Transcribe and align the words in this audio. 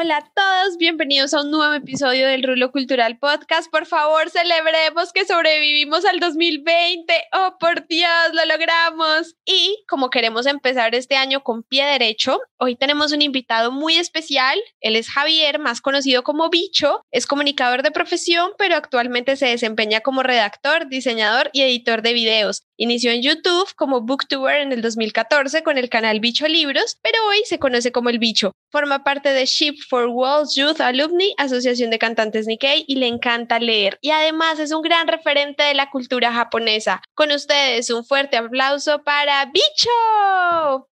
Hola 0.00 0.18
a 0.18 0.32
todos, 0.32 0.76
bienvenidos 0.78 1.34
a 1.34 1.40
un 1.42 1.50
nuevo 1.50 1.74
episodio 1.74 2.28
del 2.28 2.44
Rulo 2.44 2.70
Cultural 2.70 3.18
Podcast. 3.18 3.68
Por 3.68 3.84
favor, 3.84 4.30
celebremos 4.30 5.12
que 5.12 5.24
sobrevivimos 5.24 6.04
al 6.04 6.20
2020. 6.20 7.12
Oh, 7.32 7.56
por 7.58 7.84
Dios, 7.88 8.08
lo 8.32 8.44
logramos. 8.44 9.34
Y 9.44 9.82
como 9.88 10.08
queremos 10.08 10.46
empezar 10.46 10.94
este 10.94 11.16
año 11.16 11.42
con 11.42 11.64
pie 11.64 11.84
derecho, 11.84 12.38
hoy 12.58 12.76
tenemos 12.76 13.10
un 13.10 13.22
invitado 13.22 13.72
muy 13.72 13.96
especial. 13.96 14.56
Él 14.80 14.94
es 14.94 15.10
Javier, 15.10 15.58
más 15.58 15.80
conocido 15.80 16.22
como 16.22 16.48
Bicho. 16.48 17.04
Es 17.10 17.26
comunicador 17.26 17.82
de 17.82 17.90
profesión, 17.90 18.52
pero 18.56 18.76
actualmente 18.76 19.34
se 19.34 19.46
desempeña 19.46 19.98
como 20.02 20.22
redactor, 20.22 20.88
diseñador 20.88 21.50
y 21.52 21.62
editor 21.62 22.02
de 22.02 22.12
videos. 22.12 22.67
Inició 22.80 23.10
en 23.10 23.22
YouTube 23.22 23.74
como 23.74 24.02
Booktuber 24.02 24.60
en 24.60 24.70
el 24.70 24.82
2014 24.82 25.64
con 25.64 25.78
el 25.78 25.88
canal 25.88 26.20
Bicho 26.20 26.46
Libros, 26.46 26.96
pero 27.02 27.18
hoy 27.28 27.38
se 27.44 27.58
conoce 27.58 27.90
como 27.90 28.08
El 28.08 28.20
Bicho. 28.20 28.52
Forma 28.70 29.02
parte 29.02 29.30
de 29.30 29.46
Ship 29.46 29.74
for 29.90 30.06
World 30.06 30.48
Youth 30.54 30.80
Alumni, 30.80 31.34
Asociación 31.38 31.90
de 31.90 31.98
Cantantes 31.98 32.46
Nikkei, 32.46 32.84
y 32.86 32.94
le 32.94 33.08
encanta 33.08 33.58
leer. 33.58 33.98
Y 34.00 34.10
además 34.10 34.60
es 34.60 34.70
un 34.70 34.82
gran 34.82 35.08
referente 35.08 35.64
de 35.64 35.74
la 35.74 35.90
cultura 35.90 36.32
japonesa. 36.32 37.02
Con 37.16 37.32
ustedes, 37.32 37.90
un 37.90 38.04
fuerte 38.04 38.36
aplauso 38.36 39.02
para 39.02 39.44
Bicho. 39.46 40.88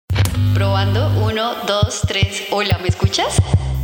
Probando, 0.54 1.08
uno, 1.24 1.54
dos, 1.68 2.00
tres. 2.08 2.48
Hola, 2.50 2.78
¿me 2.78 2.88
escuchas? 2.88 3.36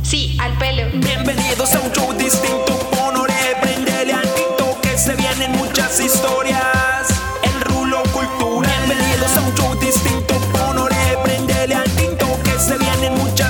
Sí, 0.02 0.36
al 0.40 0.58
pelo. 0.58 0.90
Bienvenidos 0.92 1.72
a 1.76 1.80
un 1.80 1.92
show 1.92 2.12
distinto, 2.14 2.80
honore, 3.00 3.32
prendele 3.60 4.14
al 4.14 4.28
que 4.82 4.98
se 4.98 5.14
vienen 5.14 5.52
muchas 5.52 6.00
historias. 6.00 6.91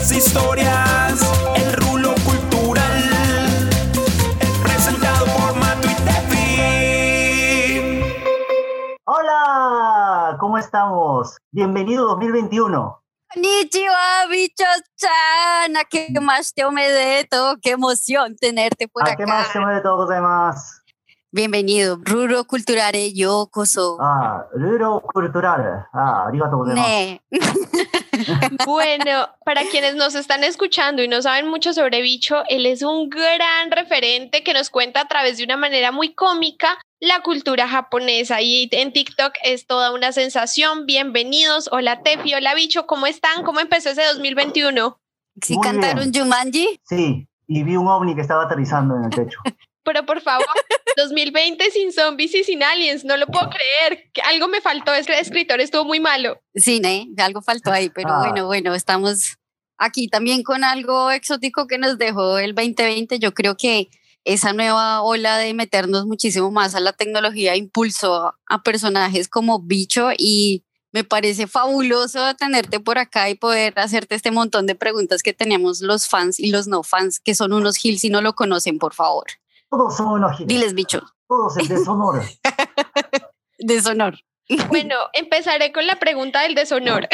Muchas 0.02 0.16
historias. 0.16 1.20
El 1.54 1.72
rulo 1.74 2.12
cultural. 2.24 3.70
Presentado 4.62 5.26
por 5.26 5.54
Matu 5.56 5.88
y 5.88 5.94
Tefi. 6.04 7.38
Hola, 9.04 10.36
¿cómo 10.40 10.58
estamos? 10.58 11.36
Bienvenido 11.52 12.08
2021. 12.08 13.00
Konnichiwa, 13.32 14.26
bicho-chan. 14.28 15.76
¿A 15.76 15.84
qué 15.88 16.08
más 16.20 16.52
te 16.52 16.64
omedeto? 16.64 17.56
Qué 17.62 17.70
emoción 17.70 18.34
tenerte 18.36 18.88
por 18.88 19.08
¿A 19.08 19.14
qué 19.14 19.24
más 19.24 19.50
acá. 19.50 19.64
se 19.66 19.74
de 19.74 19.80
todo 19.82 20.08
demás? 20.08 20.81
Bienvenido. 21.34 21.98
Ruro 22.02 22.44
Culturare 22.44 23.10
Yokoso. 23.14 23.96
Ah, 23.98 24.44
Ruro 24.52 25.00
Cultural. 25.00 25.86
Ah, 25.90 26.26
arigato 26.28 26.58
gozaimasu. 26.58 26.88
Ne. 26.90 27.22
Bueno, 28.66 29.28
para 29.42 29.62
quienes 29.70 29.94
nos 29.94 30.14
están 30.14 30.44
escuchando 30.44 31.02
y 31.02 31.08
no 31.08 31.22
saben 31.22 31.48
mucho 31.48 31.72
sobre 31.72 32.02
Bicho, 32.02 32.42
él 32.50 32.66
es 32.66 32.82
un 32.82 33.08
gran 33.08 33.70
referente 33.70 34.44
que 34.44 34.52
nos 34.52 34.68
cuenta 34.68 35.00
a 35.00 35.08
través 35.08 35.38
de 35.38 35.44
una 35.44 35.56
manera 35.56 35.90
muy 35.90 36.12
cómica 36.12 36.78
la 37.00 37.22
cultura 37.22 37.66
japonesa 37.66 38.42
y 38.42 38.68
en 38.70 38.92
TikTok 38.92 39.32
es 39.42 39.66
toda 39.66 39.94
una 39.94 40.12
sensación. 40.12 40.84
Bienvenidos. 40.84 41.70
Hola 41.72 42.02
Tefi, 42.02 42.34
hola 42.34 42.54
Bicho, 42.54 42.86
¿cómo 42.86 43.06
están? 43.06 43.42
¿Cómo 43.42 43.60
empezó 43.60 43.88
ese 43.88 44.04
2021? 44.04 44.98
¿Sí 45.40 45.54
Muy 45.54 45.66
cantaron 45.66 46.10
bien. 46.10 46.24
Jumanji? 46.24 46.80
Sí, 46.84 47.26
y 47.46 47.62
vi 47.62 47.76
un 47.76 47.88
ovni 47.88 48.14
que 48.14 48.20
estaba 48.20 48.44
aterrizando 48.44 48.96
en 48.96 49.04
el 49.04 49.10
techo. 49.10 49.38
Pero 49.84 50.04
por 50.06 50.20
favor, 50.20 50.46
2020 50.96 51.70
sin 51.70 51.92
zombies 51.92 52.34
y 52.34 52.44
sin 52.44 52.62
aliens, 52.62 53.04
no 53.04 53.16
lo 53.16 53.26
puedo 53.26 53.50
creer. 53.50 54.10
Que 54.12 54.20
algo 54.22 54.48
me 54.48 54.60
faltó, 54.60 54.92
es 54.94 55.06
que 55.06 55.12
el 55.14 55.20
escritor 55.20 55.60
estuvo 55.60 55.84
muy 55.84 56.00
malo. 56.00 56.40
Sí, 56.54 56.80
ne. 56.80 57.08
Algo 57.18 57.42
faltó 57.42 57.72
ahí, 57.72 57.88
pero 57.90 58.10
Ah. 58.10 58.18
bueno, 58.20 58.46
bueno, 58.46 58.74
estamos 58.74 59.36
aquí 59.78 60.08
también 60.08 60.42
con 60.42 60.62
algo 60.64 61.10
exótico 61.10 61.66
que 61.66 61.78
nos 61.78 61.98
dejó 61.98 62.38
el 62.38 62.54
2020. 62.54 63.18
Yo 63.18 63.34
creo 63.34 63.56
que 63.56 63.88
esa 64.24 64.52
nueva 64.52 65.02
ola 65.02 65.36
de 65.38 65.52
meternos 65.52 66.06
muchísimo 66.06 66.50
más 66.52 66.74
a 66.76 66.80
la 66.80 66.92
tecnología 66.92 67.56
impulsó 67.56 68.34
a 68.46 68.62
personajes 68.62 69.28
como 69.28 69.58
Bicho 69.60 70.10
y 70.16 70.64
me 70.92 71.02
parece 71.02 71.46
fabuloso 71.48 72.34
tenerte 72.36 72.78
por 72.78 72.98
acá 72.98 73.30
y 73.30 73.34
poder 73.34 73.72
hacerte 73.80 74.14
este 74.14 74.30
montón 74.30 74.66
de 74.66 74.74
preguntas 74.76 75.22
que 75.24 75.32
teníamos 75.32 75.80
los 75.80 76.06
fans 76.06 76.38
y 76.38 76.50
los 76.50 76.68
no 76.68 76.82
fans, 76.84 77.18
que 77.18 77.34
son 77.34 77.52
unos 77.52 77.76
Gil 77.78 77.98
si 77.98 78.10
no 78.10 78.20
lo 78.20 78.34
conocen, 78.34 78.78
por 78.78 78.94
favor. 78.94 79.24
Todos 79.72 79.96
son 79.96 80.08
unos 80.08 80.32
giles. 80.36 80.48
Diles, 80.48 80.74
Bicho, 80.74 81.00
Todos 81.26 81.56
el 81.56 81.66
de 81.66 81.78
Sonora. 81.78 82.22
deshonor. 83.58 84.14
Bueno, 84.68 84.96
empezaré 85.14 85.72
con 85.72 85.86
la 85.86 85.96
pregunta 85.96 86.42
del 86.42 86.54
deshonor. 86.54 87.08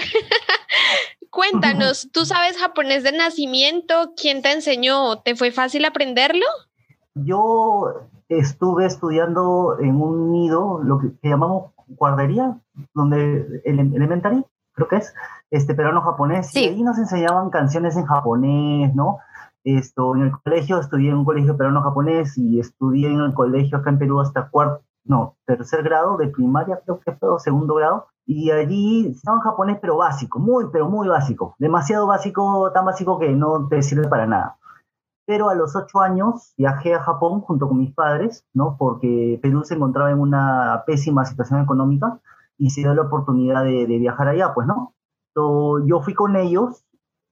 Cuéntanos, 1.31 2.09
¿tú 2.13 2.25
sabes 2.25 2.57
japonés 2.59 3.05
de 3.05 3.13
nacimiento? 3.13 4.13
¿Quién 4.17 4.43
te 4.43 4.51
enseñó? 4.51 5.21
¿Te 5.21 5.37
fue 5.37 5.53
fácil 5.53 5.85
aprenderlo? 5.85 6.45
Yo 7.15 8.09
estuve 8.29 8.87
estudiando 8.87 9.77
en 9.79 10.01
un 10.01 10.33
nido, 10.33 10.81
lo 10.83 10.99
que, 10.99 11.09
que 11.23 11.29
llamamos 11.29 11.71
guardería, 11.87 12.59
donde 12.93 13.63
el 13.65 13.79
elementary, 13.79 14.45
creo 14.73 14.89
que 14.89 14.97
es, 14.97 15.15
este 15.53 15.75
peruano 15.77 16.01
japonés, 16.03 16.51
Sí. 16.51 16.65
y 16.65 16.69
ahí 16.71 16.83
nos 16.83 16.99
enseñaban 16.99 17.51
canciones 17.51 17.97
en 17.97 18.05
japonés, 18.07 18.95
¿no? 18.97 19.19
Esto, 19.65 20.15
en 20.15 20.23
el 20.23 20.33
colegio 20.41 20.79
estudié 20.79 21.11
en 21.11 21.19
un 21.19 21.25
colegio 21.25 21.57
peruano 21.57 21.83
japonés 21.83 22.39
y 22.39 22.61
estudié 22.61 23.09
en 23.09 23.21
el 23.21 23.35
colegio 23.35 23.79
acá 23.79 23.91
en 23.91 23.99
Perú 23.99 24.21
hasta 24.21 24.49
cuarto, 24.49 24.85
no, 25.05 25.37
tercer 25.47 25.83
grado 25.83 26.17
de 26.17 26.29
primaria, 26.29 26.81
creo 26.85 27.01
que 27.01 27.13
fue, 27.13 27.39
segundo 27.41 27.75
grado, 27.75 28.07
y 28.27 28.51
allí 28.51 29.07
enseñaban 29.07 29.41
japonés, 29.41 29.79
pero 29.81 29.97
básico, 29.97 30.39
muy, 30.39 30.67
pero 30.73 30.89
muy 30.89 31.09
básico, 31.09 31.55
demasiado 31.59 32.07
básico, 32.07 32.71
tan 32.73 32.85
básico 32.85 33.19
que 33.19 33.31
no 33.31 33.69
te 33.69 33.83
sirve 33.83 34.09
para 34.09 34.27
nada 34.27 34.59
pero 35.29 35.51
a 35.51 35.55
los 35.55 35.77
ocho 35.77 36.01
años 36.01 36.55
viajé 36.57 36.95
a 36.95 37.01
Japón 37.01 37.43
junto 37.43 37.69
con 37.69 37.77
mis 37.77 37.93
padres, 37.93 38.47
¿no? 38.55 38.77
Porque 38.79 39.39
Perú 39.43 39.63
se 39.63 39.75
encontraba 39.75 40.11
en 40.11 40.21
una 40.21 40.85
pésima 40.87 41.27
situación 41.27 41.61
económica 41.61 42.19
y 42.57 42.71
se 42.71 42.81
dio 42.81 42.95
la 42.95 43.03
oportunidad 43.03 43.63
de, 43.63 43.87
de 43.87 43.99
viajar 43.99 44.29
allá, 44.29 44.55
pues, 44.55 44.67
¿no? 44.67 44.95
Yo 45.35 46.01
fui 46.01 46.15
con 46.15 46.35
ellos, 46.35 46.83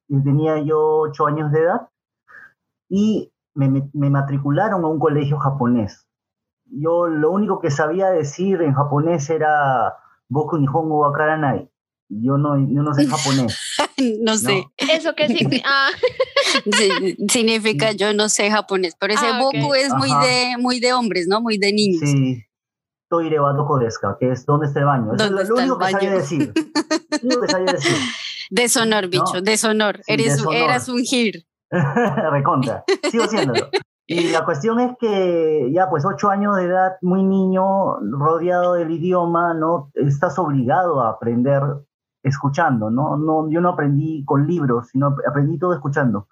tenía 0.08 0.58
yo 0.58 0.98
ocho 0.98 1.26
años 1.26 1.50
de 1.52 1.60
edad 1.62 1.88
y 2.88 3.32
me, 3.54 3.68
me- 3.92 4.10
matricularon 4.10 4.84
a 4.84 4.88
un 4.88 4.98
colegio 4.98 5.38
japonés. 5.38 6.06
Yo 6.66 7.06
lo 7.06 7.30
único 7.30 7.60
que 7.60 7.70
sabía 7.70 8.10
decir 8.10 8.60
en 8.62 8.74
japonés 8.74 9.30
era 9.30 9.94
Boku 10.28 10.58
Nihongo 10.58 11.00
wa 11.00 11.12
Karanai. 11.12 11.70
Yo 12.08 12.38
no, 12.38 12.56
yo 12.56 12.82
no 12.82 12.94
sé 12.94 13.06
japonés. 13.08 13.58
no 14.20 14.36
sé. 14.36 14.64
Eso 14.76 15.14
que 15.14 15.28
sí. 15.28 15.62
Ah, 15.64 15.90
Sí, 16.64 17.16
significa 17.28 17.92
yo 17.92 18.12
no 18.14 18.28
sé 18.28 18.50
japonés, 18.50 18.94
pero 18.98 19.12
ese 19.14 19.26
Ah, 19.26 19.40
ok. 19.42 19.54
Boku 19.56 19.74
es 19.74 19.92
muy 19.94 20.08
de, 20.10 20.56
muy 20.58 20.80
de 20.80 20.92
hombres, 20.92 21.26
¿no? 21.28 21.40
Muy 21.40 21.58
de 21.58 21.72
niños. 21.72 22.00
Sí. 22.08 22.42
Toire 23.08 23.38
wa 23.40 23.52
doko 23.52 23.78
desu 23.78 24.00
ka, 24.00 24.16
que 24.18 24.30
es 24.32 24.44
¿dónde 24.46 24.66
está 24.66 24.80
el 24.80 24.86
baño? 24.86 25.14
Eso 25.14 25.24
es 25.24 25.30
¿Dónde 25.30 25.30
lo, 25.30 25.36
lo 25.36 25.42
está 25.42 25.62
el 25.64 25.70
único 25.70 25.78
que 25.78 25.92
sabía 25.92 26.08
baño? 26.10 26.20
decir. 26.20 26.52
Lo 27.22 27.28
único 27.28 27.40
que 27.42 27.48
sabía 27.52 27.72
decir. 27.72 27.96
Deshonor, 28.50 29.08
bicho, 29.08 29.40
deshonor. 29.42 29.96
Sí, 30.04 30.12
Eres, 30.12 30.36
deshonor. 30.36 30.54
Eras 30.56 30.88
un 30.88 31.02
gir. 31.04 31.44
Recontra. 32.30 32.84
Sigo 33.10 33.26
siéndolo. 33.26 33.68
Y 34.08 34.30
la 34.30 34.44
cuestión 34.44 34.78
es 34.78 34.96
que 35.00 35.68
ya 35.72 35.90
pues 35.90 36.04
ocho 36.06 36.30
años 36.30 36.54
de 36.54 36.66
edad, 36.66 36.92
muy 37.02 37.24
niño, 37.24 37.98
rodeado 38.12 38.74
del 38.74 38.92
idioma, 38.92 39.52
¿no? 39.52 39.90
Estás 39.94 40.38
obligado 40.38 41.00
a 41.00 41.10
aprender 41.10 41.60
escuchando, 42.22 42.88
¿no? 42.88 43.16
no 43.16 43.50
yo 43.50 43.60
no 43.60 43.70
aprendí 43.70 44.24
con 44.24 44.46
libros, 44.46 44.90
sino 44.92 45.16
aprendí 45.28 45.58
todo 45.58 45.74
escuchando. 45.74 46.28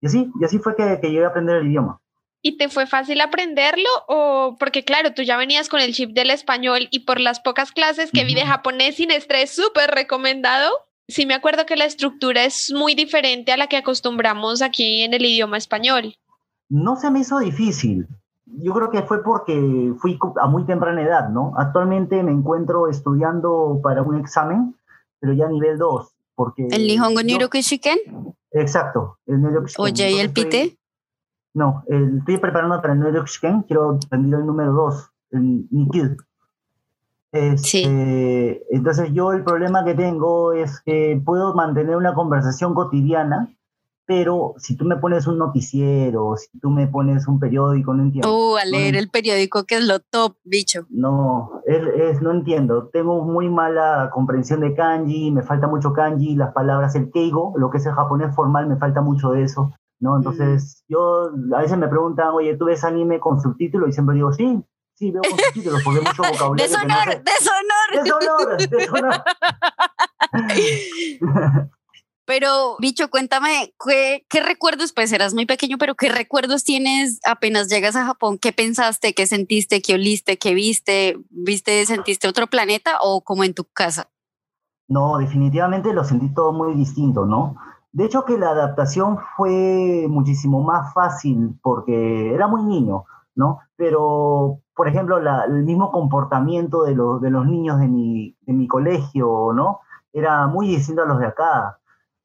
Y 0.00 0.06
así, 0.06 0.32
y 0.40 0.44
así 0.44 0.58
fue 0.58 0.74
que, 0.74 0.98
que 1.00 1.10
llegué 1.10 1.24
a 1.24 1.28
aprender 1.28 1.56
el 1.58 1.68
idioma. 1.68 2.00
¿Y 2.42 2.58
te 2.58 2.68
fue 2.68 2.86
fácil 2.86 3.20
aprenderlo? 3.20 3.88
O 4.06 4.56
porque 4.58 4.84
claro, 4.84 5.14
tú 5.14 5.22
ya 5.22 5.36
venías 5.36 5.68
con 5.68 5.80
el 5.80 5.94
chip 5.94 6.10
del 6.10 6.30
español 6.30 6.88
y 6.90 7.00
por 7.00 7.18
las 7.18 7.40
pocas 7.40 7.72
clases 7.72 8.10
que 8.12 8.24
vi 8.24 8.34
de 8.34 8.44
japonés 8.44 8.96
sin 8.96 9.10
estrés, 9.10 9.54
súper 9.54 9.92
recomendado. 9.92 10.70
Sí 11.08 11.26
me 11.26 11.34
acuerdo 11.34 11.66
que 11.66 11.76
la 11.76 11.84
estructura 11.84 12.44
es 12.44 12.72
muy 12.74 12.94
diferente 12.94 13.52
a 13.52 13.56
la 13.56 13.66
que 13.66 13.76
acostumbramos 13.76 14.62
aquí 14.62 15.02
en 15.02 15.12
el 15.14 15.24
idioma 15.24 15.58
español. 15.58 16.14
No 16.70 16.96
se 16.96 17.10
me 17.10 17.20
hizo 17.20 17.38
difícil. 17.38 18.06
Yo 18.46 18.72
creo 18.72 18.90
que 18.90 19.02
fue 19.02 19.22
porque 19.22 19.92
fui 19.98 20.18
a 20.40 20.46
muy 20.46 20.64
temprana 20.64 21.02
edad, 21.02 21.28
¿no? 21.28 21.52
Actualmente 21.58 22.22
me 22.22 22.32
encuentro 22.32 22.88
estudiando 22.88 23.80
para 23.82 24.02
un 24.02 24.18
examen, 24.18 24.74
pero 25.20 25.32
ya 25.34 25.48
nivel 25.48 25.76
2. 25.78 26.08
Porque 26.34 26.66
¿El 26.70 26.86
Nihongo 26.86 27.20
yo- 27.20 27.26
Niroku 27.26 27.58
Shiken? 27.58 27.98
Exacto. 28.52 29.18
El 29.26 29.40
Nyoryukushiken. 29.42 29.84
Oye, 29.84 30.10
¿y 30.12 30.18
el 30.20 30.30
pite? 30.32 30.78
No, 31.54 31.84
el- 31.88 32.18
estoy 32.18 32.38
preparando 32.38 32.80
para 32.80 32.94
el 32.94 33.00
Nyoryukushiken, 33.00 33.62
quiero 33.62 33.98
rendir 34.10 34.34
el 34.34 34.46
número 34.46 34.72
2, 34.72 35.10
el 35.32 35.66
Nikyu. 35.70 36.16
Este, 37.34 38.62
Entonces 38.74 39.12
yo 39.12 39.32
el 39.32 39.42
problema 39.44 39.84
que 39.84 39.94
tengo 39.94 40.52
es 40.52 40.80
que 40.80 41.20
puedo 41.24 41.54
mantener 41.54 41.96
una 41.96 42.14
conversación 42.14 42.74
cotidiana, 42.74 43.48
pero 44.06 44.54
si 44.58 44.76
tú 44.76 44.84
me 44.84 44.96
pones 44.96 45.26
un 45.26 45.38
noticiero, 45.38 46.36
si 46.36 46.58
tú 46.60 46.70
me 46.70 46.86
pones 46.86 47.26
un 47.26 47.40
periódico, 47.40 47.92
no 47.94 48.02
entiendo. 48.02 48.30
Uh, 48.32 48.56
a 48.58 48.64
leer 48.64 48.92
No, 48.94 48.98
el 49.00 49.08
periódico 49.08 49.64
que 49.64 49.76
es 49.76 49.84
lo 49.86 49.98
top, 49.98 50.36
bicho. 50.44 50.86
No, 50.90 51.62
es, 51.66 51.82
es- 51.96 52.22
no 52.22 52.30
entiendo. 52.30 52.88
Tengo 52.92 53.24
muy 53.24 53.48
mala 53.48 54.10
comprensión 54.12 54.60
de 54.60 54.74
kanji, 54.74 55.30
me 55.30 55.42
falta 55.42 55.66
mucho 55.66 55.92
kanji, 55.92 56.36
las 56.36 56.52
palabras, 56.52 56.94
el 56.94 57.10
keigo, 57.10 57.54
lo 57.56 57.70
que 57.70 57.78
es 57.78 57.86
el 57.86 57.92
japonés 57.94 58.34
formal, 58.34 58.68
me 58.68 58.76
falta 58.76 59.00
mucho 59.00 59.30
de 59.32 59.42
eso. 59.42 59.72
¿no? 60.00 60.18
Entonces, 60.18 60.84
yo, 60.88 61.30
a 61.56 61.60
veces 61.62 61.78
me 61.78 61.88
preguntan, 61.88 62.28
oye, 62.34 62.56
¿tú 62.56 62.66
ves 62.66 62.84
anime 62.84 63.20
con 63.20 63.40
subtítulos? 63.40 63.88
Y 63.88 63.92
siempre 63.92 64.16
digo, 64.16 64.32
sí, 64.32 64.62
sí, 64.94 65.10
veo 65.10 65.22
subtítulos, 65.24 65.82
porque 65.82 66.00
mucho 66.00 66.22
vocabulario. 66.22 66.68
¡Deshonor! 66.68 67.22
¡Deshonor! 67.22 67.90
¡Deshonor! 67.92 68.68
¡Deshonor! 68.68 69.24
Pero, 72.26 72.76
bicho, 72.78 73.10
cuéntame, 73.10 73.74
¿qué, 73.84 74.24
¿qué 74.30 74.40
recuerdos? 74.40 74.94
Pues 74.94 75.12
eras 75.12 75.34
muy 75.34 75.44
pequeño, 75.44 75.76
pero 75.76 75.94
¿qué 75.94 76.08
recuerdos 76.08 76.64
tienes 76.64 77.20
apenas 77.26 77.68
llegas 77.68 77.96
a 77.96 78.06
Japón? 78.06 78.38
¿Qué 78.38 78.52
pensaste? 78.52 79.12
¿Qué 79.12 79.26
sentiste? 79.26 79.82
¿Qué 79.82 79.94
oliste? 79.94 80.38
¿Qué 80.38 80.54
viste? 80.54 81.18
¿Viste, 81.28 81.84
sentiste 81.84 82.26
otro 82.26 82.46
planeta 82.46 82.96
o 83.02 83.20
como 83.22 83.44
en 83.44 83.52
tu 83.52 83.64
casa? 83.64 84.08
No, 84.88 85.18
definitivamente 85.18 85.92
lo 85.92 86.02
sentí 86.02 86.32
todo 86.32 86.52
muy 86.52 86.74
distinto, 86.74 87.26
¿no? 87.26 87.56
De 87.92 88.06
hecho 88.06 88.24
que 88.24 88.38
la 88.38 88.50
adaptación 88.50 89.18
fue 89.36 90.06
muchísimo 90.08 90.62
más 90.62 90.94
fácil 90.94 91.58
porque 91.62 92.34
era 92.34 92.48
muy 92.48 92.62
niño, 92.62 93.04
¿no? 93.34 93.60
Pero, 93.76 94.60
por 94.76 94.88
ejemplo, 94.88 95.20
la- 95.20 95.44
el 95.44 95.62
mismo 95.64 95.90
comportamiento 95.92 96.82
de, 96.84 96.94
los 96.94 97.20
de 97.20 97.30
los 97.30 97.46
niños 97.46 97.78
de 97.78 97.88
mi, 97.88 98.36
de 98.42 98.52
mi 98.52 98.66
colegio, 98.66 99.52
¿no? 99.54 99.80
Era 100.12 100.46
muy 100.46 100.66
distinto 100.68 101.02
a 101.02 101.06
los 101.06 101.18
de 101.18 101.26
acá. 101.26 101.78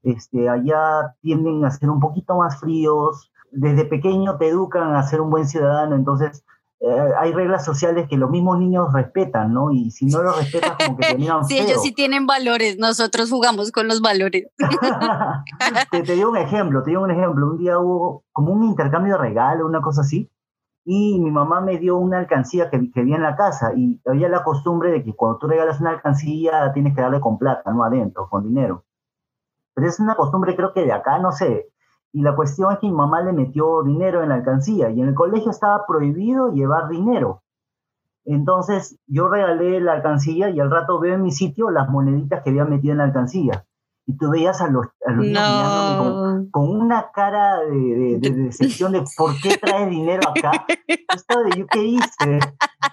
Este, 0.04 0.48
allá 0.50 1.16
tienden 1.22 1.66
a 1.66 1.72
ser 1.72 1.90
un 1.90 2.00
poquito 2.00 2.36
más 2.38 2.60
fríos. 2.60 3.32
Desde 3.52 3.86
pequeño 3.86 4.38
te 4.38 4.48
educan 4.48 4.96
a 4.96 5.04
ser 5.04 5.22
un 5.22 5.30
buen 5.30 5.48
ciudadano, 5.48 5.96
entonces 5.96 6.44
eh, 6.82 7.10
hay 7.20 7.34
reglas 7.34 7.66
sociales 7.66 8.08
que 8.08 8.16
los 8.16 8.30
mismos 8.30 8.58
niños 8.58 8.94
respetan, 8.94 9.52
¿no? 9.54 9.72
Y 9.72 9.92
si 9.92 10.06
no 10.06 10.22
los 10.22 10.38
respetas, 10.38 10.78
como 10.86 10.96
que 10.98 11.08
te 11.08 11.18
miran 11.18 11.44
Sí, 11.48 11.56
feo. 11.58 11.66
ellos 11.68 11.82
sí 11.82 11.92
tienen 11.92 12.26
valores, 12.26 12.78
nosotros 12.78 13.30
jugamos 13.30 13.72
con 13.72 13.88
los 13.90 14.00
valores. 14.02 14.48
te, 15.92 16.04
te 16.04 16.14
digo 16.14 16.30
un 16.30 16.38
ejemplo, 16.38 16.84
te 16.84 16.92
digo 16.92 17.04
un 17.04 17.12
ejemplo. 17.12 17.48
Un 17.52 17.58
día 17.58 17.78
hubo 17.80 18.24
como 18.32 18.54
un 18.54 18.64
intercambio 18.64 19.14
de 19.14 19.20
regalo, 19.20 19.66
una 19.66 19.82
cosa 19.82 20.02
así, 20.02 20.30
y 20.86 21.20
mi 21.20 21.32
mamá 21.32 21.62
me 21.62 21.78
dio 21.78 21.98
una 21.98 22.20
alcancía 22.20 22.70
que, 22.70 22.92
que 22.92 23.02
había 23.02 23.16
en 23.18 23.24
la 23.24 23.36
casa, 23.36 23.74
y 23.76 24.02
había 24.06 24.30
la 24.30 24.44
costumbre 24.44 24.92
de 24.92 25.04
que 25.04 25.16
cuando 25.16 25.38
tú 25.38 25.48
regalas 25.48 25.80
una 25.82 25.92
alcancía 25.92 26.72
tienes 26.74 26.96
que 26.96 27.02
darle 27.02 27.20
con 27.20 27.38
plata, 27.38 27.72
no 27.72 27.84
adentro, 27.84 28.28
con 28.30 28.44
dinero. 28.44 28.86
Pero 29.74 29.88
es 29.88 30.00
una 30.00 30.16
costumbre 30.16 30.56
creo 30.56 30.74
que 30.74 30.84
de 30.84 30.92
acá, 30.92 31.20
no 31.20 31.32
sé. 31.32 31.70
Y 32.12 32.22
la 32.22 32.36
cuestión 32.36 32.72
es 32.74 32.80
que 32.80 32.88
mi 32.88 32.94
mamá 32.94 33.22
le 33.22 33.34
metió 33.34 33.84
dinero 33.84 34.24
en 34.24 34.30
la 34.30 34.36
alcancía, 34.36 34.90
y 34.90 35.02
en 35.02 35.10
el 35.10 35.16
colegio 35.16 35.52
estaba 35.52 35.86
prohibido 35.86 36.52
llevar 36.52 36.90
dinero. 36.90 37.44
Entonces 38.26 39.00
yo 39.08 39.28
regalé 39.28 39.80
la 39.80 39.94
alcancía 39.94 40.50
y 40.50 40.60
al 40.60 40.70
rato 40.70 41.00
veo 41.00 41.16
en 41.16 41.24
mi 41.24 41.32
sitio 41.32 41.72
las 41.72 41.90
moneditas 41.90 42.44
que 42.44 42.52
había 42.52 42.66
metido 42.66 42.92
en 42.92 43.00
la 43.00 43.06
alcancía. 43.06 43.66
Y 44.12 44.18
tú 44.18 44.32
veías 44.32 44.60
a 44.60 44.68
los, 44.68 44.88
a 45.06 45.12
los 45.12 45.24
niños 45.24 45.40
mirándome 45.44 46.50
con, 46.50 46.68
una 46.82 47.12
cara 47.14 47.60
de, 47.60 47.78
de, 47.78 48.18
de 48.20 48.32
decepción 48.46 48.92
de 48.94 49.04
por 49.16 49.40
qué 49.40 49.56
traes 49.58 49.88
dinero 49.88 50.28
acá. 50.30 50.66
Estaba 51.16 51.44
de 51.44 51.60
yo 51.60 51.68
qué 51.68 51.84
hice. 51.84 52.40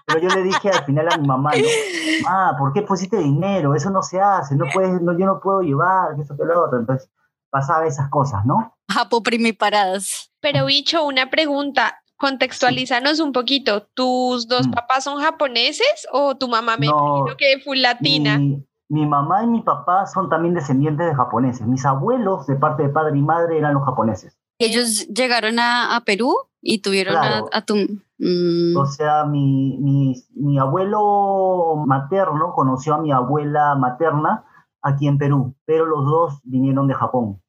Pero 0.06 0.18
yo 0.20 0.28
le 0.28 0.42
dije 0.42 0.68
al 0.68 0.84
final 0.84 1.08
a 1.10 1.16
mi 1.16 1.26
mamá, 1.26 1.52
¿no? 1.56 1.62
Ah, 2.28 2.54
¿por 2.58 2.74
qué 2.74 2.82
pusiste 2.82 3.16
dinero? 3.16 3.74
Eso 3.74 3.88
no 3.88 4.02
se 4.02 4.20
hace, 4.20 4.56
no 4.56 4.66
puedes, 4.74 5.00
no, 5.00 5.18
yo 5.18 5.24
no 5.24 5.40
puedo 5.40 5.60
llevar, 5.62 6.20
eso 6.20 6.36
que 6.36 6.44
lo 6.44 6.64
otro. 6.66 6.80
Entonces 6.80 7.08
pasaba 7.50 7.86
esas 7.86 8.10
cosas, 8.10 8.44
¿no? 8.44 8.76
Japo 8.92 9.22
primiparadas. 9.22 10.30
Pero 10.40 10.66
bicho, 10.66 11.02
una 11.06 11.30
pregunta. 11.30 11.98
Contextualízanos 12.18 13.20
un 13.20 13.32
poquito. 13.32 13.82
¿Tus 13.94 14.48
dos 14.48 14.66
Mm. 14.68 14.72
papás 14.72 15.04
son 15.04 15.20
japoneses 15.22 16.06
o 16.12 16.36
tu 16.36 16.48
mamá 16.48 16.76
me 16.76 16.86
No, 16.88 17.18
imagino 17.18 17.36
que 17.38 17.60
full 17.64 17.78
latina? 17.78 18.38
Mi, 18.38 18.62
mi 18.88 19.06
mamá 19.06 19.42
y 19.44 19.46
mi 19.48 19.62
papá 19.62 20.06
son 20.06 20.28
también 20.28 20.54
descendientes 20.54 21.06
de 21.06 21.14
japoneses. 21.14 21.66
Mis 21.66 21.84
abuelos, 21.84 22.46
de 22.46 22.56
parte 22.56 22.84
de 22.84 22.88
padre 22.90 23.18
y 23.18 23.22
madre, 23.22 23.58
eran 23.58 23.74
los 23.74 23.84
japoneses. 23.84 24.38
Ellos 24.58 25.06
llegaron 25.08 25.58
a, 25.58 25.96
a 25.96 26.00
Perú 26.04 26.34
y 26.62 26.80
tuvieron 26.80 27.14
Claro. 27.14 27.48
a, 27.52 27.58
a 27.58 27.62
tu... 27.62 27.74
mm, 27.76 28.76
O 28.76 28.86
sea, 28.86 29.24
mi, 29.24 29.78
mi, 29.80 30.14
mi 30.34 30.58
abuelo 30.58 31.76
materno 31.86 32.52
conoció 32.54 32.94
a 32.94 32.98
mi 33.02 33.12
abuela 33.12 33.74
materna 33.74 34.44
aquí 34.82 35.08
en 35.08 35.18
Perú, 35.18 35.54
pero 35.64 35.84
los 35.86 36.04
dos 36.04 36.40
vinieron 36.44 36.86
de 36.88 36.94
Japón. 36.94 37.42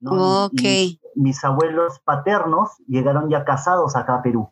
¿no? 0.00 0.46
Ok. 0.46 0.60
Y 0.62 1.00
mis 1.16 1.44
abuelos 1.44 2.00
paternos 2.04 2.70
llegaron 2.86 3.28
ya 3.30 3.44
casados 3.44 3.94
acá 3.96 4.16
a 4.16 4.22
Perú. 4.22 4.50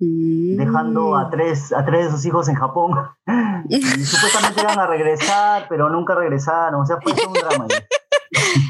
Dejando 0.00 1.14
a 1.16 1.28
tres, 1.30 1.72
a 1.72 1.84
tres 1.84 2.06
de 2.06 2.10
sus 2.12 2.24
hijos 2.26 2.48
en 2.48 2.54
Japón. 2.54 2.92
y 3.68 3.80
supuestamente 3.82 4.62
iban 4.62 4.78
a 4.78 4.86
regresar, 4.86 5.66
pero 5.68 5.88
nunca 5.90 6.14
regresaron. 6.14 6.80
O 6.80 6.86
sea, 6.86 6.98
fue 7.02 7.12
todo 7.14 7.28
un 7.28 7.34
drama. 7.34 7.66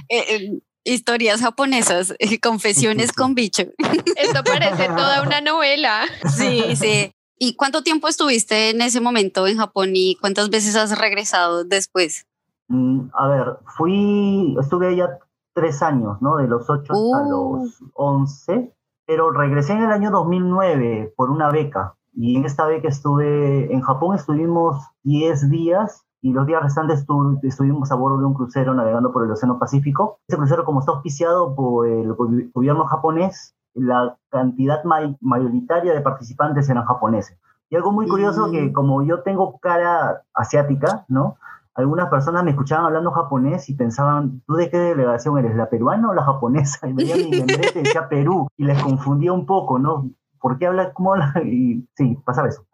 Eh, 0.09 0.25
eh, 0.35 0.61
historias 0.85 1.41
japonesas, 1.41 2.15
eh, 2.19 2.41
confesiones 2.41 3.05
Sí, 3.05 3.09
sí, 3.09 3.15
sí. 3.15 3.23
con 3.23 3.35
bicho. 3.35 3.62
Esto 4.17 4.43
parece 4.44 4.88
toda 4.88 5.23
una 5.23 5.41
novela. 5.41 6.03
Sí, 6.37 6.77
sí. 6.77 7.12
¿Y 7.38 7.55
cuánto 7.56 7.83
tiempo 7.83 8.09
estuviste 8.09 8.71
en 8.71 8.83
ese 8.83 9.00
momento 9.00 9.47
en 9.47 9.56
Japón 9.59 9.91
y 9.94 10.17
cuántas 10.17 10.50
veces 10.50 10.76
has 10.76 10.99
regresado 10.99 11.65
después? 11.65 12.26
Mm, 12.69 13.09
A 13.15 13.29
ver, 13.29 13.47
fui, 13.76 14.56
estuve 14.61 14.88
allá 14.88 15.19
tres 15.55 15.81
años, 15.83 16.21
¿no? 16.21 16.37
De 16.38 16.49
los 16.49 16.69
ocho 16.69 16.93
hasta 16.93 16.99
Uh. 16.99 17.56
los 17.65 17.79
once, 17.94 18.75
pero 19.11 19.33
regresé 19.33 19.73
en 19.73 19.83
el 19.83 19.91
año 19.91 20.12
2009 20.12 21.15
por 21.17 21.31
una 21.31 21.51
beca. 21.51 21.95
Y 22.15 22.37
en 22.37 22.45
esta 22.45 22.65
beca 22.67 22.87
estuve, 22.87 23.73
en 23.75 23.81
Japón 23.81 24.15
estuvimos 24.15 24.77
10 25.03 25.51
días 25.51 26.07
y 26.23 26.33
los 26.33 26.47
días 26.47 26.62
restantes 26.62 27.05
estu- 27.05 27.41
estuvimos 27.43 27.91
a 27.91 27.97
bordo 27.97 28.19
de 28.19 28.27
un 28.27 28.35
crucero 28.35 28.73
navegando 28.73 29.11
por 29.12 29.25
el 29.25 29.33
Océano 29.33 29.59
Pacífico. 29.59 30.21
Este 30.29 30.37
crucero, 30.37 30.65
como 30.65 30.79
está 30.79 30.93
auspiciado 30.93 31.57
por 31.57 31.89
el 31.89 32.12
go- 32.15 32.29
gobierno 32.55 32.85
japonés, 32.85 33.57
la 33.75 34.17
cantidad 34.31 34.85
may- 34.85 35.17
mayoritaria 35.21 35.93
de 35.93 36.03
participantes 36.03 36.69
eran 36.71 36.85
japoneses. 36.85 37.37
Y 37.69 37.75
algo 37.75 37.91
muy 37.91 38.07
curioso 38.07 38.47
Mm. 38.47 38.51
que 38.53 38.73
como 38.73 39.03
yo 39.03 39.23
tengo 39.23 39.59
cara 39.59 40.23
asiática, 40.35 41.05
¿no? 41.09 41.35
Algunas 41.75 42.09
personas 42.09 42.45
me 42.45 42.51
escuchaban 42.51 42.87
hablando 42.87 43.13
japonés 43.13 43.69
y 43.69 43.75
pensaban, 43.75 44.43
¿tú 44.47 44.55
de 44.55 44.71
qué 44.71 44.79
delegación 44.79 45.39
eres? 45.39 45.57
¿La 45.57 45.71
peruana 45.71 46.11
o 46.11 46.15
la 46.15 46.25
japonesa? 46.25 46.89
Y 46.89 46.93
veían 46.93 47.31
mi 47.31 47.37
y 47.37 47.43
decía 47.43 48.09
Perú 48.09 48.49
y 48.57 48.65
les 48.65 48.83
confundía 48.83 49.33
un 49.33 49.47
poco, 49.47 49.79
¿no? 49.79 50.11
¿Por 50.41 50.59
qué 50.59 50.67
habla 50.67 50.93
como 50.93 51.17
la...? 51.17 51.33
Y 51.45 51.87
sí, 51.97 52.17
pasaba 52.25 52.49
eso. 52.49 52.67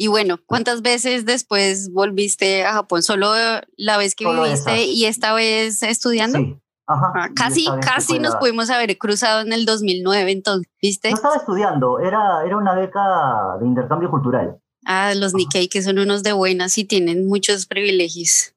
Y 0.00 0.06
bueno, 0.06 0.36
¿cuántas 0.46 0.80
veces 0.80 1.26
después 1.26 1.92
volviste 1.92 2.64
a 2.64 2.72
Japón? 2.72 3.02
¿Solo 3.02 3.32
la 3.76 3.98
vez 3.98 4.14
que 4.14 4.24
Solo 4.24 4.44
viviste 4.44 4.74
esa. 4.74 4.80
y 4.80 5.06
esta 5.06 5.34
vez 5.34 5.82
estudiando? 5.82 6.38
Sí. 6.38 6.56
Ajá. 6.86 7.12
Ah, 7.14 7.28
casi, 7.34 7.66
casi 7.82 8.18
nos 8.18 8.36
pudimos 8.36 8.70
haber 8.70 8.96
cruzado 8.96 9.42
en 9.42 9.52
el 9.52 9.66
2009, 9.66 10.30
entonces, 10.30 10.72
¿viste? 10.80 11.10
No 11.10 11.16
estaba 11.16 11.36
estudiando, 11.36 11.98
era, 11.98 12.46
era 12.46 12.56
una 12.56 12.74
beca 12.74 13.58
de 13.60 13.66
intercambio 13.66 14.08
cultural. 14.08 14.58
Ah, 14.90 15.12
los 15.14 15.34
Nikkei 15.34 15.68
que 15.68 15.82
son 15.82 15.98
unos 15.98 16.22
de 16.22 16.32
buenas 16.32 16.78
y 16.78 16.84
tienen 16.84 17.26
muchos 17.28 17.66
privilegios. 17.66 18.54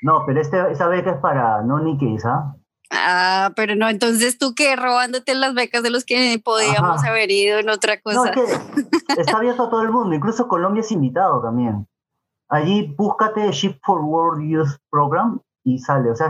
No, 0.00 0.22
pero 0.24 0.40
este, 0.40 0.70
esa 0.70 0.86
beca 0.86 1.10
es 1.10 1.16
para 1.20 1.62
no 1.62 1.80
Nikkeis, 1.80 2.24
¿ah? 2.24 2.54
Ah, 2.90 3.52
pero 3.56 3.74
no, 3.74 3.88
entonces 3.88 4.38
tú 4.38 4.54
qué, 4.54 4.76
robándote 4.76 5.34
las 5.34 5.54
becas 5.54 5.82
de 5.82 5.90
los 5.90 6.04
que 6.04 6.40
podíamos 6.44 7.00
Ajá. 7.00 7.08
haber 7.10 7.30
ido 7.32 7.58
en 7.58 7.68
otra 7.68 7.96
No, 7.96 8.00
cosa. 8.02 8.30
es 8.30 8.36
que 8.36 9.20
está 9.20 9.38
abierto 9.38 9.64
a 9.64 9.70
todo 9.70 9.82
el 9.82 9.90
mundo, 9.90 10.14
incluso 10.14 10.46
Colombia 10.46 10.82
es 10.82 10.92
invitado 10.92 11.42
también. 11.42 11.88
Allí 12.48 12.94
búscate 12.96 13.50
Ship 13.50 13.78
for 13.82 14.00
World 14.02 14.48
Youth 14.48 14.76
Program 14.90 15.40
y 15.64 15.78
sale, 15.78 16.10
o 16.10 16.14
sea, 16.14 16.28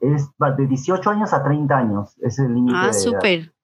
es, 0.00 0.28
de 0.58 0.66
18 0.66 1.08
años 1.10 1.32
a 1.32 1.42
30 1.42 1.74
años, 1.74 2.16
es 2.20 2.38
el 2.38 2.52
límite 2.54 2.76
Ah, 2.78 2.92
súper. 2.92 3.54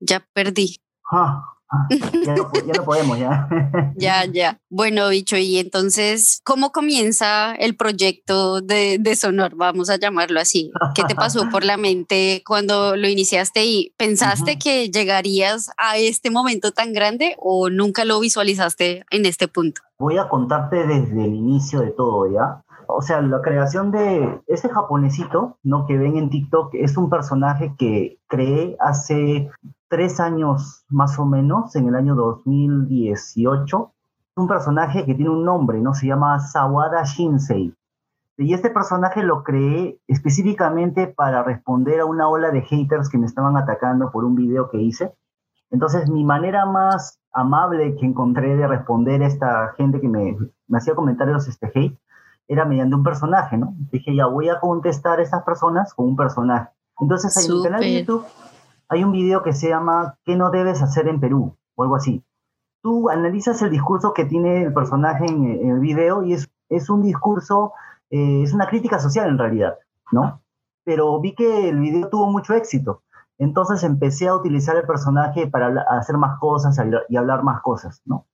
Ya 0.00 0.20
perdí. 0.32 0.80
Ah, 1.10 1.42
ah, 1.72 1.86
ya, 2.24 2.34
no, 2.34 2.50
ya 2.52 2.72
no 2.76 2.84
podemos, 2.84 3.18
ya. 3.18 3.48
Ya, 3.96 4.24
ya. 4.24 4.60
Bueno, 4.70 5.08
bicho, 5.08 5.36
y 5.36 5.58
entonces, 5.58 6.40
¿cómo 6.44 6.70
comienza 6.72 7.54
el 7.54 7.76
proyecto 7.76 8.60
de, 8.60 8.98
de 9.00 9.16
Sonor? 9.16 9.54
Vamos 9.56 9.90
a 9.90 9.96
llamarlo 9.96 10.40
así. 10.40 10.70
¿Qué 10.94 11.02
te 11.04 11.14
pasó 11.14 11.48
por 11.50 11.64
la 11.64 11.76
mente 11.76 12.42
cuando 12.46 12.96
lo 12.96 13.08
iniciaste 13.08 13.64
y 13.64 13.94
pensaste 13.96 14.58
que 14.58 14.90
llegarías 14.90 15.70
a 15.78 15.96
este 15.96 16.30
momento 16.30 16.72
tan 16.72 16.92
grande 16.92 17.36
o 17.38 17.70
nunca 17.70 18.04
lo 18.04 18.20
visualizaste 18.20 19.04
en 19.10 19.26
este 19.26 19.48
punto? 19.48 19.82
Voy 19.98 20.18
a 20.18 20.28
contarte 20.28 20.86
desde 20.86 21.24
el 21.24 21.34
inicio 21.34 21.80
de 21.80 21.90
todo, 21.90 22.32
¿ya? 22.32 22.64
O 22.88 23.02
sea, 23.02 23.20
la 23.22 23.40
creación 23.40 23.90
de 23.90 24.40
ese 24.46 24.68
japonesito, 24.68 25.58
¿no? 25.62 25.86
Que 25.86 25.96
ven 25.96 26.16
en 26.16 26.30
TikTok, 26.30 26.74
es 26.74 26.96
un 26.96 27.08
personaje 27.08 27.74
que 27.78 28.18
creé 28.28 28.76
hace 28.80 29.50
tres 29.92 30.20
años 30.20 30.86
más 30.88 31.18
o 31.18 31.26
menos, 31.26 31.76
en 31.76 31.86
el 31.86 31.94
año 31.94 32.14
2018. 32.14 33.92
Es 34.22 34.36
un 34.38 34.48
personaje 34.48 35.04
que 35.04 35.14
tiene 35.14 35.28
un 35.28 35.44
nombre, 35.44 35.82
¿no? 35.82 35.92
Se 35.92 36.06
llama 36.06 36.40
Sawada 36.40 37.04
Shinsei. 37.04 37.74
Y 38.38 38.54
este 38.54 38.70
personaje 38.70 39.22
lo 39.22 39.44
creé 39.44 40.00
específicamente 40.08 41.08
para 41.08 41.42
responder 41.42 42.00
a 42.00 42.06
una 42.06 42.26
ola 42.26 42.50
de 42.50 42.62
haters 42.62 43.10
que 43.10 43.18
me 43.18 43.26
estaban 43.26 43.58
atacando 43.58 44.10
por 44.10 44.24
un 44.24 44.34
video 44.34 44.70
que 44.70 44.78
hice. 44.78 45.12
Entonces, 45.70 46.08
mi 46.08 46.24
manera 46.24 46.64
más 46.64 47.18
amable 47.30 47.94
que 47.96 48.06
encontré 48.06 48.56
de 48.56 48.66
responder 48.66 49.22
a 49.22 49.26
esta 49.26 49.74
gente 49.76 50.00
que 50.00 50.08
me, 50.08 50.38
me 50.68 50.78
hacía 50.78 50.94
comentarios 50.94 51.46
este 51.48 51.70
hate 51.74 51.98
era 52.48 52.64
mediante 52.64 52.96
un 52.96 53.02
personaje, 53.02 53.58
¿no? 53.58 53.74
Dije, 53.92 54.16
ya 54.16 54.24
voy 54.24 54.48
a 54.48 54.58
contestar 54.58 55.18
a 55.18 55.22
estas 55.22 55.42
personas 55.42 55.92
con 55.92 56.06
un 56.06 56.16
personaje. 56.16 56.70
Entonces, 56.98 57.46
en 57.46 57.56
mi 57.56 57.62
canal 57.62 57.80
de. 57.82 58.00
YouTube 58.00 58.24
hay 58.92 59.04
un 59.04 59.12
video 59.12 59.42
que 59.42 59.54
se 59.54 59.70
llama 59.70 60.18
¿Qué 60.24 60.36
no 60.36 60.50
debes 60.50 60.82
hacer 60.82 61.08
en 61.08 61.18
Perú? 61.18 61.56
o 61.74 61.82
algo 61.82 61.96
así. 61.96 62.22
Tú 62.82 63.08
analizas 63.08 63.62
el 63.62 63.70
discurso 63.70 64.12
que 64.12 64.26
tiene 64.26 64.64
el 64.64 64.74
personaje 64.74 65.24
en, 65.24 65.44
en 65.44 65.70
el 65.70 65.80
video 65.80 66.22
y 66.22 66.34
es, 66.34 66.50
es 66.68 66.90
un 66.90 67.02
discurso, 67.02 67.72
eh, 68.10 68.42
es 68.42 68.52
una 68.52 68.66
crítica 68.66 68.98
social 68.98 69.30
en 69.30 69.38
realidad, 69.38 69.78
¿no? 70.10 70.42
Pero 70.84 71.18
vi 71.20 71.34
que 71.34 71.70
el 71.70 71.80
video 71.80 72.10
tuvo 72.10 72.30
mucho 72.30 72.52
éxito. 72.52 73.02
Entonces 73.38 73.82
empecé 73.82 74.28
a 74.28 74.34
utilizar 74.34 74.76
el 74.76 74.86
personaje 74.86 75.46
para 75.46 75.86
hacer 75.88 76.18
más 76.18 76.38
cosas 76.38 76.78
y 77.08 77.16
hablar 77.16 77.42
más 77.44 77.62
cosas, 77.62 78.02
¿no? 78.04 78.26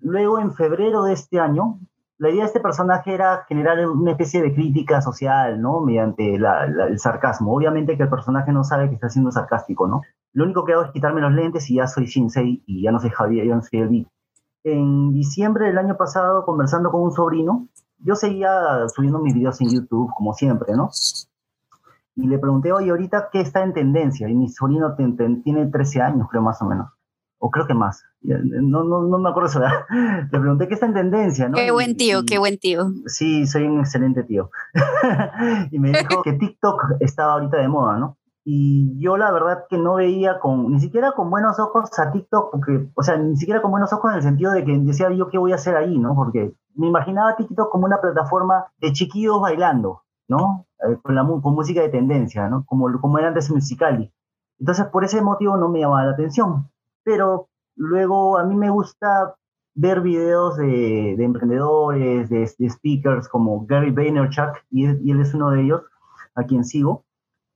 Luego, 0.00 0.38
en 0.38 0.54
febrero 0.54 1.02
de 1.02 1.12
este 1.12 1.38
año, 1.38 1.78
la 2.18 2.30
idea 2.30 2.40
de 2.40 2.46
este 2.46 2.60
personaje 2.60 3.14
era 3.14 3.44
generar 3.48 3.88
una 3.88 4.10
especie 4.10 4.42
de 4.42 4.52
crítica 4.52 5.00
social, 5.00 5.60
¿no? 5.60 5.80
Mediante 5.80 6.38
la- 6.38 6.64
el 6.64 6.98
sarcasmo. 6.98 7.54
Obviamente 7.54 7.96
que 7.96 8.02
el 8.02 8.08
personaje 8.10 8.52
no 8.52 8.64
sabe 8.64 8.88
que 8.88 8.96
está 8.96 9.08
siendo 9.08 9.30
sarcástico, 9.30 9.86
¿no? 9.86 10.02
Lo 10.32 10.44
único 10.44 10.64
que 10.64 10.72
hago 10.72 10.84
es 10.84 10.90
quitarme 10.90 11.20
los 11.20 11.32
lentes 11.32 11.70
y 11.70 11.76
ya 11.76 11.86
soy 11.86 12.06
Shinsei 12.06 12.62
y 12.66 12.82
ya 12.82 12.90
no 12.90 12.98
soy 12.98 13.10
Javier, 13.10 13.46
ya 13.46 13.54
no 13.54 13.62
soy 13.62 13.80
el 13.80 13.88
Vic. 13.88 14.08
En 14.64 15.12
diciembre 15.12 15.66
del 15.66 15.78
año 15.78 15.96
pasado, 15.96 16.44
conversando 16.44 16.90
con 16.90 17.02
un 17.02 17.12
sobrino, 17.12 17.68
yo 17.98 18.14
seguía 18.16 18.88
subiendo 18.88 19.20
mis 19.20 19.34
videos 19.34 19.60
en 19.60 19.70
YouTube, 19.70 20.10
como 20.16 20.32
siempre, 20.34 20.74
¿no? 20.74 20.90
Y 22.16 22.26
le 22.26 22.38
pregunté, 22.38 22.72
oye, 22.72 22.90
ahorita, 22.90 23.28
¿qué 23.30 23.40
está 23.40 23.62
en 23.62 23.72
tendencia? 23.72 24.28
Y 24.28 24.34
mi 24.34 24.48
sobrino 24.48 24.96
tiene 24.96 25.66
13 25.66 26.02
años, 26.02 26.26
creo, 26.28 26.42
más 26.42 26.60
o 26.60 26.64
menos. 26.64 26.97
O 27.38 27.50
creo 27.50 27.66
que 27.66 27.74
más. 27.74 28.04
No, 28.20 28.82
no, 28.84 29.02
no 29.02 29.18
me 29.18 29.28
acuerdo 29.30 29.48
su 29.48 29.58
edad. 29.60 29.70
Le 29.90 30.38
pregunté, 30.40 30.68
¿qué 30.68 30.74
está 30.74 30.86
en 30.86 30.94
tendencia? 30.94 31.48
¿no? 31.48 31.56
Qué 31.56 31.70
buen 31.70 31.96
tío, 31.96 32.20
y- 32.20 32.24
qué 32.26 32.38
buen 32.38 32.58
tío. 32.58 32.90
Sí, 33.06 33.46
soy 33.46 33.64
un 33.64 33.80
excelente 33.80 34.24
tío. 34.24 34.50
y 35.70 35.78
me 35.78 35.90
dijo 35.92 36.22
que 36.22 36.32
TikTok 36.32 36.96
estaba 37.00 37.34
ahorita 37.34 37.58
de 37.58 37.68
moda, 37.68 37.98
¿no? 37.98 38.16
Y 38.50 38.98
yo 38.98 39.18
la 39.18 39.30
verdad 39.30 39.64
que 39.68 39.76
no 39.76 39.96
veía 39.96 40.38
con, 40.40 40.72
ni 40.72 40.80
siquiera 40.80 41.12
con 41.12 41.28
buenos 41.28 41.60
ojos 41.60 41.90
a 41.98 42.10
TikTok, 42.10 42.50
porque, 42.50 42.88
o 42.94 43.02
sea, 43.02 43.18
ni 43.18 43.36
siquiera 43.36 43.60
con 43.60 43.70
buenos 43.70 43.92
ojos 43.92 44.10
en 44.10 44.16
el 44.16 44.22
sentido 44.22 44.52
de 44.52 44.64
que 44.64 44.78
decía 44.78 45.10
yo 45.12 45.28
qué 45.28 45.36
voy 45.36 45.52
a 45.52 45.56
hacer 45.56 45.76
ahí, 45.76 45.98
¿no? 45.98 46.14
Porque 46.14 46.54
me 46.74 46.86
imaginaba 46.86 47.36
TikTok 47.36 47.70
como 47.70 47.84
una 47.84 48.00
plataforma 48.00 48.64
de 48.78 48.92
chiquillos 48.92 49.40
bailando, 49.42 50.02
¿no? 50.28 50.66
Eh, 50.80 50.96
con, 51.02 51.14
la, 51.14 51.26
con 51.26 51.54
música 51.54 51.82
de 51.82 51.90
tendencia, 51.90 52.48
¿no? 52.48 52.64
Como, 52.64 52.98
como 53.00 53.18
era 53.18 53.28
antes 53.28 53.50
Musicali. 53.50 54.10
Entonces, 54.58 54.86
por 54.86 55.04
ese 55.04 55.20
motivo 55.20 55.56
no 55.58 55.68
me 55.68 55.80
llamaba 55.80 56.06
la 56.06 56.12
atención. 56.12 56.70
Pero 57.08 57.48
luego 57.74 58.36
a 58.36 58.44
mí 58.44 58.54
me 58.54 58.68
gusta 58.68 59.34
ver 59.74 60.02
videos 60.02 60.58
de, 60.58 61.14
de 61.16 61.24
emprendedores, 61.24 62.28
de, 62.28 62.40
de 62.58 62.68
speakers 62.68 63.30
como 63.30 63.64
Gary 63.64 63.90
Vaynerchuk, 63.90 64.58
y, 64.70 64.84
y 64.84 65.12
él 65.12 65.22
es 65.22 65.32
uno 65.32 65.50
de 65.52 65.62
ellos, 65.62 65.80
a 66.34 66.44
quien 66.44 66.66
sigo. 66.66 67.06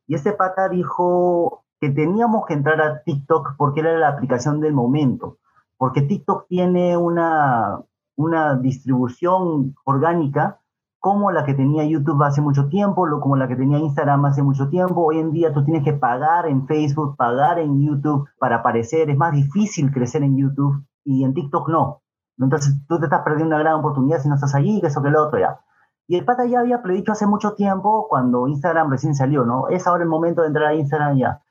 Y 0.06 0.14
este 0.14 0.32
pata 0.32 0.71
dijo 0.71 1.64
que 1.78 1.90
teníamos 1.90 2.47
que 2.47 2.54
entrar 2.54 2.80
a 2.80 3.02
TikTok 3.02 3.56
porque 3.59 3.80
era 3.80 3.99
la 3.99 4.09
aplicación 4.09 4.59
del 4.59 4.73
momento, 4.73 5.37
porque 5.76 6.00
TikTok 6.00 6.47
tiene 6.49 6.97
una, 6.97 7.78
una 8.16 8.54
distribución 8.54 9.75
orgánica 9.85 10.62
como 11.02 11.32
la 11.32 11.44
que 11.44 11.54
tenía 11.54 11.85
YouTube 11.85 12.23
hace 12.23 12.40
mucho 12.40 12.68
tiempo, 12.68 13.09
como 13.21 13.35
la 13.35 13.49
que 13.49 13.56
tenía 13.56 13.76
Instagram 13.76 14.25
hace 14.25 14.40
mucho 14.40 14.68
tiempo. 14.68 15.04
Hoy 15.04 15.18
en 15.18 15.32
día 15.32 15.52
tú 15.52 15.64
tienes 15.64 15.82
que 15.82 15.94
pagar 15.94 16.47
en 16.47 16.64
Facebook, 16.68 17.16
pagar 17.16 17.59
en 17.59 17.85
YouTube 17.85 18.28
para 18.38 18.59
aparecer. 18.59 19.11
Es 19.11 19.16
más 19.16 19.32
difícil 19.32 19.90
crecer 19.90 20.23
en 20.23 20.38
YouTube 20.38 20.87
y 21.02 21.25
en 21.25 21.35
TikTok 21.35 21.68
no. 21.71 22.02
Entonces 22.38 22.76
tú 22.87 23.00
te 23.00 23.06
estás 23.06 23.23
perdiendo 23.23 23.56
una 23.56 23.64
gran 23.64 23.80
oportunidad 23.80 24.21
si 24.21 24.28
no 24.28 24.37
estás 24.37 24.54
allí, 24.54 24.80
que 24.80 24.87
eso 24.87 25.02
que 25.02 25.11
lo 25.11 25.26
otro 25.26 25.40
ya. 25.40 25.59
Y 26.06 26.18
el 26.18 26.25
pata 26.25 26.47
ya 26.47 26.61
había 26.61 26.82
predicho 26.82 27.11
hace 27.11 27.26
mucho 27.26 27.54
tiempo, 27.54 28.06
cuando 28.09 28.47
Instagram 28.47 28.88
recién 28.88 29.16
salió, 29.16 29.44
¿no? 29.44 29.71
Es 29.71 29.88
ahora 29.88 30.04
el 30.04 30.09
momento 30.09 30.42
de 30.42 30.49
entrar 30.49 30.68
a 30.68 30.75
Instagram 30.75 31.16
ya. 31.16 31.42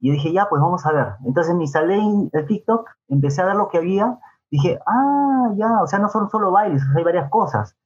Y 0.00 0.08
yo 0.08 0.14
dije, 0.14 0.32
ya, 0.32 0.48
pues 0.48 0.62
vamos 0.62 0.86
a 0.86 0.92
ver. 0.92 1.16
Entonces 1.26 1.54
me 1.54 1.64
instalé 1.64 1.98
en 1.98 2.30
el 2.32 2.46
TikTok, 2.46 2.88
empecé 3.08 3.42
a 3.42 3.44
ver 3.44 3.56
lo 3.56 3.68
que 3.68 3.76
había, 3.76 4.18
dije, 4.50 4.78
ah, 4.86 5.52
ya, 5.54 5.82
o 5.82 5.86
sea, 5.86 5.98
no 5.98 6.08
son 6.08 6.30
solo 6.30 6.50
bailes, 6.50 6.82
hay 6.96 7.04
varias 7.04 7.28
cosas. 7.28 7.76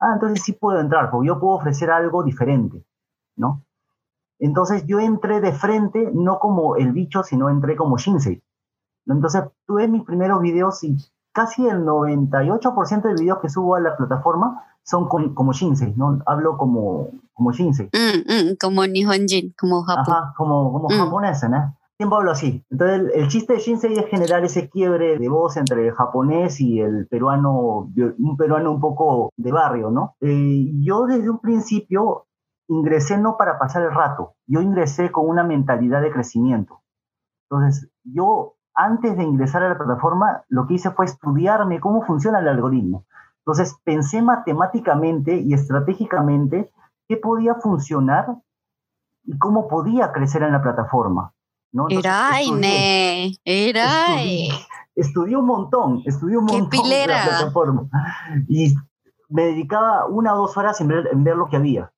Ah, 0.00 0.12
entonces 0.14 0.42
sí 0.44 0.52
puedo 0.52 0.78
entrar, 0.80 1.10
porque 1.10 1.28
yo 1.28 1.38
puedo 1.40 1.54
ofrecer 1.54 1.90
algo 1.90 2.22
diferente, 2.22 2.84
¿no? 3.36 3.62
Entonces 4.38 4.84
yo 4.86 5.00
entré 5.00 5.40
de 5.40 5.52
frente, 5.52 6.10
no 6.12 6.38
como 6.38 6.76
el 6.76 6.92
bicho, 6.92 7.22
sino 7.22 7.48
entré 7.48 7.76
como 7.76 7.96
Shinsei. 7.96 8.42
Entonces 9.06 9.44
tuve 9.66 9.88
mis 9.88 10.02
primeros 10.04 10.40
videos 10.42 10.82
y 10.84 10.96
casi 11.32 11.66
el 11.66 11.84
98% 11.84 13.08
de 13.08 13.14
videos 13.14 13.38
que 13.40 13.48
subo 13.48 13.74
a 13.76 13.80
la 13.80 13.96
plataforma 13.96 14.62
son 14.82 15.08
con- 15.08 15.34
como 15.34 15.52
Shinsei, 15.52 15.94
¿no? 15.96 16.20
Hablo 16.26 16.56
como, 16.58 17.08
como 17.32 17.52
Shinsei. 17.52 17.86
Mm, 17.92 18.50
mm, 18.50 18.56
como 18.60 18.86
Nihonjin, 18.86 19.54
como 19.58 19.82
Japón. 19.82 20.04
Ajá, 20.14 20.34
como, 20.36 20.72
como 20.72 20.88
Mm. 20.90 20.98
japonesa, 20.98 21.48
¿no? 21.48 21.74
Siempre 21.98 22.18
hablo 22.18 22.30
así. 22.30 22.62
Entonces, 22.70 22.98
el, 22.98 23.22
el 23.22 23.28
chiste 23.28 23.54
de 23.54 23.58
Shinsei 23.58 23.94
es 23.94 24.06
generar 24.06 24.44
ese 24.44 24.68
quiebre 24.68 25.18
de 25.18 25.28
voz 25.28 25.56
entre 25.56 25.88
el 25.88 25.94
japonés 25.94 26.60
y 26.60 26.80
el 26.80 27.06
peruano, 27.08 27.90
un 28.18 28.36
peruano 28.36 28.70
un 28.70 28.80
poco 28.80 29.30
de 29.36 29.50
barrio, 29.50 29.90
¿no? 29.90 30.14
Eh, 30.20 30.72
yo 30.82 31.06
desde 31.06 31.30
un 31.30 31.40
principio 31.40 32.26
ingresé 32.68 33.16
no 33.16 33.36
para 33.38 33.58
pasar 33.58 33.82
el 33.82 33.94
rato, 33.94 34.34
yo 34.46 34.60
ingresé 34.60 35.10
con 35.10 35.28
una 35.28 35.42
mentalidad 35.42 36.02
de 36.02 36.12
crecimiento. 36.12 36.82
Entonces, 37.48 37.90
yo 38.04 38.56
antes 38.74 39.16
de 39.16 39.24
ingresar 39.24 39.62
a 39.62 39.70
la 39.70 39.78
plataforma, 39.78 40.44
lo 40.48 40.66
que 40.66 40.74
hice 40.74 40.90
fue 40.90 41.06
estudiarme 41.06 41.80
cómo 41.80 42.02
funciona 42.02 42.40
el 42.40 42.48
algoritmo. 42.48 43.06
Entonces, 43.38 43.78
pensé 43.84 44.20
matemáticamente 44.20 45.36
y 45.36 45.54
estratégicamente 45.54 46.70
qué 47.08 47.16
podía 47.16 47.54
funcionar 47.54 48.36
y 49.24 49.38
cómo 49.38 49.66
podía 49.68 50.12
crecer 50.12 50.42
en 50.42 50.52
la 50.52 50.62
plataforma. 50.62 51.32
¿No? 51.72 51.86
Eraine, 51.88 53.36
Eraine. 53.44 54.48
estudié, 54.48 54.66
estudié 54.94 55.36
un 55.36 55.46
montón, 55.46 56.02
estudié 56.06 56.38
un 56.38 56.46
¡Qué 56.46 56.60
montón 56.60 56.88
de 56.88 57.06
la 57.06 57.24
plataforma. 57.24 57.88
Y 58.48 58.74
me 59.28 59.46
dedicaba 59.46 60.06
una 60.06 60.34
o 60.34 60.38
dos 60.38 60.56
horas 60.56 60.80
en 60.80 60.88
ver, 60.88 61.08
en 61.12 61.24
ver 61.24 61.36
lo 61.36 61.48
que 61.48 61.56
había 61.56 61.92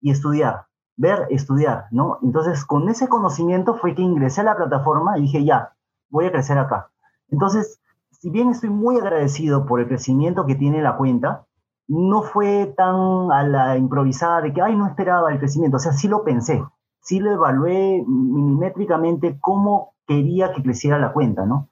y 0.00 0.10
estudiar, 0.10 0.66
ver, 0.96 1.26
estudiar, 1.30 1.86
¿no? 1.90 2.18
Entonces, 2.22 2.64
con 2.64 2.88
ese 2.88 3.08
conocimiento 3.08 3.74
fue 3.74 3.94
que 3.94 4.02
ingresé 4.02 4.40
a 4.40 4.44
la 4.44 4.56
plataforma 4.56 5.18
y 5.18 5.22
dije, 5.22 5.44
ya, 5.44 5.74
voy 6.10 6.26
a 6.26 6.32
crecer 6.32 6.58
acá. 6.58 6.90
Entonces, 7.28 7.80
si 8.10 8.30
bien 8.30 8.50
estoy 8.50 8.70
muy 8.70 8.98
agradecido 8.98 9.66
por 9.66 9.80
el 9.80 9.88
crecimiento 9.88 10.46
que 10.46 10.54
tiene 10.54 10.82
la 10.82 10.96
cuenta, 10.96 11.46
no 11.88 12.22
fue 12.22 12.72
tan 12.76 13.32
a 13.32 13.42
la 13.42 13.76
improvisada 13.76 14.40
de 14.40 14.52
que, 14.52 14.62
ay, 14.62 14.76
no 14.76 14.86
esperaba 14.86 15.32
el 15.32 15.38
crecimiento. 15.38 15.76
O 15.76 15.80
sea, 15.80 15.92
sí 15.92 16.08
lo 16.08 16.24
pensé, 16.24 16.62
sí 17.02 17.20
lo 17.20 17.32
evalué 17.32 18.02
milimétricamente 18.06 19.36
cómo 19.40 19.94
quería 20.06 20.52
que 20.52 20.62
creciera 20.62 20.98
la 20.98 21.12
cuenta, 21.12 21.44
¿no? 21.44 21.68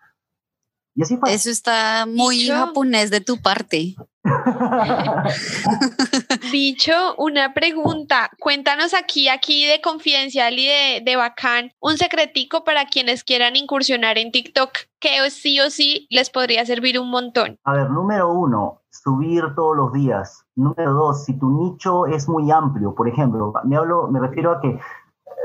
Y 0.95 1.03
así 1.03 1.17
fue. 1.17 1.33
Eso 1.33 1.51
está 1.51 2.05
muy 2.07 2.41
Bicho. 2.41 2.55
japonés 2.55 3.11
de 3.11 3.21
tu 3.21 3.41
parte. 3.41 3.95
Bicho, 6.53 7.15
una 7.17 7.55
pregunta. 7.55 8.31
Cuéntanos 8.41 8.93
aquí, 8.93 9.29
aquí 9.29 9.67
de 9.67 9.81
confidencial 9.81 10.59
y 10.59 10.67
de, 10.67 11.03
de 11.05 11.17
bacán, 11.17 11.73
un 11.81 11.97
secretico 11.97 12.65
para 12.65 12.87
quienes 12.87 13.25
quieran 13.25 13.57
incursionar 13.57 14.19
en 14.19 14.33
TikTok 14.33 14.71
que 14.99 15.31
sí 15.31 15.61
o 15.61 15.71
sí 15.71 16.07
les 16.11 16.29
podría 16.29 16.67
servir 16.67 16.99
un 16.99 17.11
montón. 17.11 17.59
A 17.65 17.73
ver, 17.73 17.91
número 17.91 18.33
uno, 18.33 18.83
subir 18.91 19.45
todos 19.55 19.77
los 19.77 19.93
días. 19.93 20.45
Número 20.57 20.93
dos, 20.93 21.25
si 21.25 21.39
tu 21.39 21.51
nicho 21.51 22.07
es 22.07 22.29
muy 22.29 22.51
amplio, 22.51 22.95
por 22.95 23.09
ejemplo, 23.09 23.55
me, 23.65 23.77
hablo, 23.77 24.09
me 24.09 24.21
refiero 24.21 24.53
a 24.53 24.61
que 24.61 24.79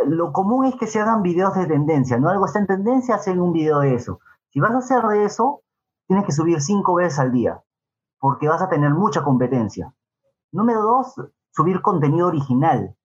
lo 0.06 0.32
común 0.32 0.66
es 0.66 0.76
que 0.76 0.88
se 0.88 1.00
hagan 1.00 1.22
videos 1.22 1.56
de 1.56 1.66
tendencia, 1.66 2.18
¿no? 2.18 2.30
Algo 2.30 2.46
está 2.46 2.60
en 2.60 2.68
tendencia, 2.68 3.16
hacen 3.16 3.40
un 3.42 3.54
video 3.54 3.80
de 3.80 3.96
eso. 3.96 4.20
Si 4.50 4.60
vas 4.60 4.72
a 4.72 4.78
hacer 4.78 5.04
de 5.04 5.26
eso, 5.26 5.62
tienes 6.08 6.26
que 6.26 6.32
subir 6.32 6.62
cinco 6.62 6.96
veces 6.96 7.20
al 7.20 7.32
día, 7.32 7.62
porque 8.20 8.48
vas 8.48 8.62
a 8.62 8.70
tener 8.70 8.94
mucha 8.94 9.24
competencia. 9.24 9.94
Número 10.52 10.82
dos, 10.82 11.16
subir 11.52 11.82
contenido 11.82 12.28
original. 12.28 12.96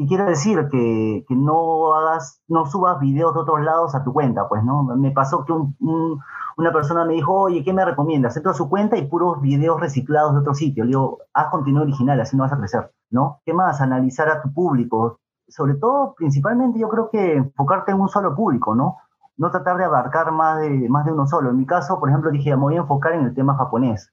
Y 0.00 0.06
quiero 0.06 0.26
decir 0.26 0.68
que, 0.70 1.24
que 1.26 1.34
no 1.34 1.92
hagas, 1.94 2.40
no 2.46 2.66
subas 2.66 3.00
videos 3.00 3.34
de 3.34 3.40
otros 3.40 3.60
lados 3.62 3.94
a 3.96 4.04
tu 4.04 4.12
cuenta, 4.12 4.48
pues, 4.48 4.62
¿no? 4.62 4.84
Me 4.84 5.10
pasó 5.10 5.44
que 5.44 5.52
un, 5.52 5.76
un, 5.80 6.20
una 6.56 6.72
persona 6.72 7.04
me 7.04 7.14
dijo, 7.14 7.32
oye, 7.32 7.64
¿qué 7.64 7.72
me 7.72 7.84
recomiendas? 7.84 8.36
Entro 8.36 8.52
a 8.52 8.54
su 8.54 8.68
cuenta 8.68 8.96
y 8.96 9.06
puros 9.06 9.40
videos 9.40 9.80
reciclados 9.80 10.34
de 10.34 10.40
otro 10.40 10.54
sitio. 10.54 10.84
Le 10.84 10.90
digo, 10.90 11.18
haz 11.34 11.48
contenido 11.48 11.82
original, 11.82 12.20
así 12.20 12.36
no 12.36 12.44
vas 12.44 12.52
a 12.52 12.58
crecer, 12.58 12.92
¿no? 13.10 13.40
¿Qué 13.44 13.52
más? 13.52 13.80
Analizar 13.80 14.28
a 14.28 14.40
tu 14.40 14.52
público. 14.52 15.18
Sobre 15.48 15.74
todo, 15.74 16.14
principalmente, 16.14 16.78
yo 16.78 16.88
creo 16.88 17.10
que 17.10 17.36
enfocarte 17.36 17.92
en 17.92 18.00
un 18.00 18.08
solo 18.08 18.34
público, 18.34 18.74
¿no? 18.74 18.98
No 19.36 19.50
tratar 19.50 19.78
de 19.78 19.84
abarcar 19.84 20.32
más 20.32 20.60
de, 20.60 20.88
más 20.88 21.04
de 21.06 21.12
uno 21.12 21.26
solo. 21.26 21.50
En 21.50 21.56
mi 21.56 21.66
caso, 21.66 21.98
por 21.98 22.08
ejemplo, 22.08 22.30
dije, 22.30 22.50
me 22.50 22.62
voy 22.62 22.76
a 22.76 22.80
enfocar 22.80 23.12
en 23.12 23.24
el 23.24 23.34
tema 23.34 23.56
japonés. 23.56 24.12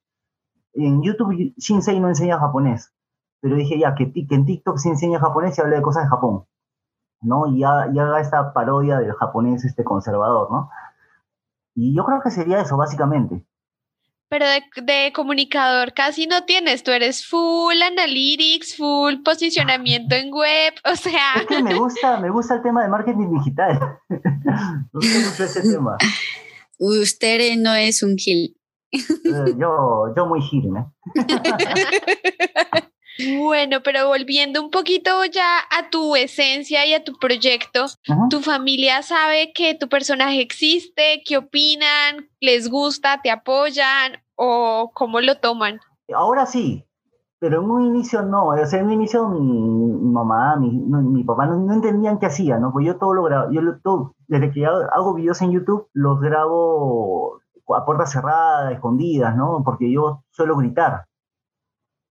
En 0.73 1.01
YouTube, 1.01 1.53
Shinsei 1.57 1.99
no 1.99 2.09
enseña 2.09 2.39
japonés, 2.39 2.93
pero 3.41 3.55
dije 3.55 3.79
ya, 3.79 3.95
que, 3.95 4.11
en 4.29 4.45
TikTok 4.45 4.77
se 4.77 4.89
enseña 4.89 5.19
japonés 5.19 5.57
y 5.57 5.61
habla 5.61 5.77
de 5.77 5.81
cosas 5.81 6.03
de 6.03 6.09
Japón, 6.09 6.45
¿no? 7.21 7.47
Y, 7.47 7.63
ha, 7.63 7.87
y 7.93 7.99
haga 7.99 8.19
esta 8.19 8.53
parodia 8.53 8.97
del 8.99 9.13
japonés 9.13 9.63
este 9.65 9.83
conservador, 9.83 10.51
¿no? 10.51 10.69
Y 11.73 11.95
yo 11.95 12.05
creo 12.05 12.21
que 12.21 12.31
sería 12.31 12.61
eso, 12.61 12.77
básicamente. 12.77 13.45
Pero 14.27 14.45
de, 14.47 14.63
de, 14.81 15.13
comunicador 15.13 15.93
casi 15.93 16.25
no 16.25 16.45
tienes, 16.45 16.83
tú 16.83 16.91
eres 16.91 17.25
full 17.25 17.79
analytics, 17.81 18.75
full 18.75 19.21
posicionamiento 19.23 20.15
en 20.15 20.31
web, 20.31 20.73
o 20.91 20.95
sea... 20.95 21.33
Es 21.41 21.47
que 21.47 21.61
me 21.61 21.75
gusta, 21.75 22.19
me 22.19 22.29
gusta 22.29 22.55
el 22.55 22.63
tema 22.63 22.83
de 22.83 22.89
marketing 22.89 23.37
digital. 23.37 23.99
me 24.09 24.19
gusta 24.93 25.19
mucho 25.19 25.43
ese 25.43 25.61
tema. 25.61 25.97
Usted 26.79 27.55
no 27.57 27.73
es 27.73 28.01
un 28.03 28.17
gil. 28.17 28.57
Eh, 28.91 29.55
yo, 29.57 30.13
yo 30.15 30.25
muy 30.25 30.41
gil, 30.41 30.71
¿no? 30.71 30.93
Bueno, 33.37 33.81
pero 33.83 34.07
volviendo 34.07 34.61
un 34.61 34.69
poquito 34.69 35.23
ya 35.25 35.59
a 35.71 35.89
tu 35.89 36.15
esencia 36.15 36.85
y 36.85 36.93
a 36.93 37.03
tu 37.03 37.17
proyecto, 37.17 37.85
Ajá. 38.09 38.27
¿tu 38.29 38.41
familia 38.41 39.01
sabe 39.03 39.53
que 39.53 39.75
tu 39.75 39.87
personaje 39.87 40.41
existe? 40.41 41.23
¿Qué 41.25 41.37
opinan? 41.37 42.29
¿Les 42.41 42.69
gusta? 42.69 43.21
¿Te 43.21 43.31
apoyan? 43.31 44.17
¿O 44.35 44.91
cómo 44.93 45.21
lo 45.21 45.37
toman? 45.39 45.79
Ahora 46.13 46.45
sí, 46.45 46.85
pero 47.39 47.61
en 47.61 47.69
un 47.69 47.83
inicio 47.83 48.21
no. 48.21 48.47
O 48.47 48.65
sea, 48.65 48.79
en 48.79 48.87
un 48.87 48.93
inicio 48.93 49.29
mi, 49.29 49.39
mi 49.39 50.11
mamá, 50.11 50.57
mi, 50.57 50.71
no, 50.71 51.01
mi 51.01 51.23
papá 51.23 51.45
no, 51.45 51.57
no 51.57 51.73
entendían 51.73 52.19
qué 52.19 52.25
hacía, 52.25 52.57
¿no? 52.57 52.71
Pues 52.73 52.85
yo 52.85 52.97
todo 52.97 53.13
lo 53.13 53.23
grabo, 53.23 53.51
yo 53.51 53.61
lo, 53.61 53.79
todo, 53.79 54.15
desde 54.27 54.51
que 54.51 54.65
hago, 54.65 54.79
hago 54.93 55.13
videos 55.13 55.41
en 55.41 55.51
YouTube, 55.51 55.87
los 55.93 56.19
grabo 56.19 57.39
a 57.75 57.85
puerta 57.85 58.05
cerrada, 58.05 58.71
escondidas, 58.71 59.35
¿no? 59.35 59.63
Porque 59.63 59.91
yo 59.91 60.23
suelo 60.31 60.57
gritar, 60.57 61.05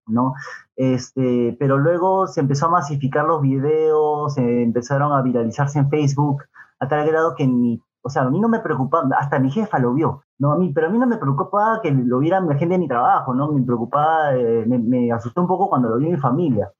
¿no? 0.07 0.33
Este, 0.75 1.55
pero 1.59 1.77
luego 1.77 2.27
se 2.27 2.41
empezó 2.41 2.67
a 2.67 2.71
masificar 2.71 3.25
los 3.25 3.41
videos, 3.41 4.33
se 4.33 4.63
empezaron 4.63 5.13
a 5.13 5.21
viralizarse 5.21 5.79
en 5.79 5.89
Facebook, 5.89 6.43
a 6.79 6.87
tal 6.87 7.07
grado 7.07 7.35
que 7.35 7.47
mi, 7.47 7.81
o 8.01 8.09
sea, 8.09 8.23
a 8.23 8.29
mí 8.29 8.39
no 8.39 8.49
me 8.49 8.59
preocupaba, 8.59 9.09
hasta 9.17 9.39
mi 9.39 9.51
jefa 9.51 9.79
lo 9.79 9.93
vio, 9.93 10.23
¿no? 10.37 10.51
A 10.51 10.57
mí, 10.57 10.71
pero 10.73 10.87
a 10.87 10.89
mí 10.89 10.99
no 10.99 11.07
me 11.07 11.17
preocupaba 11.17 11.81
que 11.81 11.91
lo 11.91 12.19
vieran 12.19 12.47
la 12.47 12.55
gente 12.55 12.75
de 12.75 12.79
mi 12.79 12.87
trabajo, 12.87 13.33
¿no? 13.33 13.51
Me 13.51 13.63
preocupaba, 13.63 14.35
eh, 14.35 14.65
me, 14.67 14.77
me 14.79 15.11
asustó 15.11 15.41
un 15.41 15.47
poco 15.47 15.69
cuando 15.69 15.89
lo 15.89 15.97
vio 15.97 16.11
mi 16.11 16.17
familia. 16.17 16.71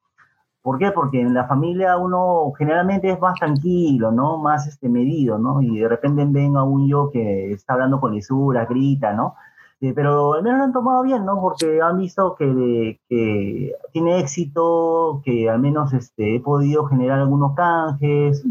¿Por 0.61 0.79
qué? 0.79 0.91
Porque 0.91 1.21
en 1.21 1.33
la 1.33 1.47
familia 1.47 1.95
uno 1.97 2.51
generalmente 2.57 3.11
es 3.11 3.19
más 3.19 3.35
tranquilo, 3.39 4.11
¿no? 4.11 4.39
Más 4.39 4.67
este, 4.67 4.89
medido, 4.89 5.37
¿no? 5.37 5.61
Y 5.61 5.79
de 5.79 5.87
repente 5.87 6.25
ven 6.27 6.57
a 6.57 6.63
un 6.63 6.87
yo 6.87 7.11
que 7.11 7.51
está 7.53 7.73
hablando 7.73 7.99
con 7.99 8.13
lisura, 8.13 8.65
grita, 8.65 9.13
¿no? 9.13 9.35
Eh, 9.81 9.93
pero 9.93 10.33
al 10.33 10.43
menos 10.43 10.59
lo 10.59 10.63
han 10.65 10.73
tomado 10.73 11.03
bien, 11.03 11.25
¿no? 11.25 11.39
Porque 11.41 11.81
han 11.81 11.97
visto 11.97 12.35
que, 12.35 12.99
tiene 13.91 14.19
éxito, 14.19 15.21
que 15.23 15.49
al 15.49 15.59
menos 15.59 15.93
este, 15.93 16.35
he 16.35 16.39
podido 16.39 16.85
generar 16.85 17.19
algunos 17.19 17.55
canjes, 17.55 18.45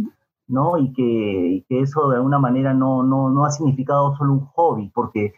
¿no? 0.47 0.77
Y 0.79 0.93
que, 0.93 1.03
y 1.03 1.63
que 1.63 1.81
eso 1.81 2.11
de 2.11 2.17
alguna 2.17 2.39
manera 2.39 2.75
no, 2.75 3.03
no, 3.03 3.31
no 3.31 3.45
ha 3.45 3.51
significado 3.51 4.15
solo 4.17 4.35
un 4.35 4.47
hobby, 4.47 4.91
porque 4.95 5.35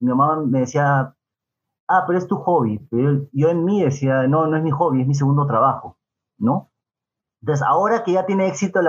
mi 0.00 0.08
mamá 0.10 0.40
me 0.44 0.60
decía, 0.60 1.14
ah, 1.88 2.04
pero 2.06 2.18
es 2.18 2.26
tu 2.26 2.36
hobby. 2.36 2.78
Pero 2.90 3.26
yo, 3.32 3.48
en 3.48 3.64
mí 3.64 3.82
decía, 3.82 4.26
no, 4.28 4.46
no 4.46 4.56
es 4.56 4.62
mi 4.62 4.70
hobby, 4.70 5.02
es 5.02 5.06
mi 5.06 5.14
segundo 5.14 5.46
trabajo, 5.46 5.96
¿no? 6.38 6.70
Entonces, 7.40 7.66
ahora 7.66 8.04
que 8.04 8.12
ya 8.12 8.26
tiene 8.26 8.46
éxito 8.48 8.80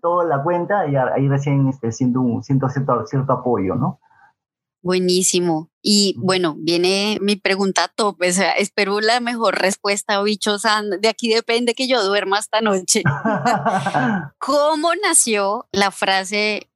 toda 0.00 0.24
la 0.24 0.42
cuenta, 0.42 0.86
ya 0.88 1.06
ahí 1.14 1.28
recién 1.28 1.68
este, 1.68 1.92
siento, 1.92 2.20
un, 2.20 2.42
siento 2.42 2.68
cierto, 2.68 3.06
cierto 3.06 3.32
apoyo, 3.34 3.74
¿no? 3.74 4.00
Buenísimo. 4.82 5.70
Y 5.80 6.14
bueno, 6.18 6.56
viene 6.58 7.18
mi 7.20 7.36
pregunta 7.36 7.88
top. 7.94 8.20
O 8.20 8.32
sea, 8.32 8.52
espero 8.52 9.00
la 9.00 9.20
mejor 9.20 9.60
respuesta, 9.60 10.20
bichos. 10.22 10.62
De 11.00 11.08
aquí 11.08 11.28
depende 11.28 11.74
que 11.74 11.86
yo 11.86 12.02
duerma 12.04 12.38
esta 12.38 12.60
noche. 12.60 13.02
¿Cómo 14.38 14.90
nació 14.96 15.68
la 15.72 15.92
frase 15.92 16.68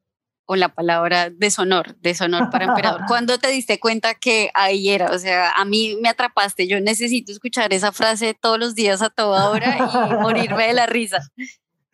o 0.49 0.55
la 0.55 0.69
palabra 0.69 1.31
deshonor, 1.31 1.97
deshonor 1.99 2.51
para 2.51 2.67
emperador? 2.67 3.03
¿Cuándo 3.09 3.39
te 3.39 3.49
diste 3.49 3.81
cuenta 3.81 4.15
que 4.15 4.51
ahí 4.55 4.89
era? 4.89 5.11
O 5.11 5.19
sea, 5.19 5.51
a 5.51 5.65
mí 5.65 5.97
me 6.01 6.09
atrapaste. 6.09 6.69
Yo 6.69 6.81
necesito 6.81 7.33
escuchar 7.33 7.73
esa 7.73 7.91
frase 7.91 8.35
todos 8.35 8.59
los 8.59 8.77
días 8.77 9.03
a 9.03 9.11
toda 9.11 9.51
hora 9.51 9.79
y 9.79 10.15
morirme 10.15 10.69
de 10.69 10.75
la 10.75 10.87
risa. 10.87 11.19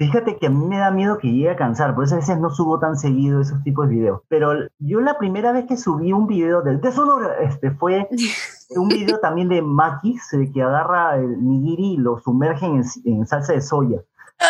Fíjate 0.02 0.36
que 0.36 0.46
a 0.46 0.50
mí 0.50 0.66
me 0.66 0.78
da 0.78 0.90
miedo 0.90 1.18
que 1.18 1.30
llegue 1.30 1.50
a 1.50 1.56
cansar, 1.56 1.94
por 1.94 2.02
eso 2.02 2.16
a 2.16 2.18
veces 2.18 2.36
no 2.40 2.50
subo 2.50 2.80
tan 2.80 2.96
seguido 2.96 3.40
esos 3.40 3.62
tipos 3.62 3.88
de 3.88 3.94
videos. 3.94 4.22
Pero 4.26 4.52
yo 4.80 5.00
la 5.00 5.16
primera 5.16 5.52
vez 5.52 5.66
que 5.66 5.76
subí 5.76 6.12
un 6.12 6.26
video 6.26 6.60
del 6.60 6.80
deshonor 6.80 7.36
este, 7.40 7.70
fue 7.70 8.08
un 8.70 8.88
video 8.88 9.20
también 9.20 9.48
de 9.48 9.62
Makis, 9.62 10.28
que 10.52 10.62
agarra 10.62 11.16
el 11.18 11.44
nigiri 11.44 11.92
y 11.92 11.96
lo 11.98 12.18
sumerge 12.18 12.66
en, 12.66 12.82
en 13.04 13.26
salsa 13.28 13.52
de 13.52 13.60
soya. 13.60 14.02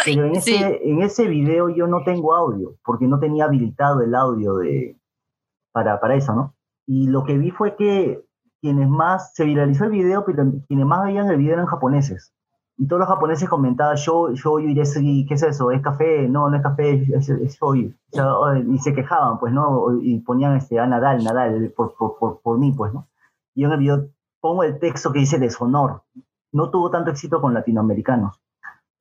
Pero 0.06 0.24
en 0.24 0.36
ese, 0.36 0.52
sí. 0.52 0.64
en 0.84 1.02
ese 1.02 1.26
video 1.26 1.68
yo 1.68 1.86
no 1.86 2.02
tengo 2.02 2.34
audio, 2.34 2.74
porque 2.82 3.06
no 3.06 3.18
tenía 3.18 3.44
habilitado 3.44 4.00
el 4.00 4.14
audio 4.14 4.56
de, 4.56 4.96
para, 5.70 6.00
para 6.00 6.14
eso, 6.14 6.34
¿no? 6.34 6.54
Y 6.86 7.08
lo 7.08 7.24
que 7.24 7.36
vi 7.36 7.50
fue 7.50 7.76
que 7.76 8.24
quienes 8.62 8.88
más, 8.88 9.34
se 9.34 9.44
viralizó 9.44 9.84
el 9.84 9.90
video, 9.90 10.24
pero 10.24 10.50
quienes 10.66 10.86
más 10.86 11.04
veían 11.04 11.28
el 11.28 11.36
video 11.36 11.54
eran 11.54 11.66
japoneses 11.66 12.32
y 12.78 12.86
todos 12.86 13.00
los 13.00 13.08
japoneses 13.08 13.48
comentaban 13.48 13.96
show, 13.96 14.34
show 14.34 14.58
y 14.58 14.74
¿qué 14.74 15.34
es 15.34 15.42
eso? 15.42 15.70
¿Es 15.70 15.82
café? 15.82 16.26
No, 16.28 16.48
no 16.48 16.56
es 16.56 16.62
café, 16.62 17.06
es, 17.14 17.28
es. 17.28 17.58
O 17.60 17.74
sea, 18.10 18.58
y 18.58 18.78
se 18.78 18.94
quejaban, 18.94 19.38
pues, 19.38 19.52
¿no? 19.52 20.00
Y 20.02 20.18
ponían 20.20 20.56
este, 20.56 20.80
a 20.80 20.86
Nadal, 20.86 21.22
Nadal, 21.22 21.72
por, 21.76 21.94
por, 21.94 22.18
por, 22.18 22.40
por 22.40 22.58
mí, 22.58 22.72
pues, 22.72 22.92
¿no? 22.92 23.08
Y 23.54 23.62
yo 23.62 23.68
en 23.68 23.74
el 23.74 23.78
video 23.78 24.08
pongo 24.40 24.64
el 24.64 24.78
texto 24.78 25.12
que 25.12 25.20
dice 25.20 25.38
deshonor. 25.38 26.02
No 26.52 26.70
tuvo 26.70 26.90
tanto 26.90 27.10
éxito 27.10 27.40
con 27.40 27.54
latinoamericanos. 27.54 28.41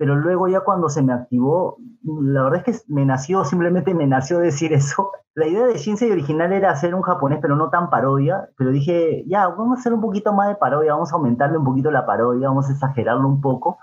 Pero 0.02 0.16
luego 0.16 0.48
ya 0.48 0.62
cuando 0.62 0.90
se 0.90 1.04
me 1.04 1.14
activó, 1.14 1.78
la 2.02 2.42
verdad 2.42 2.64
es 2.66 2.82
que 2.82 2.92
me 2.92 3.06
nació, 3.06 3.46
simplemente 3.46 3.94
me 3.94 4.08
nació 4.08 4.40
decir 4.40 4.74
eso. 4.74 5.12
La 5.36 5.46
idea 5.46 5.68
de 5.68 5.78
Shinsei 5.78 6.10
original 6.10 6.52
era 6.52 6.72
hacer 6.72 6.96
un 6.96 7.04
japonés, 7.04 7.38
pero 7.40 7.56
no 7.56 7.70
tan 7.70 7.92
parodia. 7.92 8.50
Pero 8.58 8.72
dije, 8.72 9.24
ya, 9.28 9.48
vamos 9.50 9.78
a 9.78 9.80
hacer 9.80 9.94
un 9.94 10.02
poquito 10.02 10.34
más 10.34 10.48
de 10.48 10.56
parodia, 10.56 10.94
vamos 10.94 11.14
a 11.14 11.18
aumentarle 11.18 11.60
un 11.60 11.66
poquito 11.66 11.92
la 11.92 12.08
parodia, 12.08 12.48
vamos 12.48 12.68
a 12.68 12.72
exagerarlo 12.72 13.28
un 13.28 13.42
poco. 13.42 13.78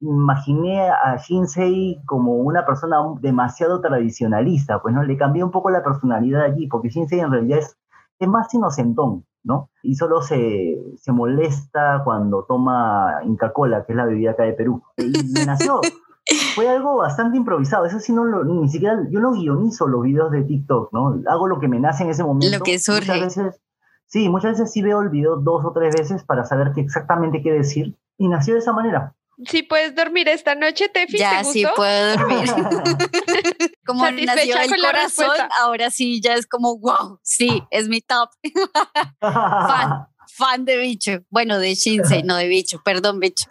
Imaginé 0.00 0.90
a 0.90 1.16
Shinsei 1.16 2.02
como 2.04 2.34
una 2.34 2.66
persona 2.66 2.98
demasiado 3.22 3.80
tradicionalista, 3.80 4.82
pues 4.82 4.94
no, 4.94 5.02
le 5.02 5.16
cambié 5.16 5.42
un 5.42 5.52
poco 5.52 5.70
la 5.70 5.82
personalidad 5.82 6.42
allí, 6.42 6.66
porque 6.66 6.90
Shinsei 6.90 7.20
en 7.20 7.32
realidad 7.32 7.60
es, 7.60 7.78
es 8.18 8.28
más 8.28 8.52
inocentón, 8.52 9.24
¿no? 9.44 9.70
Y 9.82 9.94
solo 9.94 10.22
se, 10.22 10.78
se 10.96 11.12
molesta 11.12 12.02
cuando 12.04 12.44
toma 12.44 13.20
Inca 13.24 13.52
Cola, 13.52 13.84
que 13.84 13.92
es 13.92 13.96
la 13.96 14.06
bebida 14.06 14.32
acá 14.32 14.44
de 14.44 14.52
Perú. 14.52 14.82
Y 14.96 15.12
me 15.32 15.46
nació. 15.46 15.80
Fue 16.54 16.68
algo 16.68 16.96
bastante 16.96 17.36
improvisado. 17.36 17.84
Eso 17.84 17.98
sí, 17.98 18.12
no 18.12 18.24
lo, 18.24 18.44
ni 18.44 18.68
siquiera 18.68 18.96
yo 19.10 19.20
no 19.20 19.32
guionizo 19.32 19.88
los 19.88 20.02
videos 20.02 20.30
de 20.30 20.42
TikTok, 20.42 20.92
¿no? 20.92 21.20
Hago 21.26 21.48
lo 21.48 21.58
que 21.58 21.68
me 21.68 21.80
nace 21.80 22.04
en 22.04 22.10
ese 22.10 22.22
momento. 22.22 22.58
Lo 22.58 22.64
que 22.64 22.78
surge. 22.78 23.12
Muchas 23.12 23.20
veces, 23.20 23.60
sí, 24.06 24.28
muchas 24.28 24.52
veces 24.52 24.72
sí 24.72 24.82
veo 24.82 25.02
el 25.02 25.08
video 25.08 25.36
dos 25.36 25.64
o 25.64 25.72
tres 25.72 25.94
veces 25.96 26.22
para 26.22 26.44
saber 26.44 26.72
qué 26.74 26.80
exactamente 26.80 27.42
qué 27.42 27.52
decir. 27.52 27.96
Y 28.18 28.28
nació 28.28 28.54
de 28.54 28.60
esa 28.60 28.72
manera. 28.72 29.16
Sí, 29.46 29.62
puedes 29.62 29.96
dormir 29.96 30.28
esta 30.28 30.54
noche, 30.54 30.88
Tefi. 30.88 31.18
Ya, 31.18 31.30
¿te 31.30 31.36
gustó? 31.38 31.52
sí 31.52 31.66
puedo 31.74 32.16
dormir. 32.16 32.48
como 33.92 34.10
nació 34.10 34.58
el 34.58 34.80
corazón, 34.80 35.36
ahora 35.60 35.90
sí 35.90 36.20
ya 36.20 36.34
es 36.34 36.46
como, 36.46 36.78
wow, 36.78 37.18
sí, 37.22 37.62
es 37.70 37.88
mi 37.88 38.00
top. 38.00 38.30
Fan 39.20 40.06
fan 40.32 40.64
de 40.64 40.78
bicho. 40.78 41.24
Bueno, 41.30 41.58
de 41.58 41.74
Shinsei, 41.74 42.22
no 42.22 42.36
de 42.36 42.48
bicho. 42.48 42.82
Perdón, 42.84 43.20
bicho. 43.20 43.46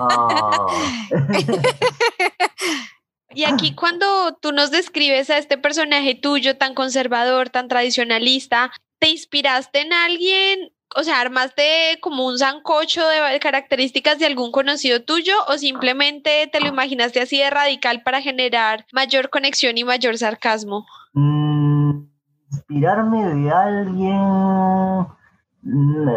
Oh. 0.00 0.66
y 3.34 3.44
aquí 3.44 3.74
cuando 3.74 4.36
tú 4.40 4.52
nos 4.52 4.70
describes 4.70 5.30
a 5.30 5.38
este 5.38 5.58
personaje 5.58 6.14
tuyo 6.14 6.56
tan 6.56 6.74
conservador, 6.74 7.50
tan 7.50 7.68
tradicionalista, 7.68 8.72
¿te 8.98 9.08
inspiraste 9.10 9.80
en 9.80 9.92
alguien? 9.92 10.72
O 10.94 11.02
sea, 11.02 11.20
¿armaste 11.20 11.98
como 12.00 12.26
un 12.26 12.38
zancocho 12.38 13.06
de 13.08 13.40
características 13.40 14.18
de 14.18 14.26
algún 14.26 14.52
conocido 14.52 15.02
tuyo 15.02 15.34
o 15.48 15.58
simplemente 15.58 16.48
te 16.50 16.60
lo 16.60 16.68
imaginaste 16.68 17.20
así 17.20 17.38
de 17.38 17.50
radical 17.50 18.02
para 18.02 18.22
generar 18.22 18.86
mayor 18.92 19.28
conexión 19.28 19.76
y 19.76 19.84
mayor 19.84 20.16
sarcasmo? 20.16 20.86
Mm, 21.12 22.06
inspirarme 22.50 23.34
de 23.34 23.50
alguien... 23.50 25.06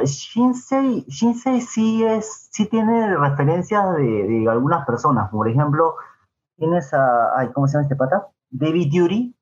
Shinsei, 0.05 1.05
Shinsei 1.07 1.61
sí, 1.61 2.03
es, 2.03 2.49
sí 2.51 2.67
tiene 2.67 3.17
referencias 3.17 3.95
de, 3.95 4.03
de, 4.03 4.47
algunas 4.47 4.85
personas. 4.85 5.31
Por 5.31 5.49
ejemplo, 5.49 5.95
tienes 6.55 6.93
a, 6.93 7.35
ay, 7.35 7.49
¿cómo 7.53 7.67
se 7.67 7.73
llama 7.73 7.83
este 7.83 7.95
pata? 7.95 8.27
David 8.51 8.91
Dury, 8.93 9.35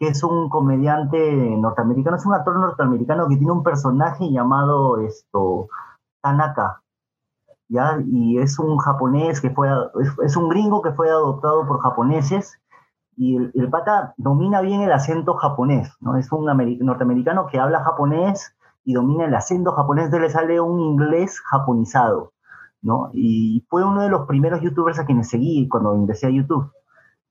que 0.00 0.08
es 0.08 0.24
un 0.24 0.48
comediante 0.48 1.18
norteamericano, 1.58 2.16
es 2.16 2.24
un 2.24 2.32
actor 2.32 2.58
norteamericano 2.58 3.28
que 3.28 3.36
tiene 3.36 3.52
un 3.52 3.62
personaje 3.62 4.32
llamado 4.32 4.98
esto, 4.98 5.68
Tanaka. 6.22 6.80
¿ya? 7.68 7.98
Y 8.10 8.38
es 8.38 8.58
un 8.58 8.78
japonés 8.78 9.42
que 9.42 9.50
fue, 9.50 9.68
es, 10.00 10.08
es 10.24 10.36
un 10.38 10.48
gringo 10.48 10.80
que 10.80 10.92
fue 10.92 11.10
adoptado 11.10 11.66
por 11.66 11.82
japoneses 11.82 12.58
y 13.14 13.36
el, 13.36 13.52
el, 13.54 13.68
pata 13.68 14.14
domina 14.16 14.62
bien 14.62 14.80
el 14.80 14.90
acento 14.90 15.34
japonés, 15.34 15.92
¿no? 16.00 16.16
Es 16.16 16.32
un 16.32 16.46
norteamericano 16.46 17.46
que 17.46 17.60
habla 17.60 17.84
japonés 17.84 18.56
y 18.84 18.94
domina 18.94 19.26
el 19.26 19.34
acento 19.34 19.72
japonés, 19.72 20.06
entonces 20.06 20.28
le 20.28 20.32
sale 20.32 20.60
un 20.62 20.80
inglés 20.80 21.40
japonizado, 21.50 22.32
¿no? 22.80 23.10
Y 23.12 23.66
fue 23.68 23.84
uno 23.84 24.00
de 24.00 24.08
los 24.08 24.26
primeros 24.26 24.62
youtubers 24.62 24.98
a 24.98 25.04
quienes 25.04 25.28
seguí 25.28 25.68
cuando 25.68 25.94
ingresé 25.94 26.28
a 26.28 26.30
YouTube. 26.30 26.72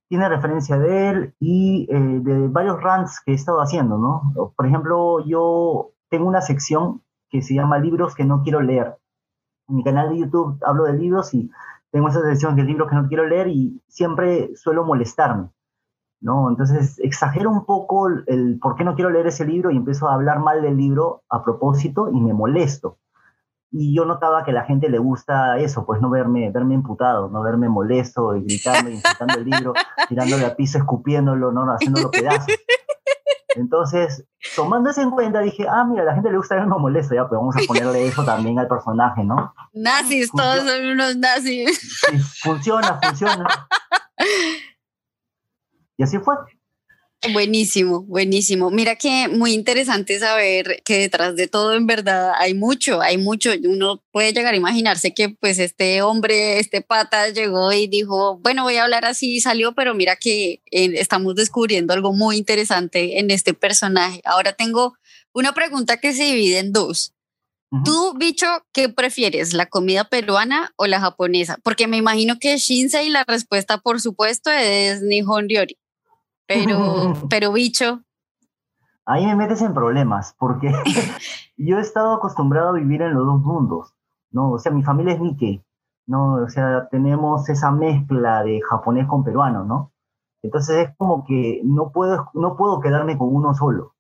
Tiene 0.10 0.28
referencia 0.28 0.78
de 0.78 1.10
él 1.10 1.36
y 1.39 1.88
eh, 1.89 2.19
de 2.22 2.48
varios 2.48 2.82
rants 2.82 3.22
que 3.24 3.32
he 3.32 3.36
estado 3.36 3.62
haciendo, 3.62 3.98
¿no? 3.98 4.54
Por 4.56 4.65
ejemplo, 4.65 5.24
yo 5.26 5.91
tengo 6.10 6.28
una 6.28 6.41
sección 6.41 7.02
que 7.30 7.41
se 7.41 7.54
llama 7.54 7.78
Libros 7.78 8.15
que 8.15 8.26
no 8.26 8.41
quiero 8.43 8.62
leer. 8.62 8.98
En 9.67 9.76
mi 9.76 9.84
canal 9.84 10.10
de 10.10 10.19
YouTube 10.19 10.58
hablo 10.65 10.86
de 10.86 10.93
libros 10.93 11.34
y 11.34 11.52
tengo 11.91 12.10
esa 12.10 12.22
sección 12.22 12.56
de 12.56 12.63
libros 12.63 12.89
que 12.89 12.95
no 12.95 13.08
quiero 13.08 13.28
leer 13.28 13.48
y 13.48 13.82
siempre 13.88 14.56
suelo 14.56 14.84
molestarme. 14.84 15.50
¿no? 16.22 16.50
Entonces 16.50 17.00
exagero 17.00 17.50
un 17.50 17.65
poco 17.65 18.08
el, 18.08 18.24
el, 18.28 18.60
por 18.60 18.76
qué 18.76 18.84
no 18.84 18.95
quiero 18.95 19.12
leer 19.12 19.28
ese 19.28 19.45
libro 19.45 19.72
y 19.72 19.78
empiezo 19.78 20.10
a 20.10 20.15
hablar 20.15 20.39
mal 20.39 20.62
del 20.62 20.76
libro 20.76 21.24
a 21.30 21.43
propósito 21.43 22.10
y 22.12 22.19
me 22.19 22.34
molesto. 22.34 22.98
Y 23.71 23.95
yo 23.95 24.05
notaba 24.05 24.43
que 24.43 24.51
a 24.51 24.53
la 24.53 24.65
gente 24.65 24.89
le 24.89 24.97
gusta 24.97 25.58
eso, 25.60 25.86
pues 25.86 26.01
no 26.01 26.10
verme, 26.10 26.49
verme 26.51 26.73
imputado, 26.73 27.29
no 27.29 27.43
verme 27.43 27.69
molesto, 27.69 28.36
y 28.36 28.43
gritando, 28.43 28.89
insultando 28.89 29.38
el 29.38 29.45
libro, 29.45 29.73
tirándole 30.10 30.45
a 30.45 30.55
piso, 30.55 30.79
escupiéndolo, 30.79 31.51
¿no? 31.51 31.71
haciéndolo 31.71 32.10
pedazos. 32.12 32.55
Entonces, 33.55 34.25
tomando 34.55 34.89
eso 34.89 35.01
en 35.01 35.12
cuenta, 35.12 35.39
dije, 35.39 35.67
ah, 35.69 35.84
mira, 35.84 36.03
a 36.03 36.05
la 36.05 36.13
gente 36.13 36.32
le 36.32 36.38
gusta 36.38 36.55
verme 36.55 36.77
molesto, 36.77 37.13
ya, 37.13 37.27
pues 37.27 37.39
vamos 37.39 37.55
a 37.55 37.60
ponerle 37.67 38.08
eso 38.08 38.23
también 38.23 38.58
al 38.60 38.67
personaje, 38.67 39.23
¿no? 39.23 39.53
Nazis, 39.73 40.32
todos 40.32 40.60
son 40.60 40.86
unos 40.86 41.15
nazis. 41.17 42.01
Sí, 42.10 42.17
funciona, 42.41 42.99
funciona. 43.01 43.47
Y 45.99 46.03
así 46.03 46.17
fue. 46.17 46.34
Buenísimo, 47.34 48.03
buenísimo. 48.03 48.69
Mira 48.69 48.95
que 48.95 49.27
muy 49.27 49.51
interesante 49.51 50.17
saber 50.19 50.82
que 50.86 50.99
detrás 50.99 51.36
de 51.36 51.49
todo 51.49 51.73
en 51.73 51.86
verdad 51.86 52.32
hay 52.38 52.53
mucho, 52.53 53.01
hay 53.01 53.17
mucho. 53.17 53.51
Uno 53.65 54.01
puede 54.12 54.32
llegar 54.32 54.53
a 54.53 54.58
imaginarse 54.58 55.13
que 55.13 55.27
pues 55.27 55.60
este 55.60 56.01
hombre, 56.01 56.60
este 56.60 56.82
pata 56.82 57.27
llegó 57.27 57.73
y 57.73 57.88
dijo, 57.88 58.38
bueno, 58.38 58.63
voy 58.63 58.77
a 58.77 58.84
hablar 58.84 59.03
así 59.03 59.36
y 59.36 59.41
salió, 59.41 59.75
pero 59.75 59.93
mira 59.93 60.15
que 60.15 60.62
eh, 60.71 60.93
estamos 60.95 61.36
descubriendo 61.36 61.93
algo 61.93 62.13
muy 62.13 62.38
interesante 62.38 63.19
en 63.19 63.32
este 63.32 63.53
personaje. 63.53 64.21
Ahora 64.23 64.53
tengo 64.53 64.93
una 65.34 65.53
pregunta 65.53 65.97
que 65.97 66.13
se 66.13 66.23
divide 66.23 66.60
en 66.60 66.71
dos. 66.71 67.13
Tú, 67.86 68.15
bicho, 68.17 68.47
¿qué 68.73 68.89
prefieres, 68.89 69.53
la 69.53 69.67
comida 69.67 70.05
peruana 70.05 70.73
o 70.75 70.88
la 70.88 70.99
japonesa? 70.99 71.60
Porque 71.62 71.86
me 71.86 71.97
imagino 71.97 72.39
que 72.39 72.58
Shinsei 72.58 73.10
la 73.10 73.25
respuesta, 73.27 73.77
por 73.77 74.01
supuesto, 74.01 74.49
es 74.49 75.03
Nihon 75.03 75.47
Ryori. 75.47 75.77
Pero, 76.49 77.13
pero 77.29 77.53
bicho. 77.53 78.01
Ahí 79.05 79.25
me 79.25 79.35
metes 79.35 79.62
en 79.62 79.73
problemas, 79.73 80.35
porque 80.38 80.73
yo 81.57 81.77
he 81.77 81.81
estado 81.81 82.15
acostumbrado 82.15 82.69
a 82.69 82.73
vivir 82.73 83.01
en 83.03 83.13
los 83.13 83.25
dos 83.25 83.41
mundos, 83.41 83.93
¿no? 84.31 84.51
O 84.51 84.59
sea, 84.59 84.71
mi 84.71 84.83
familia 84.83 85.13
es 85.13 85.21
Nikkei, 85.21 85.63
¿no? 86.07 86.43
O 86.43 86.49
sea, 86.49 86.89
tenemos 86.89 87.47
esa 87.49 87.71
mezcla 87.71 88.43
de 88.43 88.62
japonés 88.67 89.07
con 89.07 89.23
peruano, 89.23 89.63
¿no? 89.63 89.93
Entonces 90.41 90.88
es 90.88 90.95
como 90.97 91.23
que 91.25 91.62
no 91.63 91.91
puedo, 91.91 92.31
no 92.33 92.55
puedo 92.57 92.79
quedarme 92.79 93.17
con 93.17 93.33
uno 93.33 93.53
solo. 93.53 93.93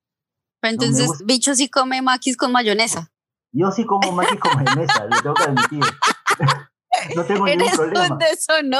entonces, 0.63 1.07
no 1.07 1.25
bicho 1.25 1.53
sí 1.53 1.69
come 1.69 2.01
maquis 2.01 2.35
con 2.35 2.51
mayonesa. 2.51 3.11
Yo 3.51 3.71
sí 3.71 3.85
como 3.85 4.11
maquis 4.11 4.39
con 4.39 4.55
mayonesa, 4.55 5.05
le 5.05 5.21
tengo 5.21 5.35
que 5.35 5.43
admitir. 5.43 5.83
no 7.15 7.23
tengo 7.25 7.45
ningún 7.45 7.71
problema. 7.75 8.15
Un 8.15 8.71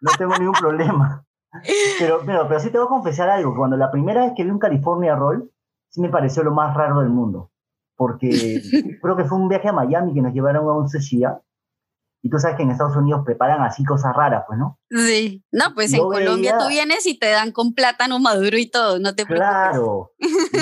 no 0.00 0.10
tengo 0.16 0.38
ningún 0.38 0.54
problema. 0.54 1.25
Pero, 1.98 2.20
pero, 2.24 2.48
pero 2.48 2.60
sí 2.60 2.70
te 2.70 2.78
voy 2.78 2.86
a 2.86 2.90
confesar 2.90 3.28
algo. 3.28 3.54
Cuando 3.56 3.76
la 3.76 3.90
primera 3.90 4.24
vez 4.24 4.32
que 4.36 4.44
vi 4.44 4.50
un 4.50 4.58
California 4.58 5.14
Roll, 5.14 5.50
sí 5.88 6.00
me 6.00 6.08
pareció 6.08 6.42
lo 6.42 6.52
más 6.52 6.74
raro 6.76 7.00
del 7.00 7.10
mundo. 7.10 7.50
Porque 7.96 8.28
creo 9.02 9.16
que 9.16 9.24
fue 9.24 9.38
un 9.38 9.48
viaje 9.48 9.68
a 9.68 9.72
Miami 9.72 10.14
que 10.14 10.22
nos 10.22 10.32
llevaron 10.32 10.68
a 10.68 10.72
un 10.72 10.88
sushi 10.88 11.24
y 12.26 12.28
tú 12.28 12.40
sabes 12.40 12.56
que 12.56 12.64
en 12.64 12.70
Estados 12.72 12.96
Unidos 12.96 13.22
preparan 13.24 13.62
así 13.62 13.84
cosas 13.84 14.12
raras, 14.12 14.42
pues, 14.48 14.58
¿no? 14.58 14.80
Sí. 14.90 15.44
No, 15.52 15.66
pues 15.74 15.92
en 15.92 16.00
Colombia 16.00 16.58
tú 16.58 16.66
vienes 16.66 17.06
y 17.06 17.16
te 17.16 17.30
dan 17.30 17.52
con 17.52 17.72
plátano 17.72 18.18
maduro 18.18 18.58
y 18.58 18.68
todo, 18.68 18.98
no 18.98 19.14
te 19.14 19.24
preocupes. 19.24 19.48
Claro. 19.48 20.12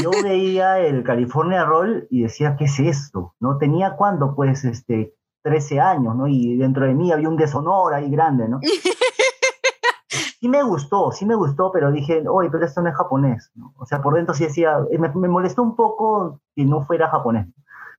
Yo 0.02 0.11
veía 0.22 0.78
el 0.80 1.02
California 1.04 1.64
Roll 1.64 2.07
y 2.11 2.24
decía, 2.24 2.57
¿qué 2.59 2.64
es 2.64 2.78
esto? 2.80 3.35
¿No? 3.40 3.57
Tenía 3.57 3.96
cuando, 3.96 4.35
pues, 4.35 4.66
este, 4.66 5.14
13 5.42 5.80
años, 5.80 6.14
¿no? 6.14 6.28
Y 6.28 6.59
dentro 6.59 6.85
de 6.85 6.92
mí 6.92 7.11
había 7.12 7.30
un 7.30 7.37
deshonor 7.38 7.94
ahí 7.94 8.11
grande, 8.11 8.46
¿no? 8.46 8.61
sí 10.44 10.48
me 10.50 10.62
gustó, 10.62 11.11
sí 11.11 11.24
me 11.24 11.37
gustó, 11.37 11.72
pero 11.72 11.90
dije, 11.90 12.22
oye, 12.28 12.50
pero 12.50 12.66
esto 12.66 12.83
no 12.83 12.90
es 12.90 12.94
japonés. 12.94 13.50
¿no? 13.54 13.72
O 13.78 13.87
sea, 13.87 14.02
por 14.02 14.14
dentro 14.14 14.35
sí 14.35 14.44
decía, 14.44 14.76
eh, 14.90 14.98
me, 14.98 15.09
me, 15.14 15.26
molestó 15.26 15.62
un 15.62 15.74
poco 15.74 16.42
que 16.54 16.66
no 16.66 16.85
fuera 16.85 17.09
japonés. 17.09 17.46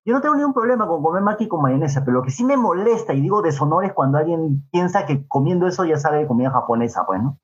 Yo 0.06 0.14
no 0.14 0.22
tengo 0.22 0.36
ningún 0.36 0.54
problema 0.54 0.88
con 0.88 1.02
comer 1.02 1.24
maki 1.24 1.48
con 1.48 1.64
mayonesa, 1.64 2.06
pero 2.06 2.18
lo 2.18 2.24
que 2.24 2.30
sí 2.30 2.44
me 2.44 2.56
molesta, 2.56 3.16
y 3.16 3.22
digo 3.22 3.42
deshonor, 3.42 3.84
es 3.84 3.94
cuando 3.94 4.20
alguien 4.20 4.64
piensa 4.72 5.08
que 5.08 5.28
comiendo 5.28 5.66
eso 5.66 5.86
ya 5.86 5.98
sabe 5.98 6.20
de 6.20 6.28
comida 6.28 6.52
japonesa, 6.52 7.04
pues, 7.08 7.20
¿no? 7.20 7.40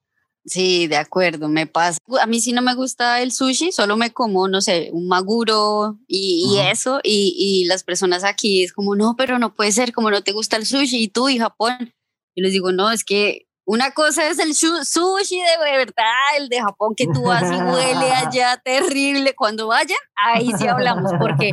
Sí, 0.46 0.86
de 0.86 0.98
acuerdo, 0.98 1.50
me 1.50 1.66
pasa. 1.66 1.98
A 2.22 2.28
mí 2.28 2.40
sí 2.40 2.54
no 2.54 2.62
me 2.62 2.76
gusta 2.76 3.24
el 3.24 3.32
sushi, 3.32 3.72
solo 3.72 3.98
me 3.98 4.12
como, 4.12 4.48
no 4.48 4.62
sé, 4.62 4.92
un 4.94 5.08
maguro 5.08 5.98
y, 6.08 6.46
y 6.48 6.60
eso, 6.60 7.00
y, 7.04 7.34
y, 7.36 7.66
las 7.66 7.84
personas 7.84 8.24
aquí 8.24 8.64
es 8.64 8.72
como, 8.72 8.96
no, 8.96 9.16
pero 9.18 9.40
no 9.40 9.56
puede 9.56 9.72
ser, 9.72 9.94
como 9.94 10.12
no 10.12 10.22
te 10.22 10.32
gusta 10.32 10.58
el 10.58 10.68
sushi, 10.68 11.06
y 11.06 11.08
tú 11.08 11.28
y 11.28 11.40
Japón. 11.40 11.92
Y 12.36 12.44
les 12.44 12.52
digo, 12.52 12.72
no, 12.72 12.92
es 12.92 13.04
que 13.04 13.48
una 13.66 13.92
cosa 13.92 14.28
es 14.28 14.40
el 14.40 14.56
sushi 14.56 15.40
de 15.40 15.78
verdad, 15.78 16.14
el 16.38 16.50
de 16.50 16.62
Japón 16.62 16.94
que 16.96 17.08
tú 17.08 17.24
vas 17.24 17.44
y 17.44 17.56
huele 17.56 18.12
allá 18.26 18.58
terrible. 18.58 19.36
Cuando 19.36 19.68
vayan, 19.68 20.00
ahí 20.16 20.52
sí 20.58 20.68
hablamos, 20.68 21.12
porque 21.20 21.52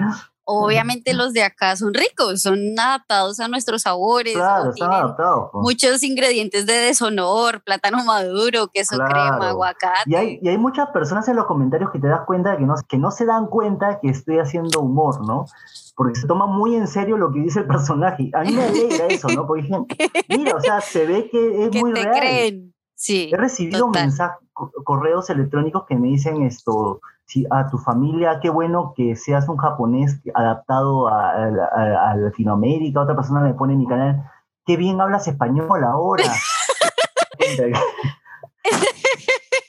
obviamente 0.50 1.12
los 1.12 1.34
de 1.34 1.42
acá 1.42 1.76
son 1.76 1.92
ricos, 1.92 2.40
son 2.40 2.58
adaptados 2.78 3.38
a 3.40 3.48
nuestros 3.48 3.82
sabores. 3.82 4.34
Claro, 4.34 4.70
están 4.70 4.90
adaptados. 4.90 5.50
Pues. 5.52 5.62
Muchos 5.62 6.02
ingredientes 6.02 6.64
de 6.64 6.72
deshonor, 6.72 7.62
plátano 7.62 8.02
maduro, 8.04 8.68
queso 8.68 8.96
claro. 8.96 9.12
crema, 9.12 9.50
aguacate. 9.50 10.04
Y 10.06 10.14
hay, 10.14 10.38
y 10.42 10.48
hay 10.48 10.56
muchas 10.56 10.88
personas 10.88 11.28
en 11.28 11.36
los 11.36 11.44
comentarios 11.44 11.90
que 11.90 11.98
te 11.98 12.08
das 12.08 12.22
cuenta 12.26 12.56
que 12.56 12.64
no, 12.64 12.74
que 12.88 12.96
no 12.96 13.10
se 13.10 13.26
dan 13.26 13.46
cuenta 13.46 14.00
que 14.00 14.08
estoy 14.08 14.38
haciendo 14.38 14.80
humor, 14.80 15.26
¿no? 15.26 15.44
Porque 15.98 16.14
se 16.14 16.28
toma 16.28 16.46
muy 16.46 16.76
en 16.76 16.86
serio 16.86 17.16
lo 17.18 17.32
que 17.32 17.40
dice 17.40 17.58
el 17.58 17.66
personaje. 17.66 18.30
A 18.32 18.42
mí 18.42 18.52
me 18.52 18.62
alegra 18.62 19.06
eso, 19.08 19.26
¿no? 19.34 19.48
Porque 19.48 19.68
mira, 20.28 20.54
o 20.54 20.60
sea, 20.60 20.80
se 20.80 21.04
ve 21.04 21.28
que 21.28 21.64
es 21.64 21.70
que 21.70 21.80
muy 21.80 21.92
te 21.92 22.04
real. 22.04 22.16
creen. 22.16 22.74
Sí, 22.94 23.30
He 23.32 23.36
recibido 23.36 23.88
mensajes, 23.88 24.38
correos 24.52 25.28
electrónicos 25.28 25.86
que 25.88 25.96
me 25.96 26.06
dicen 26.06 26.42
esto, 26.42 27.00
si 27.26 27.46
a 27.50 27.68
tu 27.68 27.78
familia, 27.78 28.38
qué 28.40 28.48
bueno 28.48 28.92
que 28.96 29.16
seas 29.16 29.48
un 29.48 29.56
japonés 29.56 30.20
adaptado 30.34 31.08
a, 31.08 31.32
a 31.32 32.14
Latinoamérica, 32.14 33.00
otra 33.00 33.16
persona 33.16 33.40
me 33.40 33.54
pone 33.54 33.72
en 33.72 33.80
mi 33.80 33.88
canal, 33.88 34.22
qué 34.66 34.76
bien 34.76 35.00
hablas 35.00 35.26
español 35.26 35.82
ahora. 35.82 36.22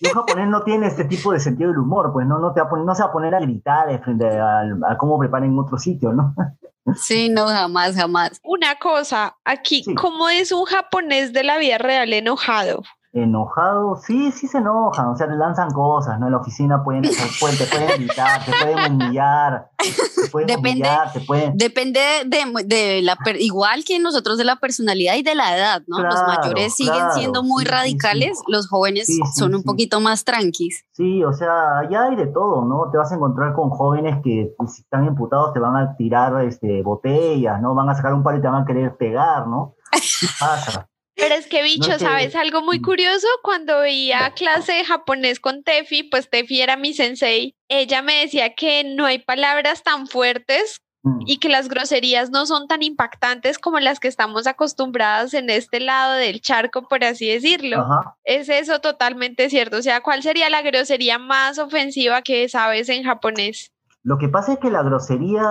un 0.01 0.11
japonés 0.11 0.47
no 0.47 0.63
tiene 0.63 0.87
este 0.87 1.05
tipo 1.05 1.31
de 1.31 1.39
sentido 1.39 1.69
del 1.69 1.79
humor, 1.79 2.11
pues 2.13 2.25
no, 2.25 2.39
no, 2.39 2.53
te 2.53 2.61
va 2.61 2.67
a 2.67 2.69
poner, 2.69 2.85
no 2.85 2.95
se 2.95 3.03
va 3.03 3.09
a 3.09 3.11
poner 3.11 3.35
a 3.35 3.39
gritar 3.39 4.01
frente 4.03 4.27
a, 4.27 4.61
a 4.61 4.97
cómo 4.97 5.19
preparan 5.19 5.49
en 5.49 5.59
otro 5.59 5.77
sitio, 5.77 6.13
¿no? 6.13 6.33
Sí, 6.95 7.29
no, 7.29 7.47
jamás, 7.47 7.95
jamás. 7.95 8.39
Una 8.43 8.75
cosa, 8.75 9.37
aquí, 9.45 9.83
sí. 9.83 9.93
¿cómo 9.93 10.27
es 10.29 10.51
un 10.51 10.65
japonés 10.65 11.33
de 11.33 11.43
la 11.43 11.59
vida 11.59 11.77
real 11.77 12.11
enojado? 12.13 12.81
Enojado, 13.11 13.95
sí, 13.95 14.31
sí 14.31 14.47
se 14.47 14.59
enojan, 14.59 15.07
o 15.07 15.15
sea, 15.15 15.25
lanzan 15.25 15.71
cosas, 15.71 16.19
¿no? 16.19 16.27
En 16.27 16.31
la 16.31 16.37
oficina 16.37 16.83
pueden, 16.83 17.01
pueden 17.39 17.57
te 17.57 17.65
pueden 17.65 17.87
gritar, 17.97 18.45
te 18.45 18.51
pueden 18.51 18.91
humillar, 18.93 19.71
te 19.77 20.29
pueden 20.29 20.47
depende, 20.47 20.69
humillar, 20.69 21.11
te 21.11 21.21
pueden... 21.21 21.57
Depende 21.57 21.99
de, 22.27 22.63
de 22.65 23.01
la, 23.01 23.17
igual 23.39 23.83
que 23.83 23.97
nosotros 23.97 24.37
de 24.37 24.43
la 24.43 24.57
personalidad 24.57 25.15
y 25.15 25.23
de 25.23 25.33
la 25.33 25.57
edad, 25.57 25.81
¿no? 25.87 25.97
Claro, 25.97 26.09
los 26.11 26.23
mayores 26.27 26.75
siguen 26.75 26.93
claro, 26.93 27.13
siendo 27.15 27.41
muy 27.41 27.63
sí, 27.63 27.71
radicales, 27.71 28.37
sí, 28.37 28.43
los 28.47 28.67
jóvenes 28.67 29.09
son 29.35 29.55
un 29.55 29.63
poquito 29.63 29.99
más 29.99 30.23
tranquis. 30.23 30.85
Sí, 30.91 31.23
o 31.23 31.33
sea, 31.33 31.79
allá 31.79 32.03
hay 32.03 32.15
de 32.15 32.27
todo, 32.27 32.63
¿no? 32.63 32.91
Te 32.91 32.99
vas 32.99 33.11
a 33.11 33.15
encontrar 33.15 33.53
con 33.55 33.71
jóvenes 33.71 34.21
que 34.23 34.53
si 34.67 34.81
están 34.83 35.05
imputados 35.05 35.51
te 35.53 35.59
van 35.59 35.75
a 35.75 35.95
tirar 35.95 36.43
este, 36.43 36.83
botellas, 36.83 37.59
¿no? 37.59 37.73
Van 37.73 37.89
a 37.89 37.95
sacar 37.95 38.13
un 38.13 38.21
palo 38.21 38.37
y 38.37 38.41
te 38.41 38.47
van 38.47 38.61
a 38.61 38.65
querer 38.65 38.95
pegar, 38.97 39.47
¿no? 39.47 39.73
¿Qué 39.91 40.27
pasa? 40.39 40.87
Pero 41.19 41.35
es 41.35 41.47
que, 41.47 41.63
bicho, 41.63 41.91
No 41.91 41.99
¿sabes 41.99 42.35
algo 42.35 42.61
muy 42.61 42.81
curioso? 42.81 43.27
Cuando 43.43 43.79
veía 43.79 44.31
clase 44.35 44.73
de 44.73 44.85
japonés 44.85 45.39
con 45.39 45.63
Tefi, 45.63 46.03
pues 46.03 46.29
Tefi 46.29 46.61
era 46.61 46.77
mi 46.77 46.93
sensei, 46.93 47.55
ella 47.67 48.01
me 48.01 48.21
decía 48.21 48.55
que 48.55 48.83
no 48.83 49.05
hay 49.05 49.19
palabras 49.19 49.83
tan 49.83 50.07
fuertes 50.07 50.81
Mm. 51.01 51.19
y 51.25 51.37
que 51.37 51.47
las 51.47 51.69
groserías 51.69 52.29
no 52.29 52.45
son 52.45 52.67
tan 52.67 52.83
impactantes 52.83 53.57
como 53.57 53.79
las 53.79 54.01
que 54.01 54.09
estamos 54.09 54.47
acostumbradas 54.47 55.33
en 55.33 55.49
este 55.49 55.79
lado 55.79 56.13
del 56.15 56.41
charco, 56.41 56.89
por 56.89 57.05
así 57.05 57.29
decirlo. 57.29 57.79
Ajá. 57.79 58.17
Es 58.25 58.49
eso 58.49 58.79
totalmente 58.79 59.49
cierto. 59.49 59.77
O 59.77 59.81
sea, 59.81 60.01
¿cuál 60.01 60.23
sería 60.23 60.49
la 60.49 60.61
grosería 60.61 61.17
más 61.17 61.57
ofensiva 61.57 62.21
que 62.21 62.49
sabes 62.49 62.89
en 62.89 63.03
japonés? 63.03 63.71
Lo 64.03 64.17
que 64.17 64.27
pasa 64.27 64.53
es 64.53 64.59
que 64.59 64.69
la 64.69 64.83
grosería, 64.83 65.41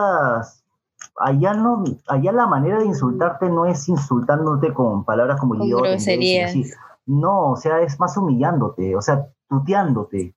allá 1.21 1.55
no, 1.55 1.85
allá 2.07 2.33
la 2.33 2.47
manera 2.47 2.79
de 2.79 2.87
insultarte 2.87 3.49
no 3.49 3.67
es 3.67 3.89
insultándote 3.89 4.73
con 4.73 5.05
palabras 5.05 5.41
como 5.41 5.55
idiota. 5.55 5.83
No, 7.07 7.53
o 7.53 7.57
sea, 7.57 7.81
es 7.81 7.99
más 7.99 8.17
humillándote, 8.17 8.95
o 8.95 9.01
sea, 9.01 9.27
tuteándote. 9.49 10.35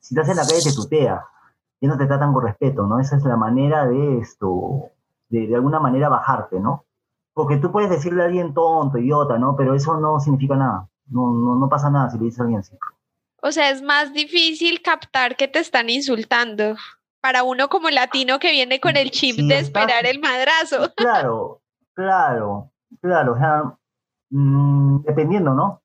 Si 0.00 0.14
estás 0.14 0.28
en 0.28 0.36
la 0.36 0.42
calle 0.42 0.62
te 0.62 0.74
tutea, 0.74 1.26
ya 1.80 1.88
no 1.88 1.98
te 1.98 2.06
tratan 2.06 2.32
con 2.32 2.44
respeto, 2.44 2.86
¿no? 2.86 2.98
Esa 2.98 3.16
es 3.16 3.24
la 3.24 3.36
manera 3.36 3.86
de 3.86 4.18
esto, 4.18 4.90
de, 5.28 5.46
de 5.46 5.54
alguna 5.54 5.80
manera 5.80 6.08
bajarte, 6.08 6.60
¿no? 6.60 6.84
Porque 7.34 7.58
tú 7.58 7.70
puedes 7.70 7.90
decirle 7.90 8.22
a 8.22 8.26
alguien 8.26 8.54
tonto, 8.54 8.98
idiota, 8.98 9.38
¿no? 9.38 9.54
Pero 9.56 9.74
eso 9.74 9.98
no 9.98 10.20
significa 10.20 10.56
nada. 10.56 10.88
No, 11.06 11.32
no, 11.32 11.56
no 11.56 11.68
pasa 11.68 11.90
nada 11.90 12.08
si 12.10 12.18
le 12.18 12.24
dices 12.24 12.40
a 12.40 12.42
alguien 12.44 12.60
así. 12.60 12.76
O 13.42 13.52
sea, 13.52 13.70
es 13.70 13.82
más 13.82 14.14
difícil 14.14 14.80
captar 14.80 15.36
que 15.36 15.48
te 15.48 15.58
están 15.58 15.90
insultando. 15.90 16.76
Para 17.24 17.42
uno 17.42 17.70
como 17.70 17.88
latino 17.88 18.38
que 18.38 18.50
viene 18.50 18.80
con 18.80 18.98
el 18.98 19.10
chip 19.10 19.36
Si 19.36 19.48
de 19.48 19.60
estás- 19.60 19.62
esperar 19.84 20.04
el 20.04 20.20
madrazo. 20.20 20.92
Claro, 20.94 21.62
claro, 21.94 22.70
claro, 23.00 23.32
o 23.32 23.38
sea, 23.38 23.62
mm, 24.28 25.04
dependiendo, 25.04 25.54
¿no? 25.54 25.80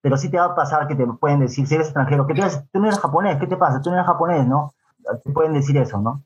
Pero 0.00 0.16
sí 0.16 0.28
te 0.32 0.38
va 0.38 0.46
a 0.46 0.54
pasar 0.56 0.88
que 0.88 0.96
te 0.96 1.06
pueden 1.06 1.38
decir, 1.38 1.64
si 1.68 1.76
eres 1.76 1.86
extranjero, 1.86 2.26
que 2.26 2.34
tú, 2.34 2.40
eres- 2.42 2.64
tú 2.72 2.80
no 2.80 2.86
eres 2.88 2.98
japonés, 2.98 3.38
¿qué 3.38 3.46
te 3.46 3.56
pasa? 3.56 3.80
Tú 3.80 3.90
no 3.90 3.96
eres 3.98 4.06
japonés, 4.08 4.44
¿no? 4.48 4.74
Te 5.22 5.30
pueden 5.30 5.52
decir 5.52 5.76
eso, 5.76 5.98
¿no? 5.98 6.24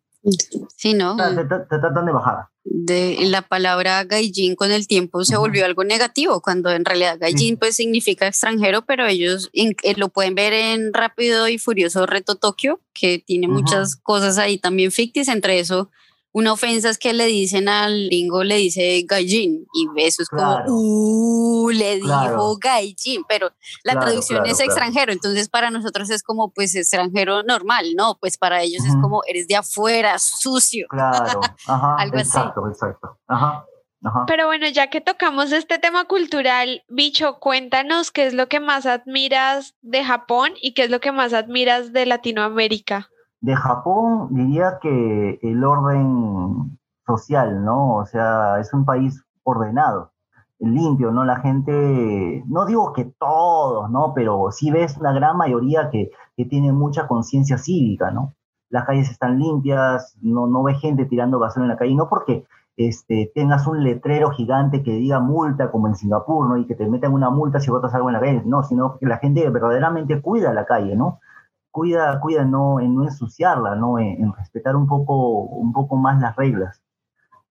Sí, 0.77 0.95
¿no? 0.95 1.17
Te, 1.17 1.45
te- 1.45 1.65
te 1.69 1.79
tratan 1.79 2.07
de 2.07 2.13
bajar. 2.13 2.47
de 2.65 3.19
la 3.27 3.43
palabra 3.43 4.03
gaijin 4.05 4.57
con 4.57 4.71
el 4.73 4.87
tiempo 4.87 5.25
se 5.25 5.37
volvió 5.37 5.65
algo 5.67 5.85
negativo, 5.85 6.41
cuando 6.41 6.71
en 6.71 6.85
realidad 6.85 7.19
gaijin 7.21 7.57
pues 7.59 7.77
significa 7.77 8.27
extranjero, 8.27 8.87
pero 8.87 9.07
ellos 9.07 9.51
in- 9.53 9.77
eh, 9.83 9.95
lo 9.97 10.09
pueden 10.09 10.35
ver 10.35 10.53
en 10.55 10.93
Rápido 10.95 11.47
y 11.49 11.59
Furioso 11.59 12.07
Reto 12.07 12.37
Tokio, 12.37 12.81
que 12.95 13.19
tiene 13.19 13.47
Ujú. 13.49 13.57
muchas 13.61 13.97
cosas 13.97 14.39
ahí 14.39 14.59
también 14.59 14.93
ficticias, 14.93 15.35
entre 15.35 15.59
eso 15.59 15.91
una 16.37 16.53
ofensa 16.53 16.91
es 16.91 16.99
que 16.99 17.13
le 17.13 17.27
dicen 17.27 17.69
al 17.69 18.07
gringo, 18.07 18.43
le 18.43 18.57
dice 18.57 19.03
gaijin, 19.07 19.67
y 19.73 19.89
eso 20.03 20.23
es 20.23 20.29
Claro. 20.29 20.65
como, 20.67 20.77
uh, 20.79 21.71
le 21.71 22.01
Claro. 22.01 22.31
dijo 22.31 22.57
gaijin, 22.59 23.23
pero 23.29 23.53
la 23.85 23.93
Claro, 23.93 24.07
traducción 24.09 24.39
claro, 24.41 24.51
es 24.51 24.57
claro. 24.59 24.71
extranjero, 24.73 25.13
entonces 25.13 25.49
para 25.49 25.71
nosotros 25.71 26.11
es 26.11 26.25
como 26.25 26.51
pues 26.51 26.75
extranjero 26.75 27.45
normal, 27.45 27.95
¿no? 27.97 28.19
Pues 28.21 28.37
para 28.37 28.63
ellos 28.63 28.85
es 28.85 28.95
como 29.01 29.23
eres 29.29 29.47
de 29.47 29.55
afuera, 29.57 30.19
sucio. 30.19 30.87
Claro, 30.91 31.41
ajá, 31.67 31.97
Algo 31.99 32.17
así. 32.19 32.27
exacto, 32.29 32.69
exacto, 32.69 33.17
ajá, 33.29 33.65
ajá. 34.05 34.25
Pero 34.27 34.47
bueno, 34.47 34.69
ya 34.69 34.91
que 34.91 35.01
tocamos 35.01 35.53
este 35.53 35.79
tema 35.79 36.05
cultural, 36.07 36.83
bicho, 36.89 37.39
cuéntanos 37.39 38.11
qué 38.11 38.27
es 38.27 38.35
lo 38.35 38.49
que 38.49 38.59
más 38.59 38.87
admiras 38.87 39.75
de 39.83 40.05
Japón 40.05 40.51
y 40.61 40.75
qué 40.75 40.83
es 40.83 40.91
lo 40.91 40.99
que 40.99 41.13
más 41.13 41.33
admiras 41.33 41.93
de 41.93 42.07
Latinoamérica. 42.07 43.09
De 43.45 43.55
Japón 43.55 44.29
diría 44.31 44.79
que 44.81 45.39
el 45.43 45.63
orden 45.65 46.79
social, 47.07 47.63
¿no? 47.63 47.97
O 47.97 48.07
sea, 48.07 48.59
es 48.59 48.73
un 48.73 48.87
país 48.87 49.23
ordenado, 49.43 50.13
limpio, 50.59 51.11
¿no? 51.11 51.27
La 51.27 51.41
gente, 51.41 52.43
no 52.47 52.65
digo 52.65 52.95
que 52.95 53.05
todos, 53.05 53.91
¿no? 53.91 54.15
Pero 54.15 54.51
sí 54.51 54.71
ves 54.71 54.97
una 54.97 55.13
gran 55.13 55.37
mayoría 55.37 55.91
que, 55.91 56.11
que 56.39 56.47
tiene 56.47 56.73
mucha 56.73 57.07
conciencia 57.07 57.59
cívica, 57.59 58.11
¿no? 58.11 58.33
Las 58.71 58.87
calles 58.87 59.11
están 59.11 59.39
limpias, 59.39 60.17
no, 60.23 60.47
no 60.47 60.63
ves 60.63 60.81
gente 60.81 61.05
tirando 61.05 61.39
basura 61.39 61.67
en 61.67 61.71
la 61.73 61.77
calle, 61.77 61.95
no 61.95 62.09
porque 62.09 62.47
este, 62.79 63.31
tengas 63.35 63.67
un 63.67 63.85
letrero 63.85 64.31
gigante 64.31 64.83
que 64.83 64.93
diga 64.93 65.21
multa 65.21 65.71
como 65.71 65.87
en 65.89 65.97
Singapur, 65.97 66.49
¿no? 66.49 66.57
Y 66.57 66.67
que 66.67 66.77
te 66.77 66.89
metan 66.89 67.13
una 67.13 67.29
multa 67.29 67.61
si 67.61 67.71
botas 67.71 67.95
algo 67.95 68.09
en 68.09 68.15
la 68.15 68.21
calle, 68.21 68.43
no, 68.47 68.63
sino 68.63 68.97
que 68.97 69.05
la 69.05 69.19
gente 69.19 69.51
verdaderamente 69.51 70.23
cuida 70.23 70.55
la 70.55 70.65
calle, 70.65 70.97
¿no? 70.97 71.21
Cuida, 71.75 72.21
cuida 72.21 72.45
no, 72.47 72.81
en 72.81 72.97
no 72.97 73.05
ensuciarla, 73.05 73.77
¿no? 73.77 74.01
En, 74.01 74.23
en 74.25 74.35
respetar 74.35 74.77
un 74.77 74.89
poco, 74.89 75.41
un 75.41 75.75
poco 75.75 75.97
más 75.99 76.21
las 76.23 76.37
reglas. 76.37 76.83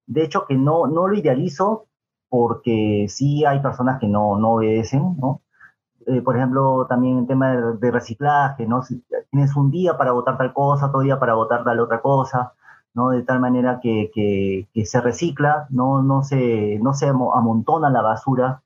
De 0.08 0.24
hecho, 0.24 0.46
que 0.48 0.56
no, 0.56 0.88
no 0.88 1.08
lo 1.08 1.16
idealizo 1.16 1.88
porque 2.30 3.08
sí 3.10 3.46
hay 3.46 3.62
personas 3.62 4.00
que 4.00 4.08
no, 4.08 4.38
no 4.40 4.54
obedecen, 4.54 5.18
¿no? 5.20 5.42
Eh, 6.08 6.22
por 6.24 6.38
ejemplo, 6.38 6.88
también 6.88 7.20
el 7.20 7.28
tema 7.28 7.52
de, 7.56 7.78
de 7.78 7.92
reciclaje, 7.92 8.68
¿no? 8.68 8.84
Si 8.84 9.04
tienes 9.32 9.56
un 9.58 9.72
día 9.72 9.98
para 9.98 10.14
votar 10.14 10.38
tal 10.38 10.54
cosa, 10.54 10.88
otro 10.88 11.02
día 11.02 11.20
para 11.20 11.36
votar 11.36 11.64
tal 11.66 11.80
otra 11.82 12.02
cosa, 12.02 12.54
¿no? 12.96 13.12
De 13.12 13.24
tal 13.24 13.42
manera 13.42 13.80
que, 13.82 14.12
que, 14.16 14.70
que 14.74 14.86
se 14.88 15.02
recicla, 15.02 15.68
no, 15.72 16.04
no, 16.04 16.24
se, 16.24 16.80
no 16.82 16.94
se 16.96 17.10
amo- 17.10 17.36
amontona 17.38 17.90
la 17.92 18.02
basura, 18.04 18.63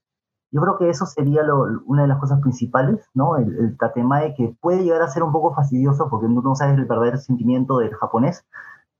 yo 0.51 0.62
creo 0.62 0.77
que 0.77 0.89
eso 0.89 1.05
sería 1.05 1.43
lo- 1.43 1.81
una 1.86 2.03
de 2.03 2.07
las 2.07 2.19
cosas 2.19 2.39
principales, 2.41 3.05
¿no? 3.13 3.38
El, 3.38 3.55
el 3.57 3.77
tatemae 3.77 4.33
que 4.36 4.55
puede 4.62 4.83
llegar 4.83 5.01
a 5.01 5.10
ser 5.10 5.23
un 5.23 5.31
poco 5.31 5.53
fastidioso 5.55 6.10
porque 6.10 6.27
no, 6.27 6.41
no 6.41 6.55
sabes 6.55 6.77
el 6.77 6.86
verdadero 6.86 7.17
sentimiento 7.17 7.77
del 7.79 7.93
japonés, 7.95 8.45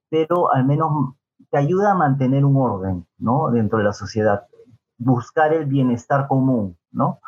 pero 0.10 0.54
al 0.54 0.66
menos 0.66 1.16
te 1.52 1.58
ayuda 1.58 1.92
a 1.92 1.96
mantener 1.96 2.46
un 2.46 2.58
orden, 2.58 3.06
¿no? 3.18 3.52
Dentro 3.52 3.80
de 3.80 3.86
la 3.86 3.94
sociedad, 3.94 4.46
buscar 4.98 5.54
el 5.54 5.66
bienestar 5.66 6.28
común, 6.28 6.78
¿no? 6.92 7.20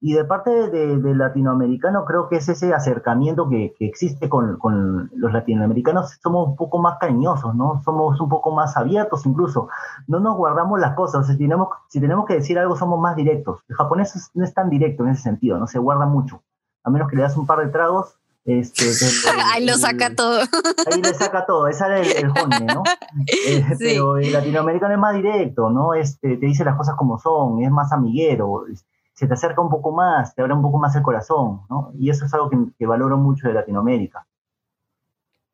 Y 0.00 0.12
de 0.14 0.24
parte 0.24 0.50
de, 0.70 0.98
de 0.98 1.14
latinoamericano 1.14 2.04
creo 2.04 2.28
que 2.28 2.36
es 2.36 2.48
ese 2.48 2.72
acercamiento 2.72 3.48
que, 3.48 3.74
que 3.76 3.86
existe 3.86 4.28
con, 4.28 4.56
con 4.58 5.10
los 5.16 5.32
latinoamericanos, 5.32 6.18
somos 6.22 6.48
un 6.50 6.56
poco 6.56 6.78
más 6.78 6.98
cariñosos, 6.98 7.54
¿no? 7.56 7.82
Somos 7.84 8.20
un 8.20 8.28
poco 8.28 8.52
más 8.52 8.76
abiertos 8.76 9.26
incluso, 9.26 9.68
no 10.06 10.20
nos 10.20 10.36
guardamos 10.36 10.78
las 10.78 10.94
cosas. 10.94 11.26
Si, 11.26 11.36
tenemos, 11.36 11.68
si 11.88 12.00
tenemos 12.00 12.26
que 12.26 12.34
decir 12.34 12.58
algo, 12.60 12.76
somos 12.76 13.00
más 13.00 13.16
directos. 13.16 13.60
El 13.68 13.74
japonés 13.74 14.30
no 14.34 14.44
es 14.44 14.54
tan 14.54 14.70
directo 14.70 15.02
en 15.04 15.10
ese 15.10 15.22
sentido, 15.22 15.58
no 15.58 15.66
se 15.66 15.80
guarda 15.80 16.06
mucho. 16.06 16.42
A 16.84 16.90
menos 16.90 17.08
que 17.10 17.16
le 17.16 17.22
das 17.22 17.36
un 17.36 17.46
par 17.46 17.58
de 17.58 17.68
tragos. 17.72 18.14
Este, 18.44 18.84
el- 18.84 18.94
Ahí 19.52 19.66
lo 19.66 19.72
el- 19.74 19.78
saca 19.80 20.14
todo. 20.14 20.38
Ahí 20.90 21.02
le 21.02 21.12
saca 21.12 21.44
todo, 21.44 21.66
ese 21.66 21.84
era 21.84 21.98
el, 21.98 22.06
el 22.06 22.30
honne, 22.30 22.66
¿no? 22.72 22.82
Eh, 23.48 23.64
Sí. 23.70 23.76
Pero 23.80 24.16
el 24.16 24.32
latinoamericano 24.32 24.94
es 24.94 25.00
más 25.00 25.14
directo, 25.14 25.70
¿no? 25.70 25.92
Este, 25.94 26.36
te 26.36 26.46
dice 26.46 26.64
las 26.64 26.76
cosas 26.76 26.94
como 26.94 27.18
son, 27.18 27.60
es 27.62 27.70
más 27.72 27.92
amiguero, 27.92 28.64
se 29.18 29.26
te 29.26 29.34
acerca 29.34 29.60
un 29.60 29.68
poco 29.68 29.90
más, 29.90 30.32
te 30.36 30.42
abre 30.42 30.54
un 30.54 30.62
poco 30.62 30.78
más 30.78 30.94
el 30.94 31.02
corazón, 31.02 31.62
¿no? 31.68 31.90
Y 31.98 32.08
eso 32.08 32.24
es 32.24 32.32
algo 32.34 32.48
que, 32.48 32.56
que 32.78 32.86
valoro 32.86 33.16
mucho 33.16 33.48
de 33.48 33.54
Latinoamérica. 33.54 34.24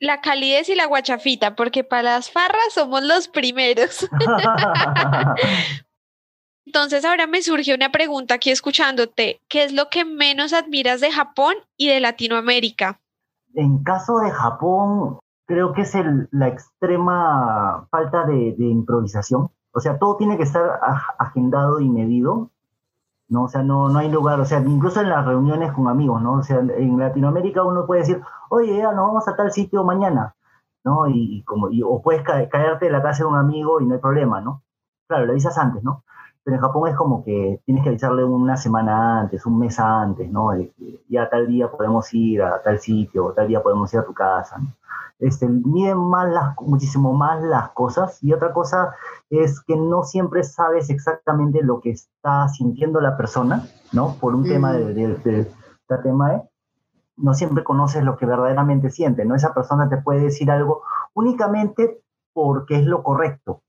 La 0.01 0.21
calidez 0.21 0.69
y 0.69 0.75
la 0.75 0.85
guachafita, 0.85 1.57
porque 1.57 1.83
para 1.83 2.03
las 2.03 2.31
farras 2.31 2.75
somos 2.75 3.03
los 3.03 3.27
primeros. 3.29 4.07
Entonces 6.67 7.07
ahora 7.07 7.27
me 7.27 7.41
surge 7.41 7.75
una 7.75 7.91
pregunta 7.91 8.35
aquí 8.35 8.51
escuchándote. 8.51 9.41
¿Qué 9.49 9.65
es 9.65 9.73
lo 9.73 9.89
que 9.89 10.05
menos 10.05 10.53
admiras 10.53 11.01
de 11.01 11.11
Japón 11.11 11.55
y 11.79 11.89
de 11.89 12.01
Latinoamérica? 12.01 13.01
En 13.55 13.83
caso 13.83 14.19
de 14.19 14.31
Japón, 14.31 15.21
creo 15.47 15.73
que 15.73 15.83
es 15.83 15.95
el- 15.95 16.29
la 16.33 16.49
extrema 16.49 17.87
falta 17.91 18.27
de, 18.27 18.55
de 18.59 18.67
improvisación. 18.67 19.49
O 19.73 19.81
sea, 19.81 19.99
todo 19.99 20.17
tiene 20.19 20.37
que 20.37 20.43
estar 20.45 20.81
agendado 21.19 21.81
y 21.81 21.89
medido, 21.89 22.51
¿no? 23.29 23.45
O 23.45 23.49
sea, 23.49 23.63
no, 23.63 23.89
no 23.89 23.99
hay 23.99 24.11
lugar, 24.11 24.41
o 24.41 24.45
sea, 24.45 24.61
incluso 24.61 25.01
en 25.01 25.09
las 25.11 25.25
reuniones 25.27 25.73
con 25.73 25.89
amigos, 25.89 26.23
¿no? 26.23 26.35
O 26.35 26.43
sea, 26.43 26.59
en 26.59 26.99
Latinoamérica 26.99 27.63
uno 27.65 27.87
puede 27.87 28.03
decir, 28.03 28.23
oye, 28.51 28.77
ya 28.79 28.93
nos 28.93 29.07
vamos 29.07 29.29
a 29.29 29.37
tal 29.37 29.53
sitio 29.53 29.85
mañana, 29.85 30.35
¿no? 30.85 31.07
Y, 31.09 31.39
y 31.39 31.43
como, 31.45 31.71
y- 31.71 31.83
o 31.83 32.03
puedes 32.03 32.23
ca- 32.23 32.49
caerte 32.49 32.87
de 32.87 32.93
la 32.93 33.03
casa 33.03 33.25
de 33.25 33.31
un 33.31 33.37
amigo 33.37 33.81
y 33.81 33.87
no 33.87 33.95
hay 33.95 34.01
problema, 34.01 34.41
¿no? 34.41 34.63
Claro, 35.09 35.27
lo 35.27 35.33
avisas 35.33 35.59
antes, 35.59 35.83
¿no? 35.83 36.05
Pero 36.45 36.57
en 36.57 36.63
Japón 36.63 36.91
es 36.91 36.97
como 36.97 37.25
que 37.25 37.61
tienes 37.65 37.83
que 37.83 37.89
avisarle 37.89 38.23
una 38.25 38.57
semana 38.57 39.21
antes, 39.21 39.47
un 39.47 39.59
mes 39.59 39.79
antes, 39.81 40.31
¿no? 40.31 40.51
Ya 41.09 41.29
tal 41.31 41.47
día 41.47 41.71
podemos 41.71 42.13
ir 42.13 42.43
a 42.43 42.61
tal 42.63 42.79
sitio, 42.79 43.27
o 43.27 43.33
tal 43.33 43.49
día 43.49 43.63
podemos 43.63 43.93
ir 43.95 44.01
a 44.01 44.05
tu 44.05 44.13
casa, 44.13 44.59
¿no? 44.59 44.69
Este, 45.21 45.49
miden 45.49 45.97
más 45.97 46.29
las, 46.31 46.55
muchísimo 46.61 47.13
más 47.15 47.43
las 47.43 47.71
cosas. 47.71 48.23
Y 48.23 48.33
otra 48.35 48.53
cosa 48.53 48.93
es 49.31 49.61
que 49.63 49.75
no 49.77 50.03
siempre 50.03 50.43
sabes 50.45 50.91
exactamente 50.91 51.63
lo 51.63 51.81
que 51.81 51.91
está 51.93 52.49
sintiendo 52.49 53.01
la 53.01 53.17
persona, 53.17 53.65
¿no? 53.93 54.17
Por 54.21 54.35
un 54.35 54.45
tema 54.45 54.73
de, 54.73 54.93
de, 54.93 55.15
de- 55.15 55.45
de 55.89 55.99
tema, 56.03 56.35
¿eh? 56.35 56.43
No 57.17 57.33
siempre 57.35 57.65
conoces 57.65 58.03
lo 58.05 58.17
que 58.17 58.27
verdaderamente 58.27 58.91
siente, 58.91 59.25
¿no? 59.25 59.35
Esa 59.35 59.55
persona 59.55 59.89
te 59.89 59.99
puede 59.99 60.21
decir 60.21 60.51
algo 60.51 60.83
únicamente 61.15 62.01
porque 62.35 62.77
es 62.81 62.85
lo 62.85 63.03
correcto, 63.03 63.63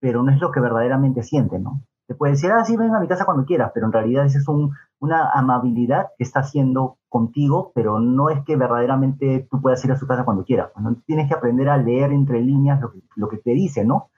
pero 0.00 0.22
no 0.22 0.30
es 0.32 0.40
lo 0.40 0.52
que 0.52 0.60
verdaderamente 0.60 1.22
siente, 1.22 1.58
¿no? 1.58 1.80
Te 2.06 2.14
puede 2.14 2.32
decir, 2.32 2.50
ah, 2.52 2.64
sí, 2.64 2.76
ven 2.76 2.94
a 2.94 3.00
mi 3.00 3.08
casa 3.08 3.24
cuando 3.24 3.44
quieras, 3.46 3.70
pero 3.74 3.86
en 3.86 3.92
realidad 3.92 4.26
esa 4.26 4.38
es 4.38 4.48
un, 4.48 4.72
una 5.00 5.30
amabilidad 5.30 6.08
que 6.18 6.24
está 6.24 6.40
haciendo 6.40 6.98
contigo, 7.08 7.72
pero 7.74 7.98
no 8.00 8.28
es 8.30 8.44
que 8.44 8.56
verdaderamente 8.56 9.46
tú 9.50 9.60
puedas 9.60 9.84
ir 9.84 9.92
a 9.92 9.96
su 9.96 10.06
casa 10.06 10.24
cuando 10.24 10.44
quieras. 10.44 10.70
¿no? 10.78 10.94
Tienes 11.06 11.28
que 11.28 11.34
aprender 11.34 11.68
a 11.68 11.76
leer 11.78 12.12
entre 12.12 12.40
líneas 12.42 12.80
lo 13.16 13.28
que, 13.28 13.38
te 13.38 13.50
dice, 13.52 13.84
¿no? 13.84 14.10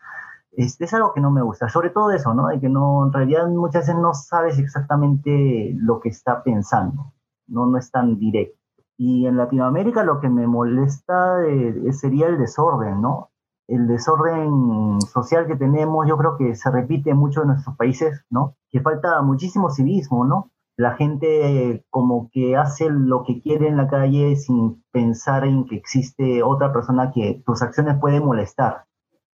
Es 0.53 0.94
algo 0.94 1.12
que 1.12 1.20
no 1.20 1.31
me 1.31 1.42
gusta, 1.42 1.68
sobre 1.68 1.90
todo 1.90 2.11
eso, 2.12 2.33
¿no? 2.33 2.46
De 2.49 2.59
que 2.59 2.68
no, 2.70 3.05
en 3.07 3.12
realidad 3.12 3.46
muchas 3.49 3.83
veces 3.87 4.01
no 4.01 4.14
sabes 4.14 4.59
exactamente 4.59 5.72
lo 5.77 6.01
que 6.01 6.09
está 6.09 6.42
pensando, 6.42 7.12
no, 7.46 7.66
no 7.66 7.77
es 7.79 7.90
tan 7.90 8.18
directo. 8.18 8.59
Y 8.96 9.27
en 9.27 9.37
Latinoamérica 9.37 10.03
lo 10.03 10.18
que 10.20 10.31
me 10.31 10.46
molesta 10.46 11.37
de- 11.38 11.92
sería 11.92 12.29
el 12.29 12.38
desorden, 12.38 13.03
¿no? 13.03 13.31
El 13.68 13.88
desorden 13.88 15.00
social 15.00 15.46
que 15.46 15.57
tenemos, 15.57 16.07
yo 16.09 16.16
creo 16.16 16.37
que 16.38 16.55
se 16.55 16.70
repite 16.70 17.14
mucho 17.14 17.42
en 17.42 17.48
nuestros 17.48 17.76
países, 17.76 18.22
¿no? 18.31 18.57
Que 18.70 18.81
falta 18.81 19.20
muchísimo 19.22 19.70
civismo, 19.70 20.24
¿no? 20.24 20.52
La 20.76 20.94
gente 20.94 21.85
como 21.90 22.29
que 22.33 22.57
hace 22.57 22.88
lo 22.90 23.24
que 23.24 23.40
quiere 23.40 23.68
en 23.68 23.76
la 23.76 23.88
calle 23.88 24.37
sin 24.37 24.85
pensar 24.92 25.44
en 25.44 25.66
que 25.66 25.76
existe 25.76 26.42
otra 26.42 26.72
persona 26.72 27.12
que 27.14 27.42
tus 27.46 27.62
acciones 27.62 27.96
pueden 28.00 28.24
molestar. 28.24 28.85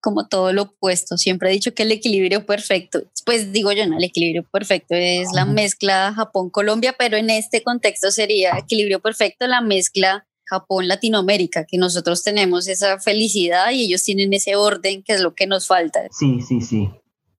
Como 0.01 0.27
todo 0.27 0.51
lo 0.51 0.63
opuesto. 0.63 1.17
Siempre 1.17 1.49
he 1.49 1.53
dicho 1.53 1.73
que 1.73 1.83
el 1.83 1.91
equilibrio 1.91 2.45
perfecto, 2.45 3.03
pues 3.25 3.51
digo 3.51 3.71
yo, 3.71 3.87
no, 3.87 3.97
el 3.97 4.03
equilibrio 4.03 4.43
perfecto 4.51 4.95
es 4.95 5.31
la 5.33 5.45
mezcla 5.45 6.13
Japón-Colombia, 6.13 6.95
pero 6.97 7.17
en 7.17 7.29
este 7.29 7.61
contexto 7.61 8.09
sería 8.11 8.57
equilibrio 8.57 8.99
perfecto 8.99 9.45
la 9.47 9.61
mezcla 9.61 10.25
Japón-Latinoamérica, 10.53 11.65
que 11.65 11.77
nosotros 11.77 12.23
tenemos 12.23 12.67
esa 12.67 12.99
felicidad 12.99 13.71
y 13.71 13.85
ellos 13.85 14.03
tienen 14.03 14.33
ese 14.33 14.55
orden 14.55 15.03
que 15.03 15.13
es 15.13 15.21
lo 15.21 15.33
que 15.33 15.47
nos 15.47 15.67
falta. 15.67 16.01
Sí, 16.11 16.41
sí, 16.41 16.61
sí. 16.61 16.89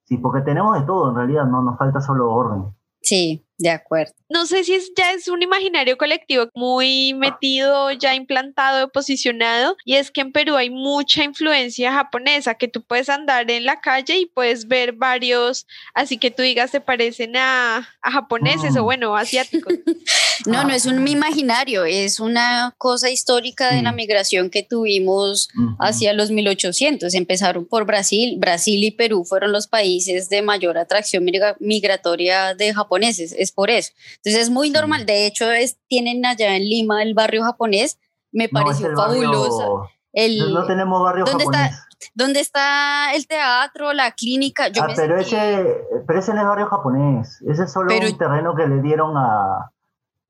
Sí, 0.04 0.18
porque 0.18 0.42
tenemos 0.42 0.78
de 0.78 0.86
todo, 0.86 1.10
en 1.10 1.16
realidad, 1.16 1.46
no 1.46 1.62
nos 1.62 1.78
falta 1.78 2.00
solo 2.00 2.30
orden. 2.30 2.74
Sí, 3.00 3.43
De 3.56 3.70
acuerdo. 3.70 4.12
No 4.28 4.46
sé 4.46 4.64
si 4.64 4.74
es, 4.74 4.90
ya 4.96 5.12
es 5.12 5.28
un 5.28 5.40
imaginario 5.42 5.96
colectivo 5.96 6.48
muy 6.54 7.14
metido, 7.14 7.92
ya 7.92 8.14
implantado, 8.14 8.90
posicionado, 8.90 9.76
y 9.84 9.94
es 9.94 10.10
que 10.10 10.22
en 10.22 10.32
Perú 10.32 10.56
hay 10.56 10.70
mucha 10.70 11.22
influencia 11.22 11.92
japonesa, 11.92 12.54
que 12.56 12.66
tú 12.66 12.82
puedes 12.82 13.08
andar 13.08 13.48
en 13.50 13.64
la 13.64 13.80
calle 13.80 14.18
y 14.18 14.26
puedes 14.26 14.66
ver 14.66 14.92
varios, 14.92 15.66
así 15.94 16.18
que 16.18 16.32
tú 16.32 16.42
digas, 16.42 16.72
se 16.72 16.80
parecen 16.80 17.36
a, 17.36 17.88
a 18.02 18.10
japoneses 18.10 18.76
o 18.76 18.80
Mm. 18.82 18.84
bueno, 18.84 19.16
asiáticos. 19.16 19.72
No, 20.46 20.64
no 20.64 20.74
es 20.74 20.84
un 20.84 21.06
imaginario, 21.06 21.84
es 21.84 22.18
una 22.20 22.74
cosa 22.76 23.08
histórica 23.08 23.72
de 23.72 23.82
la 23.82 23.90
Sí. 23.90 23.96
migración 23.96 24.50
que 24.50 24.62
tuvimos 24.64 25.48
Ujú. 25.56 25.76
hacia 25.78 26.12
los 26.12 26.30
1800. 26.32 27.14
Empezaron 27.14 27.64
por 27.64 27.86
Brasil. 27.86 28.34
Brasil 28.38 28.82
y 28.82 28.90
Perú 28.90 29.24
fueron 29.24 29.52
los 29.52 29.68
países 29.68 30.28
de 30.28 30.42
mayor 30.42 30.76
atracción 30.76 31.24
migra- 31.24 31.56
migratoria 31.60 32.52
de 32.54 32.74
japoneses. 32.74 33.32
Es 33.44 33.52
por 33.52 33.70
eso. 33.70 33.92
Entonces 34.16 34.42
es 34.42 34.50
muy 34.50 34.70
normal. 34.70 35.04
De 35.06 35.26
hecho, 35.26 35.50
es, 35.52 35.78
tienen 35.86 36.24
allá 36.26 36.56
en 36.56 36.62
Lima 36.64 37.02
el 37.02 37.14
barrio 37.14 37.42
japonés. 37.44 37.98
Me 38.32 38.48
No, 38.50 38.62
pareció 38.62 38.86
el 38.88 38.94
barrio- 38.94 39.22
fabuloso. 39.32 39.88
El, 40.12 40.52
No, 40.54 40.64
tenemos 40.66 41.02
barrio 41.02 41.24
¿Dónde 41.26 41.44
está? 41.44 41.58
japonés. 41.58 41.80
¿Dónde 42.14 42.40
está 42.40 43.14
el 43.14 43.26
teatro, 43.26 43.92
la 43.92 44.12
clínica? 44.12 44.68
Yo 44.68 44.82
ah, 44.82 44.88
me 44.88 44.94
pero 44.94 45.16
sentí- 45.18 45.34
ese, 45.36 45.76
pero 46.06 46.18
ese 46.18 46.34
no 46.34 46.40
es 46.42 46.46
barrio 46.46 46.66
japonés. 46.66 47.42
Ese 47.48 47.64
es 47.64 47.72
solo 47.72 47.88
Pero- 47.88 48.08
un 48.08 48.18
terreno 48.18 48.54
que 48.54 48.66
le 48.66 48.80
dieron 48.82 49.16
a. 49.16 49.70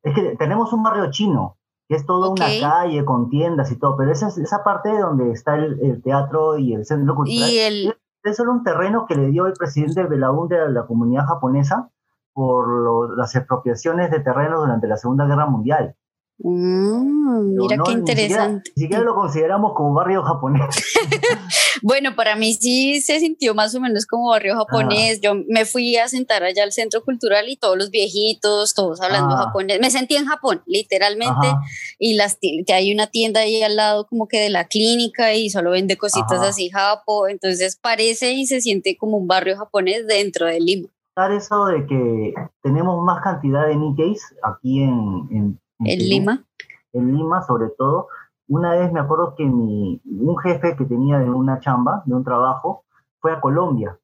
Es 0.03 0.15
que 0.15 0.37
tenemos 0.39 0.73
un 0.73 0.83
barrio 0.83 1.11
chino, 1.11 1.57
que 1.89 1.97
es 1.97 2.05
toda 2.07 2.29
Ok. 2.29 2.39
una 2.41 2.47
calle 2.61 3.05
con 3.05 3.29
tiendas 3.31 3.71
y 3.73 3.79
todo, 3.79 3.97
pero 3.97 4.13
esa, 4.13 4.29
es- 4.29 4.39
esa 4.39 4.63
parte 4.65 4.91
donde 4.99 5.33
está 5.33 5.55
el, 5.57 5.79
el 5.83 6.03
teatro 6.03 6.59
y 6.59 6.75
el 6.75 6.85
centro 6.85 7.15
cultural. 7.15 7.49
y 7.51 7.59
el, 7.59 7.97
Es 8.23 8.37
solo 8.37 8.53
un 8.53 8.65
terreno 8.65 9.05
que 9.07 9.15
le 9.17 9.27
dio 9.29 9.47
el 9.47 9.53
presidente 9.55 10.03
Belaúnde 10.05 10.59
a 10.59 10.67
la 10.69 10.87
comunidad 10.87 11.27
japonesa 11.27 11.91
por 12.35 12.69
lo- 12.69 13.17
las 13.17 13.35
expropiaciones 13.37 14.11
de 14.11 14.21
terrenos 14.21 14.61
durante 14.61 14.87
la 14.89 14.97
Segunda 14.99 15.25
Guerra 15.27 15.47
Mundial. 15.47 15.95
Mm, 16.39 17.55
mira 17.57 17.77
no, 17.77 17.85
qué 17.85 17.91
ni 17.95 17.99
siquiera- 18.01 18.23
interesante. 18.23 18.71
Ni 18.75 18.83
siquiera, 18.83 19.03
lo 19.05 19.15
consideramos 19.15 19.73
como 19.75 19.95
barrio 19.95 20.23
japonés. 20.23 20.67
Bueno, 21.83 22.15
para 22.15 22.35
mí 22.37 22.55
sí 22.55 23.03
se 23.03 23.19
sintió 23.21 23.53
más 23.55 23.75
o 23.75 23.81
menos 23.81 24.07
como 24.07 24.31
barrio 24.31 24.55
japonés. 24.57 25.21
Yo 25.21 25.35
me 25.49 25.67
fui 25.67 25.97
a 25.97 26.09
sentar 26.09 26.43
allá 26.43 26.63
al 26.63 26.73
centro 26.73 27.03
cultural 27.05 27.47
y 27.49 27.57
todos 27.57 27.77
los 27.77 27.91
viejitos, 27.91 28.73
todos 28.75 29.03
hablando 29.03 29.35
Ah. 29.35 29.45
japonés. 29.47 29.81
Me 29.81 29.91
sentí 29.91 30.15
en 30.17 30.25
Japón, 30.25 30.63
literalmente. 30.67 31.47
Ajá. 31.47 31.61
Y 31.99 32.15
las 32.15 32.39
que 32.41 32.73
hay 32.73 32.95
una 32.95 33.09
tienda 33.09 33.41
ahí 33.41 33.63
al 33.63 33.77
lado 33.77 34.07
como 34.07 34.29
que 34.29 34.39
de 34.39 34.49
la 34.51 34.67
clínica 34.67 35.35
y 35.35 35.51
solo 35.51 35.73
vende 35.73 35.99
cositas 35.99 36.39
Ajá. 36.39 36.49
así 36.49 36.71
japo. 36.71 37.29
Entonces 37.29 37.77
parece 37.77 38.33
y 38.33 38.47
se 38.47 38.63
siente 38.63 38.97
como 38.97 39.19
un 39.19 39.27
barrio 39.27 39.59
japonés 39.59 40.07
dentro 40.07 40.47
de 40.47 40.61
Lima. 40.61 40.89
Eso 41.17 41.67
de 41.67 41.87
que 41.87 42.35
tenemos 42.61 43.05
más 43.05 43.23
cantidad 43.23 43.67
de 43.67 43.77
Nikkeis 43.77 44.35
aquí 44.43 44.83
en, 44.83 45.29
en, 45.31 45.61
En 45.79 45.99
Lima. 45.99 46.45
En 46.93 47.17
Lima, 47.17 47.43
sobre 47.43 47.69
todo. 47.79 48.09
Una 48.49 48.73
vez 48.73 48.93
me 48.93 48.99
acuerdo 48.99 49.35
que 49.37 49.45
mi, 49.45 50.03
un 50.05 50.37
jefe 50.39 50.77
que 50.77 50.85
tenía 50.85 51.19
de 51.19 51.31
una 51.31 51.61
chamba, 51.61 52.03
de 52.05 52.15
un 52.15 52.25
trabajo, 52.25 52.85
fue 53.21 53.33
a 53.33 53.41
Colombia. 53.41 53.97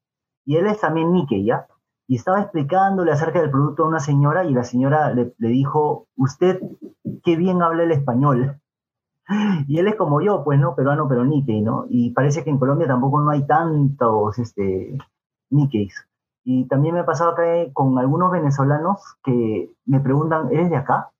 Y 0.45 0.55
él 0.55 0.67
es 0.67 0.79
también 0.79 1.11
Nikkei, 1.11 1.43
¿ya? 1.43 1.67
Y 2.07 2.15
estaba 2.15 2.41
explicándole 2.41 3.11
acerca 3.11 3.41
del 3.41 3.51
producto 3.51 3.83
a 3.83 3.89
una 3.89 3.99
señora 3.99 4.45
y 4.45 4.53
la 4.53 4.63
señora 4.63 5.13
le, 5.13 5.33
le 5.37 5.47
dijo, 5.49 6.07
usted 6.15 6.61
qué 7.23 7.35
bien 7.35 7.61
habla 7.61 7.83
el 7.83 7.91
español. 7.91 8.57
Y 9.67 9.79
él 9.79 9.87
es 9.87 9.95
como 9.95 10.21
yo, 10.21 10.43
pues 10.43 10.59
no, 10.59 10.75
peruano, 10.75 11.07
pero 11.07 11.25
Nikkei, 11.25 11.61
¿no? 11.61 11.85
Y 11.89 12.11
parece 12.11 12.43
que 12.43 12.49
en 12.49 12.57
Colombia 12.57 12.87
tampoco 12.87 13.19
no 13.19 13.29
hay 13.31 13.45
tantos 13.45 14.39
este, 14.39 14.97
Nikkeis. 15.49 16.05
Y 16.43 16.67
también 16.67 16.95
me 16.95 17.01
ha 17.01 17.05
pasado 17.05 17.31
acá 17.31 17.55
eh, 17.55 17.71
con 17.73 17.97
algunos 17.99 18.31
venezolanos 18.31 18.99
que 19.23 19.69
me 19.85 19.99
preguntan, 19.99 20.51
¿eres 20.51 20.69
de 20.69 20.77
acá? 20.77 21.11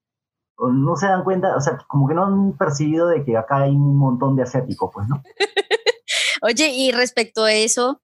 O 0.58 0.70
no 0.70 0.96
se 0.96 1.08
dan 1.08 1.24
cuenta, 1.24 1.56
o 1.56 1.62
sea, 1.62 1.78
como 1.88 2.08
que 2.08 2.14
no 2.14 2.26
han 2.26 2.58
percibido 2.58 3.08
de 3.08 3.24
que 3.24 3.38
acá 3.38 3.58
hay 3.58 3.72
un 3.72 3.98
montón 3.98 4.36
de 4.36 4.44
asiáticos, 4.44 4.90
pues, 4.94 5.08
¿no? 5.08 5.22
Oye, 6.44 6.70
y 6.76 6.92
respecto 6.92 7.44
a 7.44 7.54
eso. 7.54 8.02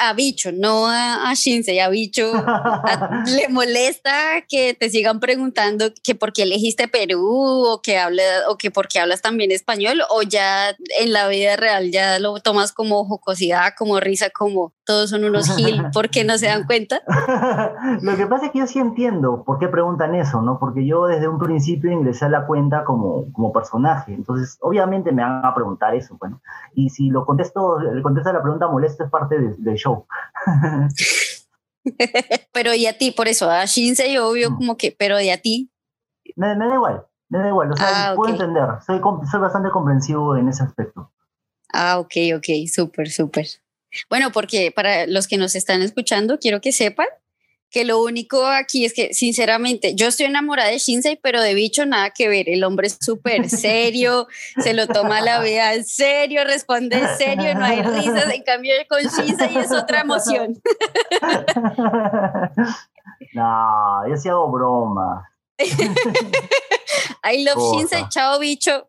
A 0.00 0.12
Bicho, 0.14 0.50
no 0.52 0.86
a, 0.88 1.28
a 1.30 1.34
Shinsei, 1.34 1.78
a 1.80 1.88
Bicho, 1.88 2.32
a- 2.34 3.22
¿le 3.26 3.48
molesta 3.48 4.12
que 4.48 4.74
te 4.74 4.90
sigan 4.90 5.20
preguntando 5.20 5.86
que 6.02 6.14
por 6.14 6.32
qué 6.32 6.42
elegiste 6.42 6.88
Perú 6.88 7.26
o 7.66 7.80
que, 7.82 7.98
habla, 7.98 8.22
o 8.48 8.56
que 8.56 8.70
por 8.70 8.88
qué 8.88 9.00
hablas 9.00 9.22
también 9.22 9.52
español 9.52 10.00
o 10.10 10.22
ya 10.22 10.70
en 11.00 11.12
la 11.12 11.28
vida 11.28 11.56
real 11.56 11.90
ya 11.90 12.18
lo 12.18 12.38
tomas 12.40 12.72
como 12.72 13.04
jocosidad, 13.04 13.74
como 13.78 14.00
risa, 14.00 14.30
como 14.30 14.72
todos 14.84 15.10
son 15.10 15.24
unos 15.24 15.54
gil 15.54 15.82
porque 15.92 16.24
no 16.24 16.36
se 16.38 16.46
dan 16.46 16.64
cuenta? 16.64 17.00
Lo 18.02 18.16
que 18.16 18.26
pasa 18.26 18.46
es 18.46 18.52
que 18.52 18.58
yo 18.60 18.66
sí 18.66 18.78
entiendo 18.78 19.44
por 19.44 19.58
qué 19.58 19.68
preguntan 19.68 20.14
eso, 20.14 20.42
¿no? 20.42 20.58
Porque 20.58 20.86
yo 20.86 21.06
desde 21.06 21.28
un 21.28 21.38
principio 21.38 21.90
ingresé 21.92 22.24
a 22.24 22.28
la 22.28 22.46
cuenta 22.46 22.84
como, 22.84 23.32
como 23.32 23.52
personaje, 23.52 24.12
entonces 24.14 24.58
obviamente 24.60 25.12
me 25.12 25.22
van 25.22 25.44
a 25.44 25.54
preguntar 25.54 25.94
eso, 25.94 26.16
bueno. 26.18 26.40
Y 26.74 26.90
si 26.90 27.08
lo 27.10 27.24
contesto, 27.24 27.78
le 27.78 28.02
contesto 28.02 28.30
a 28.30 28.32
la 28.32 28.42
pregunta 28.42 28.68
molesto 28.68 29.04
es 29.04 29.10
parte 29.10 29.38
de- 29.38 29.54
del 29.58 29.76
show. 29.90 30.06
Pero 32.52 32.74
y 32.74 32.86
a 32.86 32.96
ti, 32.98 33.10
por 33.10 33.28
eso, 33.28 33.50
a 33.50 33.64
Shinsei 33.64 34.18
obvio 34.18 34.50
Mm. 34.50 34.56
como 34.56 34.76
que, 34.76 34.94
pero 34.96 35.20
y 35.20 35.30
a 35.30 35.40
ti, 35.40 35.70
Me, 36.36 36.54
me 36.54 36.66
da 36.68 36.74
igual, 36.74 37.06
me 37.28 37.38
da 37.38 37.48
igual, 37.48 37.72
o 37.72 37.76
sea, 37.76 37.86
Ah, 37.88 38.12
puedo 38.14 38.32
entender, 38.32 38.64
soy, 38.86 39.00
soy 39.30 39.40
bastante 39.40 39.70
comprensivo 39.70 40.36
en 40.36 40.48
ese 40.48 40.62
aspecto. 40.62 41.12
Ah, 41.72 41.98
ok, 41.98 42.12
ok, 42.36 42.46
súper, 42.72 43.10
súper. 43.10 43.46
Bueno, 44.08 44.30
porque 44.32 44.72
para 44.74 45.06
los 45.06 45.26
que 45.26 45.36
nos 45.38 45.54
están 45.54 45.82
escuchando, 45.82 46.38
quiero 46.38 46.60
que 46.60 46.72
sepan 46.72 47.06
que 47.70 47.84
lo 47.84 48.02
único 48.02 48.44
aquí 48.46 48.84
es 48.84 48.92
que, 48.92 49.14
sinceramente, 49.14 49.94
yo 49.94 50.08
estoy 50.08 50.26
enamorada 50.26 50.70
de 50.70 50.78
Shinsei, 50.78 51.16
pero 51.16 51.40
de 51.40 51.54
bicho 51.54 51.86
nada 51.86 52.10
que 52.10 52.28
ver. 52.28 52.48
El 52.48 52.64
hombre 52.64 52.88
es 52.88 52.98
súper 53.00 53.48
serio, 53.50 54.26
se 54.58 54.74
lo 54.74 54.88
toma 54.88 55.20
la 55.20 55.40
vida 55.40 55.74
en 55.74 55.84
serio, 55.84 56.42
responde 56.44 56.98
en 56.98 57.16
serio, 57.16 57.54
no 57.54 57.64
hay 57.64 57.82
risas. 57.82 58.34
En 58.34 58.42
cambio, 58.42 58.72
con 58.88 59.02
Shinsei 59.02 59.56
es 59.56 59.70
otra 59.72 60.00
emoción. 60.00 60.60
no, 63.34 64.08
yo 64.08 64.16
sí 64.16 64.28
hago 64.28 64.50
bromas. 64.50 65.24
I 67.22 67.44
love 67.44 67.54
Cosa. 67.54 67.76
Shinsei, 67.76 68.08
chao 68.08 68.40
bicho. 68.40 68.86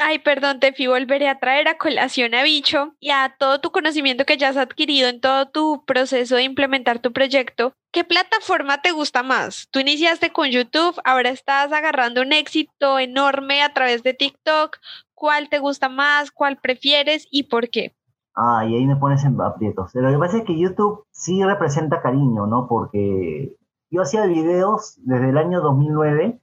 Ay, 0.00 0.18
perdón, 0.18 0.60
Tefi, 0.60 0.86
volveré 0.86 1.28
a 1.28 1.38
traer 1.38 1.68
a 1.68 1.78
colación 1.78 2.34
a 2.34 2.42
Bicho 2.42 2.94
y 3.00 3.10
a 3.10 3.34
todo 3.38 3.60
tu 3.60 3.70
conocimiento 3.70 4.24
que 4.24 4.36
ya 4.36 4.48
has 4.48 4.56
adquirido 4.56 5.08
en 5.08 5.20
todo 5.20 5.48
tu 5.48 5.84
proceso 5.84 6.36
de 6.36 6.42
implementar 6.42 6.98
tu 6.98 7.12
proyecto. 7.12 7.72
¿Qué 7.92 8.04
plataforma 8.04 8.82
te 8.82 8.92
gusta 8.92 9.22
más? 9.22 9.68
Tú 9.70 9.80
iniciaste 9.80 10.32
con 10.32 10.48
YouTube, 10.48 11.00
ahora 11.04 11.30
estás 11.30 11.72
agarrando 11.72 12.22
un 12.22 12.32
éxito 12.32 12.98
enorme 12.98 13.62
a 13.62 13.72
través 13.72 14.02
de 14.02 14.14
TikTok. 14.14 14.78
¿Cuál 15.14 15.48
te 15.48 15.58
gusta 15.58 15.88
más? 15.88 16.30
¿Cuál 16.30 16.58
prefieres 16.58 17.26
y 17.30 17.44
por 17.44 17.68
qué? 17.68 17.94
Ah, 18.34 18.64
y 18.66 18.74
ahí 18.74 18.86
me 18.86 18.96
pones 18.96 19.24
en 19.24 19.40
aprietos. 19.40 19.94
Lo 19.94 20.10
que 20.10 20.18
pasa 20.18 20.38
es 20.38 20.44
que 20.44 20.58
YouTube 20.58 21.04
sí 21.10 21.42
representa 21.44 22.00
cariño, 22.00 22.46
¿no? 22.46 22.66
Porque 22.66 23.56
yo 23.90 24.02
hacía 24.02 24.24
videos 24.24 24.94
desde 25.04 25.28
el 25.28 25.38
año 25.38 25.60
2009 25.60 26.40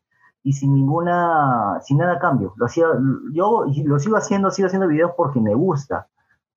y 0.50 0.54
sin 0.54 0.74
ninguna, 0.74 1.80
sin 1.84 1.98
nada 1.98 2.18
cambio. 2.20 2.54
Lo 2.58 2.66
hacía, 2.66 2.88
yo 3.34 3.66
lo 3.86 4.00
sigo 4.00 4.18
haciendo, 4.18 4.50
sigo 4.52 4.66
haciendo 4.68 4.88
videos 4.88 5.12
porque 5.18 5.40
me 5.42 5.54
gusta, 5.54 6.08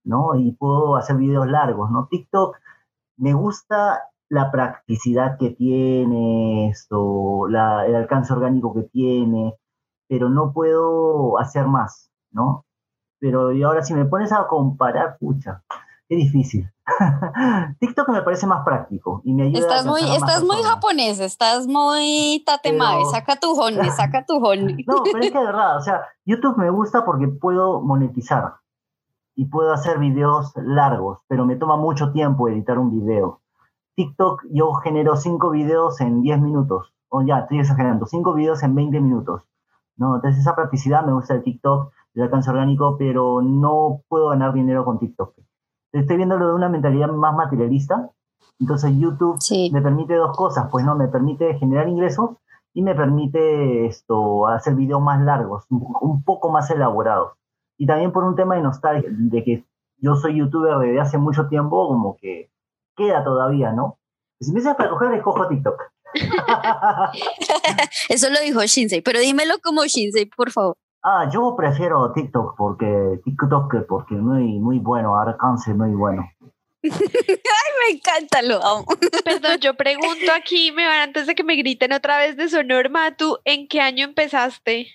¿no? 0.04 0.34
Y 0.36 0.52
puedo 0.52 0.96
hacer 0.96 1.16
videos 1.16 1.46
largos, 1.48 1.90
¿no? 1.90 2.08
TikTok 2.10 2.56
me 3.18 3.34
gusta 3.34 4.00
la 4.28 4.50
practicidad 4.50 5.38
que 5.38 5.50
tiene, 5.50 6.68
esto, 6.70 7.48
la- 7.48 7.86
el 7.86 7.94
alcance 7.96 8.32
orgánico 8.32 8.74
que 8.74 8.84
tiene, 8.84 9.56
pero 10.08 10.28
no 10.30 10.52
puedo 10.52 11.38
hacer 11.38 11.66
más, 11.66 12.10
¿no? 12.32 12.64
Pero 13.20 13.52
y 13.52 13.62
ahora 13.62 13.82
si 13.82 13.94
me 13.94 14.04
pones 14.06 14.32
a 14.32 14.46
comparar, 14.48 15.18
pucha, 15.18 15.62
qué 16.12 16.16
difícil. 16.16 16.70
TikTok 17.80 18.10
me 18.10 18.20
parece 18.20 18.46
más 18.46 18.62
práctico 18.66 19.22
y 19.24 19.32
me 19.32 19.44
ayuda 19.44 19.60
Estás 19.60 19.86
a 19.86 19.88
muy, 19.88 20.02
estás 20.02 20.44
muy 20.44 20.62
japonés, 20.62 21.20
estás 21.20 21.66
muy 21.66 22.42
tatemae, 22.44 22.98
Pero- 22.98 23.10
saca 23.10 23.36
tu 23.36 23.52
honne, 23.58 23.90
saca 23.96 24.26
tu 24.26 24.34
honne. 24.36 24.84
No, 24.86 25.04
pero 25.04 25.20
es 25.20 25.30
que 25.30 25.38
de 25.38 25.44
verdad, 25.46 25.78
o 25.78 25.80
sea, 25.80 26.02
YouTube 26.26 26.58
me 26.58 26.68
gusta 26.68 27.06
porque 27.06 27.28
puedo 27.28 27.80
monetizar 27.80 28.56
y 29.36 29.46
puedo 29.46 29.72
hacer 29.72 29.98
videos 29.98 30.52
largos, 30.56 31.20
pero 31.28 31.46
me 31.46 31.56
toma 31.56 31.78
mucho 31.78 32.12
tiempo 32.12 32.46
editar 32.46 32.78
un 32.78 32.90
video. 32.90 33.40
TikTok 33.94 34.42
yo 34.50 34.74
genero 34.74 35.16
cinco 35.16 35.48
videos 35.48 35.98
en 36.02 36.20
10 36.20 36.42
minutos, 36.42 36.92
o 37.08 37.22
ya, 37.22 37.38
estoy 37.38 37.60
exagerando, 37.60 38.04
cinco 38.04 38.34
videos 38.34 38.62
en 38.62 38.74
20 38.74 39.00
minutos. 39.00 39.44
¿no? 39.96 40.16
Entonces 40.16 40.42
esa 40.42 40.54
practicidad 40.54 41.06
me 41.06 41.14
gusta 41.14 41.32
de 41.32 41.40
TikTok, 41.40 41.90
el 42.16 42.22
alcance 42.22 42.50
orgánico, 42.50 42.96
pero 42.98 43.40
no 43.40 44.02
puedo 44.08 44.28
ganar 44.28 44.52
dinero 44.52 44.84
con 44.84 44.98
TikTok. 44.98 45.34
Estoy 45.92 46.16
viéndolo 46.16 46.48
de 46.48 46.54
una 46.54 46.68
mentalidad 46.68 47.08
más 47.08 47.34
materialista, 47.34 48.10
entonces 48.58 48.92
YouTube 48.96 49.36
Sí. 49.40 49.70
me 49.72 49.82
permite 49.82 50.14
dos 50.14 50.36
cosas, 50.36 50.68
pues 50.70 50.84
no, 50.84 50.96
me 50.96 51.08
permite 51.08 51.54
generar 51.58 51.88
ingresos 51.88 52.30
y 52.72 52.82
me 52.82 52.94
permite 52.94 53.86
esto, 53.86 54.46
hacer 54.46 54.74
videos 54.74 55.02
más 55.02 55.20
largos, 55.22 55.64
un, 55.68 56.22
poco 56.24 56.50
más 56.50 56.70
elaborados. 56.70 57.32
Y 57.76 57.86
también 57.86 58.12
por 58.12 58.24
un 58.24 58.34
tema 58.34 58.54
de 58.56 58.62
nostalgia, 58.62 59.10
de 59.12 59.44
que 59.44 59.64
yo 59.98 60.14
soy 60.16 60.38
youtuber 60.38 60.78
desde 60.78 61.00
hace 61.00 61.18
mucho 61.18 61.48
tiempo, 61.48 61.88
como 61.88 62.16
que 62.16 62.50
queda 62.96 63.22
todavía, 63.24 63.72
¿no? 63.72 63.98
Si 64.40 64.52
me 64.52 64.60
dices 64.60 64.74
para 64.74 64.90
coger, 64.90 65.12
escojo 65.14 65.46
TikTok. 65.48 65.80
Eso 68.08 68.30
lo 68.30 68.40
dijo 68.40 68.60
Shinsei, 68.62 69.02
pero 69.02 69.20
dímelo 69.20 69.54
como 69.62 69.84
Shinsei, 69.84 70.26
por 70.26 70.50
favor. 70.50 70.76
Ah, 71.04 71.28
yo 71.32 71.54
prefiero 71.56 72.12
TikTok 72.12 72.54
porque 72.56 73.20
TikTok 73.24 73.86
porque 73.88 74.14
muy 74.14 74.60
muy 74.60 74.78
bueno, 74.78 75.18
alcance 75.18 75.74
muy 75.74 75.92
bueno. 75.94 76.28
Ay, 76.84 76.90
me 76.90 77.96
encanta, 77.96 78.42
lo 78.42 78.64
amo. 78.64 78.84
Perdón, 79.24 79.58
yo 79.60 79.74
pregunto 79.74 80.32
aquí, 80.36 80.72
me 80.72 80.86
van 80.86 81.00
antes 81.00 81.26
de 81.26 81.34
que 81.34 81.44
me 81.44 81.56
griten 81.56 81.92
otra 81.92 82.18
vez 82.18 82.36
de 82.36 82.48
Sonor 82.48 82.90
Matu, 82.90 83.38
¿en 83.44 83.68
qué 83.68 83.80
año 83.80 84.04
empezaste? 84.04 84.88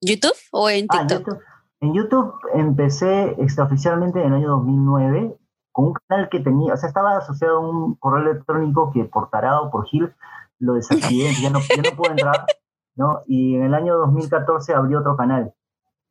¿YouTube 0.00 0.36
o 0.52 0.68
en 0.68 0.86
Ah, 0.88 1.06
TikTok? 1.06 1.18
YouTube, 1.26 1.42
en 1.80 1.94
YouTube 1.94 2.34
empecé 2.54 3.36
extraoficialmente 3.38 4.20
en 4.20 4.26
el 4.28 4.34
año 4.34 4.48
2009 4.50 5.36
con 5.72 5.86
un 5.86 5.94
canal 6.08 6.28
que 6.28 6.40
tenía, 6.40 6.74
o 6.74 6.76
sea, 6.76 6.88
estaba 6.88 7.16
asociado 7.16 7.56
a 7.56 7.60
un 7.60 7.94
correo 7.96 8.30
electrónico 8.30 8.90
que 8.92 9.04
por 9.04 9.30
tarado, 9.30 9.70
por 9.70 9.86
Gil, 9.86 10.12
lo 10.58 10.74
desactivé, 10.74 11.30
ya 11.40 11.50
no, 11.50 11.60
ya 11.60 11.82
no 11.90 11.96
puedo 11.96 12.10
entrar, 12.12 12.44
¿no? 12.94 13.20
Y 13.26 13.56
en 13.56 13.64
el 13.64 13.74
año 13.74 13.96
2014 13.98 14.74
abrí 14.74 14.94
otro 14.94 15.16
canal, 15.16 15.54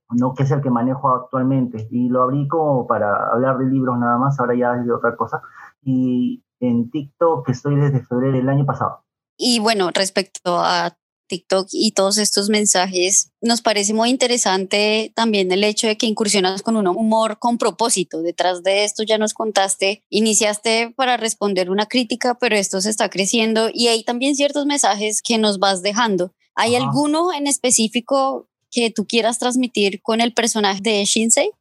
¿no? 0.10 0.34
Que 0.34 0.44
es 0.44 0.52
el 0.52 0.62
que 0.62 0.70
manejo 0.70 1.10
actualmente. 1.10 1.88
Y 1.92 2.10
lo 2.10 2.24
abrí 2.24 2.48
como 2.48 2.88
para 2.88 3.32
hablar 3.32 3.58
de 3.58 3.66
libros 3.66 3.98
nada 3.98 4.18
más, 4.18 4.40
ahora 4.40 4.56
ya 4.56 4.76
es 4.76 4.86
de 4.86 4.94
otra 4.94 5.16
cosa. 5.16 5.42
Y 5.82 6.44
en 6.60 6.90
TikTok 6.90 7.50
estoy 7.50 7.76
desde 7.76 8.06
febrero 8.06 8.38
del 8.38 8.50
año 8.50 8.66
pasado. 8.66 9.04
Y 9.38 9.60
bueno, 9.60 9.90
respecto 9.94 10.60
a 10.60 10.96
TikTok 11.32 11.70
y 11.72 11.94
todos 11.94 12.18
estos 12.18 12.50
mensajes, 12.50 13.32
nos 13.40 13.62
parece 13.62 13.94
muy 13.94 14.10
interesante 14.10 15.14
también 15.16 15.50
el 15.54 15.64
hecho 15.64 15.88
de 15.88 15.98
que 15.98 16.06
incursionas 16.06 16.62
con 16.62 16.76
un 16.76 16.88
humor 16.88 17.40
con 17.40 17.58
propósito. 17.58 18.22
Detrás 18.22 18.64
de 18.64 18.84
esto 18.84 19.04
ya 19.04 19.18
nos 19.18 19.34
contaste, 19.34 20.04
iniciaste 20.10 20.94
para 20.96 21.16
responder 21.16 21.72
una 21.72 21.86
crítica, 21.86 22.38
pero 22.38 22.58
esto 22.58 22.82
se 22.82 22.90
está 22.90 23.10
creciendo 23.10 23.70
y 23.74 23.88
hay 23.88 24.04
también 24.04 24.36
ciertos 24.36 24.66
mensajes 24.66 25.22
que 25.22 25.38
nos 25.38 25.58
vas 25.58 25.82
dejando. 25.82 26.34
¿Hay 26.56 26.76
Ajá. 26.76 26.86
alguno 26.86 27.32
en 27.34 27.48
específico 27.48 28.48
que 28.72 28.92
tú 28.92 29.06
quieras 29.08 29.40
transmitir 29.40 30.02
con 30.02 30.22
el 30.22 30.34
personaje 30.34 30.82
de 30.82 31.04
Shinsei? 31.06 31.52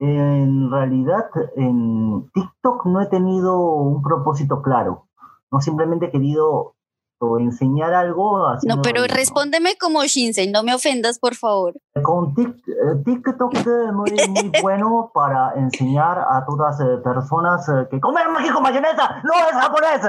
En 0.00 0.70
realidad, 0.70 1.26
en 1.56 2.30
TikTok 2.32 2.86
no 2.86 3.00
he 3.00 3.06
tenido 3.06 3.58
un 3.60 4.02
propósito 4.02 4.62
claro. 4.62 5.08
No 5.50 5.60
simplemente 5.60 6.06
he 6.06 6.10
querido 6.10 6.74
o 7.20 7.38
enseñar 7.40 7.94
algo. 7.94 8.38
No, 8.62 8.80
pero 8.80 9.00
¿no? 9.00 9.06
respóndeme 9.08 9.76
como 9.76 10.04
Shinsei, 10.04 10.50
no 10.52 10.62
me 10.62 10.72
ofendas, 10.72 11.18
por 11.18 11.34
favor. 11.34 11.74
Con 12.00 12.32
eh, 12.38 13.02
TikTok 13.04 13.54
es 13.54 13.66
muy, 13.92 14.12
muy 14.28 14.52
bueno 14.62 15.10
para 15.12 15.54
enseñar 15.54 16.18
a 16.18 16.44
todas 16.46 16.78
eh, 16.80 16.98
personas 17.02 17.68
eh, 17.68 17.88
que 17.90 17.98
comer 17.98 18.28
Maggi 18.28 18.50
con 18.50 18.62
mayonesa 18.62 19.20
no 19.24 19.32
es 19.34 19.52
japonés. 19.52 20.00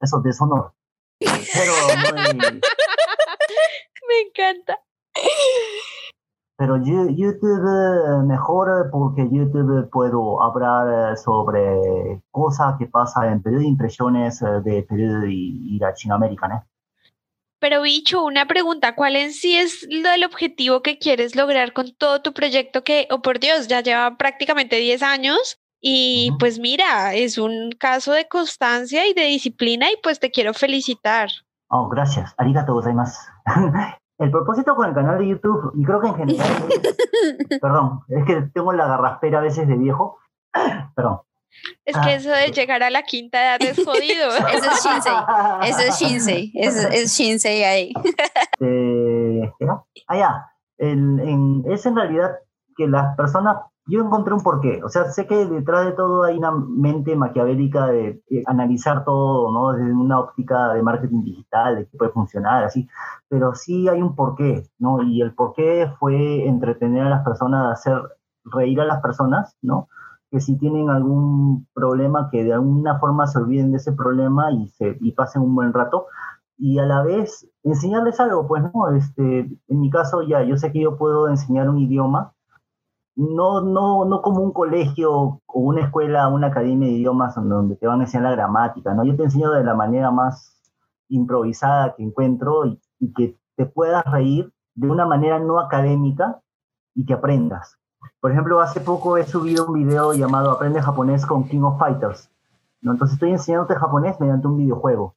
Eso 0.00 0.20
de 0.20 0.32
sonor. 0.32 0.72
Pero, 1.20 1.72
muy- 2.34 2.60
Me 4.08 4.20
encanta. 4.28 4.78
pero 6.56 6.76
YouTube 6.78 7.66
eh, 7.68 8.22
mejor 8.24 8.88
porque 8.90 9.28
YouTube 9.30 9.90
puedo 9.90 10.42
hablar 10.42 11.12
eh, 11.12 11.16
sobre 11.16 12.20
cosas 12.30 12.76
que 12.78 12.86
pasan 12.86 13.32
en 13.32 13.42
Perú, 13.42 13.60
impresiones 13.60 14.40
eh, 14.42 14.46
de 14.64 14.82
Perú 14.82 15.26
y, 15.26 15.78
Latinoamérica, 15.78 16.48
¿no? 16.48 16.66
Pero 17.58 17.82
bicho, 17.82 18.22
una 18.22 18.46
pregunta, 18.46 18.94
¿cuál 18.94 19.16
en 19.16 19.32
sí 19.32 19.56
es 19.56 19.86
lo 19.90 20.10
del 20.10 20.24
objetivo 20.24 20.82
que 20.82 20.98
quieres 20.98 21.36
lograr 21.36 21.72
con 21.72 21.94
todo 21.94 22.20
tu 22.20 22.32
proyecto 22.32 22.84
que, 22.84 23.08
oh 23.10 23.22
por 23.22 23.40
Dios, 23.40 23.66
ya 23.66 23.80
lleva 23.80 24.16
prácticamente 24.16 24.76
10 24.76 25.02
años? 25.02 25.58
Y 25.80 26.32
pues 26.38 26.58
mira, 26.58 27.14
es 27.14 27.38
un 27.38 27.70
caso 27.72 28.12
de 28.12 28.28
constancia 28.28 29.06
y 29.06 29.14
de 29.14 29.24
disciplina 29.24 29.90
y 29.90 29.96
pues 30.02 30.20
te 30.20 30.30
quiero 30.30 30.52
felicitar. 30.52 31.30
Oh, 31.68 31.88
gracias. 31.88 32.34
Arigato 32.38 32.72
gozaimasu. 32.74 33.20
El 34.18 34.30
propósito 34.30 34.74
con 34.76 34.88
el 34.88 34.94
canal 34.94 35.18
de 35.18 35.28
YouTube, 35.28 35.72
y 35.74 35.84
creo 35.84 36.00
que 36.00 36.06
en 36.08 36.14
general, 36.14 36.46
es- 36.70 37.58
perdón, 37.60 38.00
es 38.08 38.24
que 38.24 38.40
tengo 38.54 38.72
la 38.72 38.86
garraspera 38.86 39.40
a 39.40 39.42
veces 39.42 39.68
de 39.68 39.76
viejo. 39.76 40.18
Perdón. 40.96 41.20
Es 41.84 41.94
Ah, 41.96 42.00
que 42.02 42.14
eso 42.14 42.30
de 42.30 42.50
llegar 42.50 42.82
a 42.82 42.88
la 42.90 43.02
quinta 43.02 43.42
edad 43.42 43.58
es 43.60 43.76
jodido. 43.84 44.28
Ese 44.52 44.68
es 44.68 44.84
Shinsei, 44.84 45.14
ese 45.62 45.88
es 45.88 45.98
Shinsei, 45.98 46.52
ese 46.54 46.96
es 47.02 47.12
Shinsei 47.16 47.64
ahí. 47.64 47.92
Eh. 48.60 49.52
Ah, 50.08 50.16
ya. 50.16 50.46
En- 50.78 51.64
es 51.70 51.84
en 51.86 51.96
realidad 51.96 52.30
que 52.76 52.86
las 52.86 53.16
personas, 53.16 53.56
yo 53.86 54.00
encontré 54.00 54.34
un 54.34 54.40
porqué. 54.40 54.82
O 54.84 54.88
sea, 54.88 55.04
sé 55.10 55.26
que 55.26 55.46
detrás 55.46 55.86
de 55.86 55.92
todo 55.92 56.24
hay 56.24 56.36
una 56.38 56.50
mente 56.52 57.14
maquiavélica 57.16 57.86
de, 57.86 58.22
eh, 58.30 58.42
analizar 58.46 59.04
todo, 59.04 59.52
¿no? 59.52 59.72
Desde 59.72 59.92
una 59.92 60.20
óptica 60.20 60.74
de 60.74 60.82
marketing 60.82 61.22
digital, 61.22 61.76
de 61.76 61.86
que 61.86 61.96
puede 61.96 62.12
funcionar, 62.12 62.64
así. 62.64 62.88
Pero 63.28 63.54
sí 63.54 63.88
hay 63.88 64.02
un 64.02 64.16
porqué, 64.16 64.68
¿no? 64.78 65.02
Y 65.02 65.22
el 65.22 65.34
porqué 65.34 65.92
fue 65.98 66.46
entretener 66.46 67.06
a 67.06 67.10
las 67.10 67.24
personas, 67.24 67.72
hacer 67.72 68.00
reír 68.44 68.80
a 68.80 68.84
las 68.84 69.00
personas, 69.00 69.56
¿no? 69.62 69.88
Que 70.30 70.40
si 70.40 70.58
tienen 70.58 70.90
algún 70.90 71.66
problema, 71.74 72.28
que 72.30 72.44
de 72.44 72.54
alguna 72.54 72.98
forma 72.98 73.26
se 73.26 73.38
olviden 73.38 73.70
de 73.70 73.78
ese 73.78 73.92
problema 73.92 74.50
y, 74.52 74.68
se, 74.68 74.96
y 75.00 75.12
pasen 75.12 75.42
un 75.42 75.54
buen 75.54 75.72
rato 75.72 76.06
y 76.58 76.78
a 76.78 76.86
la 76.86 77.02
vez 77.02 77.48
enseñarles 77.62 78.18
algo, 78.20 78.46
pues, 78.48 78.62
¿no? 78.62 78.88
Este, 78.94 79.40
en 79.40 79.80
mi 79.80 79.90
caso, 79.90 80.22
ya, 80.22 80.42
yo 80.42 80.56
sé 80.56 80.72
que 80.72 80.80
yo 80.80 80.96
puedo 80.96 81.28
enseñar 81.28 81.68
un 81.68 81.78
idioma, 81.78 82.32
no, 83.16 83.62
no, 83.62 84.04
no 84.04 84.20
como 84.22 84.42
un 84.42 84.52
colegio 84.52 85.12
o 85.12 85.40
una 85.60 85.82
escuela, 85.82 86.28
una 86.28 86.48
academia 86.48 86.86
de 86.88 86.94
idiomas 86.94 87.34
donde- 87.34 87.76
te 87.76 87.86
van 87.86 88.00
a 88.00 88.04
enseñar 88.04 88.24
la 88.24 88.36
gramática, 88.36 88.94
¿no? 88.94 89.04
Yo 89.04 89.16
te 89.16 89.24
enseño 89.24 89.50
de 89.52 89.64
la 89.64 89.74
manera 89.74 90.10
más 90.10 90.60
improvisada 91.08 91.94
que 91.96 92.02
encuentro 92.02 92.66
y, 92.66 92.80
y 93.00 93.12
que 93.14 93.38
te 93.56 93.64
puedas 93.66 94.04
reír 94.04 94.52
de 94.74 94.88
una 94.90 95.06
manera 95.06 95.38
no 95.38 95.58
académica 95.60 96.42
y 96.94 97.06
que 97.06 97.14
aprendas. 97.14 97.78
Por 98.20 98.32
ejemplo, 98.32 98.60
hace 98.60 98.80
poco 98.80 99.16
he 99.16 99.24
subido 99.24 99.66
un 99.66 99.72
video 99.74 100.12
llamado 100.12 100.50
Aprende 100.50 100.82
japonés 100.82 101.24
con 101.24 101.48
King 101.48 101.62
of 101.62 101.78
Fighters, 101.78 102.30
¿no? 102.82 102.92
Entonces 102.92 103.14
estoy 103.14 103.30
enseñándote 103.30 103.74
japonés 103.76 104.20
mediante 104.20 104.46
un 104.46 104.58
videojuego. 104.58 105.16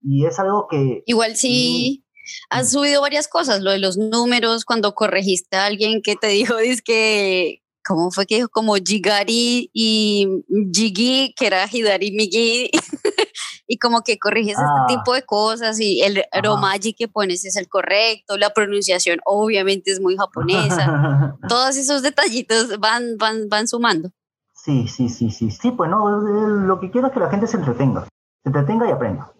Y 0.00 0.24
es 0.24 0.38
algo 0.38 0.66
que 0.68 1.02
Igual 1.06 1.36
sí 1.36 2.05
has 2.50 2.70
subido 2.70 3.00
varias 3.00 3.28
cosas, 3.28 3.60
lo 3.62 3.70
de 3.70 3.78
los 3.78 3.96
números, 3.96 4.64
cuando 4.64 4.94
corregiste 4.94 5.56
a 5.56 5.66
alguien 5.66 6.02
que 6.02 6.16
te 6.16 6.28
dijo, 6.28 6.54
que 6.84 7.62
¿cómo 7.86 8.10
fue 8.10 8.26
que 8.26 8.36
dijo? 8.36 8.48
Como 8.48 8.74
Jigari 8.76 9.70
y 9.72 10.28
Jigi, 10.72 11.34
que 11.36 11.46
era 11.46 11.68
Hidari 11.70 12.10
Migi, 12.12 12.70
y 13.68 13.78
como 13.78 14.02
que 14.02 14.18
corriges 14.18 14.56
Ah. 14.58 14.86
este 14.86 14.98
tipo 14.98 15.14
de 15.14 15.22
cosas 15.22 15.78
y 15.80 16.02
el 16.02 16.24
romaji 16.42 16.94
que 16.94 17.08
pones 17.08 17.44
es 17.44 17.56
el 17.56 17.68
correcto, 17.68 18.36
la 18.36 18.50
pronunciación 18.50 19.20
obviamente 19.24 19.90
es 19.92 20.00
muy 20.00 20.16
japonesa, 20.16 21.36
todos 21.48 21.76
esos 21.76 22.02
detallitos 22.02 22.78
van, 22.78 23.16
van, 23.18 23.48
van 23.48 23.68
sumando. 23.68 24.10
Sí, 24.54 24.88
sí, 24.88 25.08
sí, 25.08 25.30
sí. 25.30 25.50
Sí, 25.52 25.70
pues 25.70 25.88
no, 25.88 26.08
eh, 26.08 26.66
lo 26.66 26.80
que 26.80 26.90
quiero 26.90 27.06
es 27.06 27.12
que 27.12 27.20
la 27.20 27.30
gente 27.30 27.46
se 27.46 27.56
entretenga. 27.56 28.08
Se 28.42 28.48
entretenga 28.48 28.88
y 28.88 28.90
aprenda. 28.90 29.32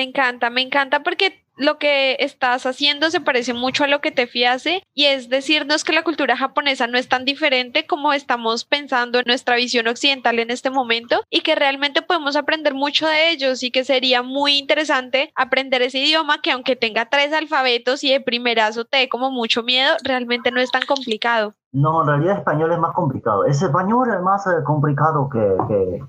Me 0.00 0.04
encanta, 0.04 0.48
me 0.48 0.62
encanta 0.62 1.02
porque 1.02 1.44
lo 1.58 1.76
que 1.76 2.16
estás 2.20 2.64
haciendo 2.64 3.10
se 3.10 3.20
parece 3.20 3.52
mucho 3.52 3.84
a 3.84 3.86
lo 3.86 4.00
que 4.00 4.10
Tefi 4.10 4.46
hace 4.46 4.82
y 4.94 5.04
es 5.04 5.28
decirnos 5.28 5.84
que 5.84 5.92
la 5.92 6.04
cultura 6.04 6.38
japonesa 6.38 6.86
no 6.86 6.96
es 6.96 7.06
tan 7.06 7.26
diferente 7.26 7.86
como 7.86 8.14
estamos 8.14 8.64
pensando 8.64 9.18
en 9.18 9.26
nuestra 9.26 9.56
visión 9.56 9.88
occidental 9.88 10.38
en 10.38 10.50
este 10.50 10.70
momento 10.70 11.20
y 11.28 11.42
que 11.42 11.54
realmente 11.54 12.00
podemos 12.00 12.34
aprender 12.34 12.72
mucho 12.72 13.06
de 13.06 13.30
ellos 13.30 13.62
y 13.62 13.70
que 13.70 13.84
sería 13.84 14.22
muy 14.22 14.56
interesante 14.56 15.32
aprender 15.34 15.82
ese 15.82 15.98
idioma 15.98 16.40
que 16.40 16.52
aunque 16.52 16.76
tenga 16.76 17.10
tres 17.10 17.34
alfabetos 17.34 18.02
y 18.02 18.10
de 18.10 18.22
primerazo 18.22 18.86
te 18.86 18.96
dé 18.96 19.10
como 19.10 19.30
mucho 19.30 19.62
miedo, 19.62 19.96
realmente 20.02 20.50
no 20.50 20.62
es 20.62 20.70
tan 20.70 20.86
complicado. 20.86 21.52
No, 21.72 22.00
en 22.00 22.08
realidad 22.08 22.38
español 22.38 22.72
es 22.72 22.78
más 22.78 22.94
complicado. 22.94 23.44
Es 23.44 23.60
español 23.60 24.08
es 24.14 24.22
más 24.22 24.46
eh, 24.46 24.64
complicado 24.64 25.28
que, 25.28 25.56
que, 25.68 26.02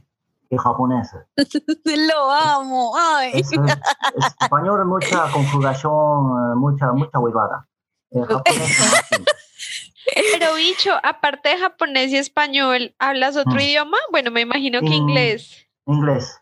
que 0.51 0.57
japonés. 0.57 1.09
Lo 1.85 2.29
amo, 2.29 2.91
ay. 2.97 3.31
Es, 3.35 3.51
es- 3.53 3.59
es 3.59 4.25
español 4.41 4.85
mucha 4.85 5.31
conjugación, 5.31 5.93
eh, 5.93 6.55
mucha, 6.55 6.91
mucha 6.91 7.17
huevada. 7.19 7.67
El 8.11 8.25
japonés. 8.27 8.77
Pero 10.33 10.55
bicho, 10.55 10.91
aparte 11.03 11.49
de 11.49 11.57
japonés 11.57 12.11
y 12.11 12.17
español, 12.17 12.93
¿hablas 12.99 13.37
otro 13.37 13.53
Mm. 13.55 13.59
idioma? 13.61 13.97
Bueno, 14.11 14.29
me 14.29 14.41
imagino 14.41 14.81
que 14.81 14.87
inglés. 14.93 15.65
Inglés. 15.85 16.40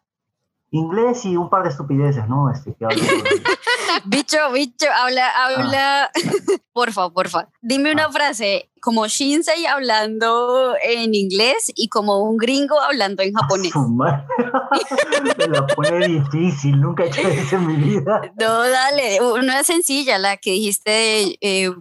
Inglés 0.72 1.26
y 1.26 1.36
un 1.36 1.50
par 1.50 1.64
de 1.64 1.70
estupideces, 1.70 2.28
¿no? 2.28 2.52
Este, 2.52 2.74
que 2.76 2.86
hablo 2.86 2.98
Bicho, 4.06 4.38
bicho, 4.54 4.86
habla, 5.02 5.28
habla, 5.36 6.12
porfa, 6.74 7.10
porfa. 7.10 7.48
Dime 7.62 7.92
una 7.92 8.10
frase 8.12 8.70
como 8.82 9.08
Shinsei 9.08 9.66
hablando 9.66 10.74
en 10.84 11.14
inglés 11.16 11.72
y 11.76 11.90
como 11.90 12.20
un 12.20 12.38
gringo 12.38 12.80
hablando 12.80 13.24
en 13.24 13.34
japonés. 13.34 13.74
Me 13.76 15.48
la 15.48 15.68
pone 15.68 16.08
difícil, 16.08 16.80
nunca 16.80 17.04
he 17.04 17.08
hecho 17.08 17.22
eso 17.22 17.56
en 17.58 17.68
mi 17.68 17.76
vida. 17.76 18.22
No, 18.40 18.60
dale, 18.70 19.20
una 19.22 19.64
sencilla, 19.64 20.18
la 20.18 20.38
que 20.38 20.52
dijiste, 20.52 21.38
eh, 21.42 21.72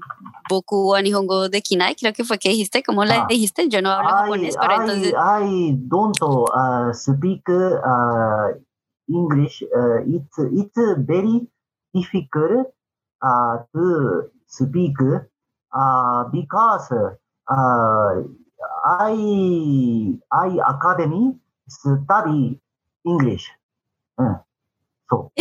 Boku 0.49 0.91
wa 0.93 1.03
Nihongo 1.03 1.49
de 1.51 1.61
Kinai, 1.61 1.95
creo 1.95 2.13
que 2.15 2.25
fue 2.25 2.39
que 2.39 2.49
dijiste, 2.49 2.83
¿cómo 2.83 3.05
la 3.05 3.23
Ah. 3.23 3.27
dijiste? 3.29 3.69
Yo 3.69 3.83
no 3.83 3.91
hablo 3.91 4.09
japonés, 4.09 4.57
pero 4.61 4.73
I, 4.73 4.77
entonces... 4.81 5.13
I 5.13 5.73
don't 5.77 6.17
uh, 6.23 6.93
speak 6.95 7.49
uh, 7.49 8.59
English. 9.09 9.63
Uh, 9.63 10.05
it's 10.07 10.39
it's 10.39 10.79
very 11.05 11.47
difficult 11.93 12.73
uh, 13.23 13.59
to 13.75 14.31
speak 14.47 14.97
uh, 15.73 16.25
because 16.33 16.93
uh, 17.49 18.15
I 18.85 19.17
I 20.33 20.49
academy 20.69 21.35
study 21.69 22.61
English. 23.05 23.51
Uh, 24.19 24.39
so 25.09 25.33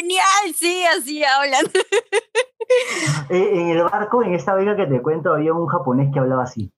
Genial, 0.00 0.54
sí, 0.56 0.84
así 0.86 1.22
hablan. 1.24 1.66
en 3.28 3.68
el 3.68 3.82
barco, 3.84 4.22
en 4.22 4.34
esta 4.34 4.54
vega 4.54 4.76
que 4.76 4.86
te 4.86 5.02
cuento, 5.02 5.34
había 5.34 5.52
un 5.52 5.66
japonés 5.66 6.10
que 6.12 6.20
hablaba 6.20 6.44
así. 6.44 6.72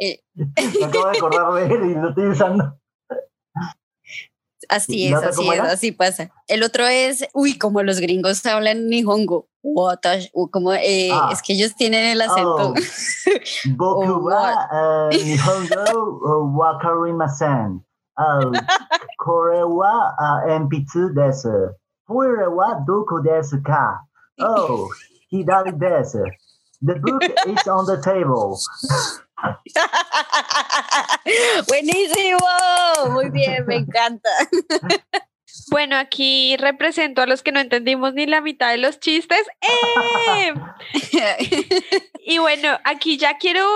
Eh. 0.00 0.20
Me 0.34 0.84
acabo 0.86 1.06
de 1.06 1.18
acordar 1.18 1.52
de 1.52 1.74
él 1.74 1.90
y 1.90 1.94
lo 1.94 2.08
estoy 2.08 2.28
usando. 2.28 2.78
Así 4.68 5.04
¿Y 5.08 5.12
es, 5.12 5.22
así 5.22 5.48
es, 5.48 5.54
era? 5.54 5.70
así 5.72 5.92
pasa. 5.92 6.30
El 6.48 6.62
otro 6.62 6.86
es, 6.86 7.24
uy, 7.34 7.58
como 7.58 7.82
los 7.82 8.00
gringos 8.00 8.44
hablan 8.46 8.88
nihongo. 8.88 9.48
Watash- 9.64 10.30
u- 10.34 10.50
como, 10.50 10.72
eh, 10.72 11.10
Ah. 11.12 11.30
es 11.32 11.40
que 11.42 11.52
ellos 11.52 11.74
tienen 11.76 12.04
el 12.06 12.20
acento. 12.20 12.72
Oh. 12.72 12.74
Boku 13.76 14.26
wa 14.26 14.68
uh, 14.72 15.08
Nihongo 15.10 15.84
uh, 16.26 16.58
wa 16.58 16.78
karimasen. 16.80 17.84
Uh, 18.18 18.52
Kore 19.18 19.64
wa 19.64 20.12
uh, 20.18 20.50
enpitsu 20.52 21.10
desu. 21.14 21.70
Fuere 22.06 22.48
wa 22.48 22.74
doko 22.86 23.20
desu 23.22 23.62
ka? 23.64 24.00
Oh, 24.40 24.88
hidari 25.30 25.72
desu. 25.72 26.24
The 26.84 26.96
book 26.96 27.22
is 27.22 27.68
on 27.68 27.86
the 27.86 28.00
table. 28.02 28.58
Buenísimo, 31.68 32.38
muy 33.10 33.30
bien, 33.30 33.64
me 33.66 33.76
encanta. 33.76 34.28
Bueno, 35.70 35.96
aquí 35.96 36.56
represento 36.56 37.22
a 37.22 37.26
los 37.26 37.42
que 37.42 37.52
no 37.52 37.60
entendimos 37.60 38.14
ni 38.14 38.26
la 38.26 38.40
mitad 38.40 38.70
de 38.70 38.78
los 38.78 39.00
chistes. 39.00 39.46
¡Eh! 39.60 40.54
Y 42.24 42.38
bueno, 42.38 42.78
aquí 42.84 43.18
ya 43.18 43.36
quiero 43.36 43.66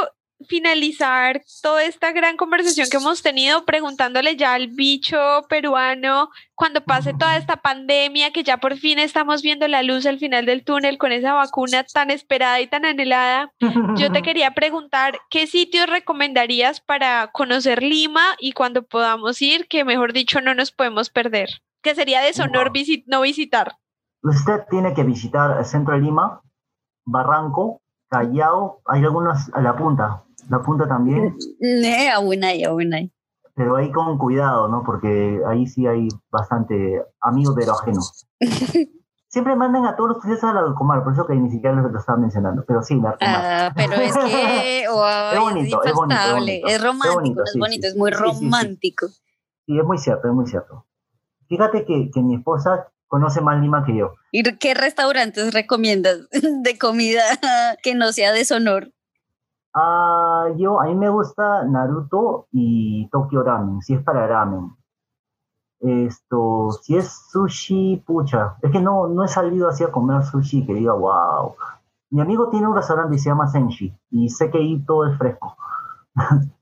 finalizar 0.49 1.43
toda 1.62 1.84
esta 1.84 2.12
gran 2.12 2.37
conversación 2.37 2.89
que 2.91 2.99
hemos 2.99 3.22
tenido 3.22 3.64
preguntándole 3.64 4.37
ya 4.37 4.55
al 4.55 4.68
bicho 4.68 5.16
peruano 5.49 6.28
cuando 6.55 6.82
pase 6.84 7.14
toda 7.14 7.37
esta 7.37 7.57
pandemia 7.57 8.32
que 8.32 8.43
ya 8.45 8.59
por 8.59 8.76
fin 8.76 8.99
estamos 8.99 9.43
viendo 9.43 9.66
la 9.68 9.82
luz 9.82 10.07
al 10.07 10.18
final 10.18 10.45
del 10.47 10.64
túnel 10.64 10.99
con 10.99 11.12
esa 11.12 11.32
vacuna 11.32 11.84
tan 11.84 12.11
esperada 12.11 12.61
y 12.61 12.66
tan 12.66 12.84
anhelada. 12.84 13.51
Yo 13.97 14.12
te 14.12 14.22
quería 14.22 14.53
preguntar 14.53 15.18
qué 15.30 15.47
sitios 15.47 15.87
recomendarías 15.89 16.80
para 16.80 17.30
conocer 17.32 17.82
Lima 17.82 18.37
y 18.39 18.53
cuando 18.53 18.82
podamos 18.84 19.41
ir, 19.43 19.66
que 19.68 19.84
mejor 19.84 20.12
dicho 20.12 20.41
no 20.41 20.55
nos 20.55 20.70
podemos 20.72 21.11
perder. 21.11 21.49
Que 21.82 21.95
sería 21.95 22.20
deshonor 22.20 22.66
Wow. 22.68 22.72
visi- 22.74 23.05
no 23.07 23.20
visitar. 23.22 23.76
Usted 24.22 24.61
tiene 24.70 24.93
que 24.95 25.03
visitar 25.05 25.57
el 25.59 25.64
centro 25.64 25.95
de 25.95 26.01
Lima, 26.01 26.41
Barranco, 27.05 27.80
Callao. 28.11 28.80
Hay 28.87 29.03
algunos 29.05 29.49
a 29.55 29.61
la 29.61 29.76
punta. 29.76 30.24
La 30.49 30.61
punta 30.62 30.86
también. 30.88 31.36
Ne, 31.61 32.11
aún 32.14 32.42
hay, 32.44 32.64
aún 32.64 32.92
hay. 32.94 33.12
Pero 33.55 33.76
ahí 33.76 33.90
con 33.90 34.18
cuidado, 34.18 34.68
¿no? 34.68 34.82
Porque 34.84 35.40
ahí 35.47 35.66
sí 35.66 35.86
hay 35.86 36.09
bastante 36.30 37.03
amigos 37.20 37.55
pero 37.59 37.72
ajenos. 37.72 38.26
Siempre 39.28 39.57
mandan 39.57 39.84
a 39.84 39.97
todos 39.97 40.11
los 40.11 40.20
turistas 40.22 40.51
a 40.51 40.53
la 40.55 40.74
Comar, 40.74 41.03
por 41.05 41.12
eso 41.12 41.26
que 41.26 41.34
ni 41.34 41.51
siquiera 41.51 41.74
lo, 41.74 41.88
lo 41.88 41.99
estaba 41.99 42.16
mencionando. 42.18 42.64
Pero 42.66 42.82
sí, 42.82 42.94
la. 43.01 43.16
Ah, 43.20 43.72
pero 43.74 43.94
es 43.94 44.14
que 44.16 44.84
wow, 44.90 45.32
Es 45.32 45.40
bonito, 45.40 45.82
es 45.84 45.92
bonito, 45.92 46.20
es 46.20 46.32
bonito. 46.32 46.66
es 46.68 46.74
Es 46.74 46.82
romántico, 46.82 47.14
bonito, 47.14 47.42
es 47.44 47.53
sí, 47.53 47.59
bonito, 47.59 47.82
sí. 47.82 47.88
es 47.88 47.97
muy 47.97 48.11
Sí, 48.12 48.16
sí, 48.16 48.22
sí. 48.24 48.44
romántico. 48.44 49.07
Sí, 49.66 49.78
es 49.78 49.84
muy 49.84 49.99
cierto, 49.99 50.28
es 50.28 50.34
muy 50.34 50.47
cierto. 50.47 50.86
Fíjate 51.49 51.84
que, 51.84 52.11
que 52.12 52.20
mi 52.22 52.36
esposa 52.36 52.88
conoce 53.09 53.40
más 53.40 53.61
Lima 53.61 53.84
que 53.84 53.97
yo. 53.97 54.14
¿Y 54.32 54.42
qué 54.59 54.74
restaurantes 54.74 55.53
recomiendas 55.53 56.28
de 56.62 56.78
comida 56.78 57.22
que 57.82 57.94
no 57.94 58.12
sea 58.12 58.32
deshonor? 58.32 58.92
Ah, 59.78 60.46
yo, 60.56 60.80
a 60.80 60.86
mí 60.86 60.94
me 60.94 61.10
gusta 61.10 61.64
Naruto 61.64 62.46
y 62.50 63.06
Tokyo 63.10 63.42
Ramen, 63.42 63.82
si 63.82 63.92
es 63.94 64.02
para 64.02 64.26
ramen. 64.26 64.70
Esto, 65.80 66.70
si 66.82 66.96
es 66.96 67.12
sushi, 67.30 68.02
pucha, 68.06 68.56
es 68.62 68.70
que 68.72 68.80
no, 68.80 69.06
no 69.08 69.24
he 69.24 69.28
salido 69.28 69.68
así 69.68 69.84
a 69.84 69.92
comer 69.92 70.24
sushi 70.24 70.64
que 70.64 70.72
diga, 70.72 70.94
wow. 70.94 71.54
Mi 72.10 72.22
amigo 72.22 72.48
tiene 72.48 72.66
un 72.66 72.74
restaurante 72.74 73.16
y 73.16 73.18
se 73.18 73.28
llama 73.28 73.48
Senshi, 73.48 73.92
y 74.10 74.30
sé 74.30 74.50
que 74.50 74.58
ahí 74.58 74.82
todo 74.86 75.06
es 75.10 75.18
fresco. 75.18 75.54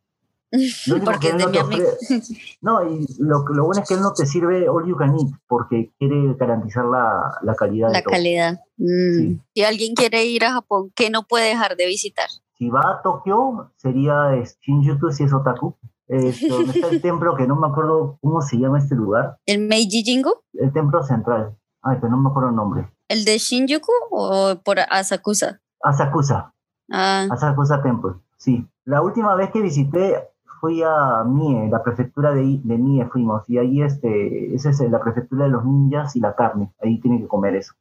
Porque 1.04 1.18
que 1.20 1.28
es 1.28 1.32
él 1.34 1.38
de 1.38 1.44
no 1.44 1.50
mi 1.50 1.52
te 1.52 1.60
amigo. 1.60 1.84
ofre- 1.88 2.56
No, 2.62 2.88
y 2.88 3.06
lo, 3.18 3.44
lo 3.48 3.64
bueno 3.64 3.82
es 3.82 3.88
que 3.88 3.94
él 3.94 4.00
no 4.00 4.12
te 4.12 4.24
sirve 4.24 4.68
all 4.68 4.86
you 4.86 4.96
can 4.96 5.14
eat, 5.18 5.28
porque 5.48 5.92
quiere 5.98 6.34
garantizar 6.34 6.84
la, 6.84 7.38
la 7.42 7.54
calidad 7.56 7.88
de 7.88 7.94
La 7.94 8.02
todo. 8.02 8.12
calidad. 8.12 8.60
Mm. 8.76 9.16
Sí. 9.18 9.40
Si 9.54 9.64
alguien 9.64 9.94
quiere 9.94 10.24
ir 10.26 10.44
a 10.44 10.52
Japón, 10.52 10.92
¿qué 10.94 11.10
no 11.10 11.24
puede 11.24 11.48
dejar 11.48 11.74
de 11.76 11.86
visitar? 11.86 12.28
Si 12.56 12.70
va 12.70 12.80
a 12.80 13.02
Tokio, 13.02 13.72
sería 13.76 14.34
eh, 14.34 14.44
Shinjuku 14.62 15.10
si 15.10 15.24
es 15.24 15.32
otaku. 15.32 15.76
Este, 16.06 16.48
donde 16.48 16.72
está 16.72 16.88
el 16.90 17.00
templo, 17.00 17.34
que 17.34 17.46
no 17.46 17.56
me 17.56 17.66
acuerdo 17.66 18.18
cómo 18.20 18.42
se 18.42 18.58
llama 18.58 18.76
este 18.76 18.94
lugar. 18.94 19.38
¿El 19.46 19.66
Meiji 19.66 20.02
Jingu? 20.02 20.34
El 20.52 20.70
templo 20.70 21.02
central. 21.02 21.56
Ay, 21.80 21.96
pero 21.98 22.10
no 22.10 22.18
me 22.18 22.28
acuerdo 22.28 22.50
el 22.50 22.56
nombre. 22.56 22.92
¿El 23.08 23.24
de 23.24 23.38
Shinjuku 23.38 23.90
o 24.10 24.54
por 24.62 24.80
Asakusa? 24.80 25.62
Asakusa. 25.82 26.52
Ah, 26.90 27.26
Asakusa 27.30 27.82
Temple. 27.82 28.12
Sí. 28.36 28.68
La 28.84 29.00
última 29.00 29.34
vez 29.34 29.50
que 29.50 29.62
visité 29.62 30.28
fui 30.60 30.82
a 30.82 31.24
Mie, 31.24 31.70
la 31.70 31.82
prefectura 31.82 32.32
de, 32.32 32.60
de 32.62 32.78
Mie 32.78 33.06
fuimos. 33.06 33.48
Y 33.48 33.56
ahí 33.56 33.82
este, 33.82 34.54
esa 34.54 34.70
es 34.70 34.80
la 34.90 35.00
prefectura 35.00 35.44
de 35.44 35.50
los 35.50 35.64
ninjas 35.64 36.16
y 36.16 36.20
la 36.20 36.34
carne. 36.34 36.70
Ahí 36.82 37.00
tienen 37.00 37.20
que 37.20 37.28
comer 37.28 37.54
eso. 37.56 37.74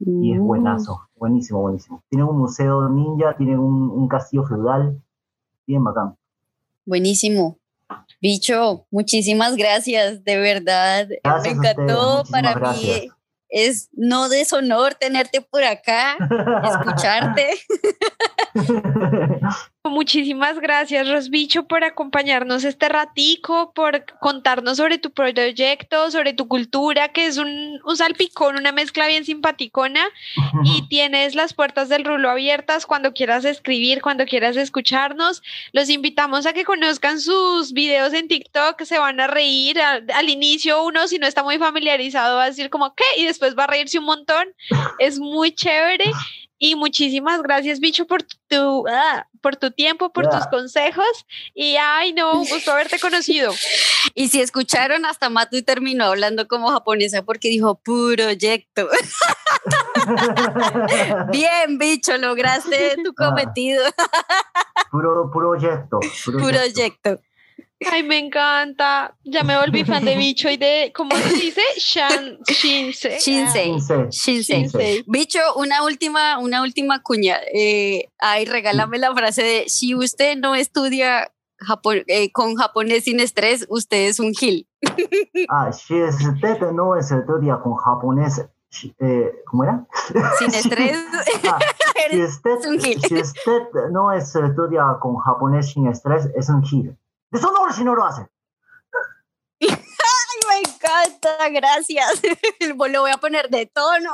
Y 0.00 0.32
es 0.32 0.40
buenazo. 0.40 1.08
Buenísimo, 1.16 1.60
buenísimo. 1.60 2.02
Tienen 2.08 2.26
un 2.26 2.38
museo 2.38 2.88
ninja, 2.88 3.36
tienen 3.36 3.58
un, 3.58 3.90
un 3.90 4.08
castillo 4.08 4.44
feudal. 4.44 5.00
Bien 5.66 5.84
bacán. 5.84 6.16
Buenísimo. 6.86 7.58
Bicho, 8.20 8.86
muchísimas 8.90 9.56
gracias, 9.56 10.24
de 10.24 10.38
verdad. 10.38 11.08
Gracias 11.22 11.56
Me 11.56 11.70
encantó. 11.70 12.22
Para 12.30 12.54
gracias. 12.54 13.02
mí 13.02 13.10
es 13.50 13.88
no 13.92 14.28
deshonor 14.28 14.94
tenerte 14.94 15.40
por 15.40 15.62
acá, 15.64 16.16
escucharte. 16.64 17.48
Muchísimas 19.84 20.60
gracias, 20.60 21.08
Rosbicho, 21.08 21.66
por 21.66 21.84
acompañarnos 21.84 22.64
este 22.64 22.90
ratico, 22.90 23.72
por 23.72 24.04
contarnos 24.20 24.76
sobre 24.76 24.98
tu 24.98 25.10
proyecto, 25.10 26.10
sobre 26.10 26.34
tu 26.34 26.48
cultura, 26.48 27.08
que 27.08 27.24
es 27.24 27.38
un, 27.38 27.80
un 27.82 27.96
salpicón, 27.96 28.56
una 28.56 28.72
mezcla 28.72 29.06
bien 29.06 29.24
simpaticona. 29.24 30.04
Y 30.64 30.86
tienes 30.88 31.34
las 31.34 31.54
puertas 31.54 31.88
del 31.88 32.04
rulo 32.04 32.28
abiertas 32.28 32.84
cuando 32.84 33.14
quieras 33.14 33.46
escribir, 33.46 34.02
cuando 34.02 34.26
quieras 34.26 34.58
escucharnos. 34.58 35.42
Los 35.72 35.88
invitamos 35.88 36.44
a 36.44 36.52
que 36.52 36.64
conozcan 36.64 37.18
sus 37.18 37.72
videos 37.72 38.12
en 38.12 38.28
TikTok, 38.28 38.82
se 38.82 38.98
van 38.98 39.18
a 39.18 39.28
reír. 39.28 39.80
Al, 39.80 40.04
al 40.12 40.28
inicio 40.28 40.84
uno, 40.84 41.08
si 41.08 41.18
no 41.18 41.26
está 41.26 41.42
muy 41.42 41.56
familiarizado, 41.56 42.36
va 42.36 42.44
a 42.44 42.50
decir 42.50 42.68
como, 42.68 42.94
¿qué? 42.94 43.04
Y 43.16 43.24
después 43.24 43.56
va 43.56 43.64
a 43.64 43.68
reírse 43.68 43.98
un 43.98 44.04
montón. 44.04 44.46
Es 44.98 45.18
muy 45.18 45.52
chévere. 45.52 46.04
Y 46.62 46.76
muchísimas 46.76 47.40
gracias, 47.42 47.80
bicho, 47.80 48.06
por 48.06 48.22
tu, 48.22 48.84
ah, 48.86 49.26
por 49.40 49.56
tu 49.56 49.70
tiempo, 49.70 50.12
por 50.12 50.28
tus 50.28 50.46
consejos. 50.48 51.06
Y 51.54 51.76
ay, 51.76 52.12
no, 52.12 52.34
un 52.34 52.46
gusto 52.46 52.72
haberte 52.72 52.98
conocido. 53.00 53.52
Y 54.14 54.28
si 54.28 54.40
escucharon, 54.40 55.04
hasta 55.04 55.28
Matu 55.28 55.62
terminó 55.62 56.06
hablando 56.06 56.48
como 56.48 56.70
japonesa 56.70 57.22
porque 57.22 57.48
dijo 57.48 57.74
proyecto. 57.76 58.88
Bien, 61.30 61.78
bicho, 61.78 62.16
lograste 62.16 62.96
tu 63.04 63.10
Ah. 63.18 63.28
cometido. 63.28 63.84
puro 64.90 65.30
proyecto. 65.30 66.00
Proyecto. 66.24 67.20
Ay, 67.90 68.02
me 68.02 68.18
encanta. 68.18 69.16
Ya 69.24 69.42
me 69.42 69.56
volví 69.56 69.84
fan 69.84 70.04
de 70.04 70.16
bicho 70.16 70.50
y 70.50 70.56
de, 70.56 70.92
¿cómo 70.94 71.16
se 71.16 71.34
dice? 71.34 71.62
Shan, 71.78 72.38
shinse. 72.46 73.18
Shinsei. 73.18 73.70
Shinsei. 73.70 74.08
Shinsei. 74.10 74.60
Shinsei. 74.62 75.04
Bicho, 75.06 75.38
una 75.56 75.82
última, 75.84 76.38
una 76.38 76.62
última 76.62 77.02
cuña. 77.02 77.38
Eh, 77.54 78.08
ay, 78.18 78.44
regálame 78.44 78.98
la 78.98 79.14
frase 79.14 79.42
de 79.42 79.64
si 79.68 79.94
usted 79.94 80.36
no 80.36 80.54
estudia 80.54 81.32
eh, 82.06 82.32
con 82.32 82.54
japonés 82.56 83.04
sin 83.04 83.20
estrés, 83.20 83.66
usted 83.68 84.08
es 84.08 84.20
un 84.20 84.32
gil. 84.32 84.66
Ah, 85.48 85.72
si 85.72 86.02
usted 86.02 86.60
no 86.72 86.96
estudia 86.96 87.58
con 87.62 87.74
japonés, 87.76 88.44
eh, 88.98 89.32
¿cómo 89.46 89.64
era? 89.64 89.86
Sin 90.38 90.54
estrés. 90.54 90.96
Ah, 91.48 91.58
si, 92.10 92.22
usted, 92.22 92.50
Es 92.60 92.66
un 92.66 92.78
gil. 92.78 93.00
si 93.00 93.14
usted 93.20 93.62
no 93.90 94.12
estudia 94.12 94.96
con 95.00 95.16
japonés 95.16 95.70
sin 95.72 95.86
estrés, 95.86 96.28
es 96.34 96.48
un 96.48 96.62
gil. 96.62 96.96
Deshonor 97.30 97.72
si 97.72 97.84
no 97.84 97.94
lo 97.94 98.04
hace. 98.04 98.26
Ay, 99.60 100.38
me 100.48 100.70
encanta, 100.70 101.48
gracias. 101.50 102.22
Lo 102.60 102.74
voy 102.76 103.10
a 103.10 103.18
poner 103.18 103.50
de 103.50 103.66
tono. 103.66 104.12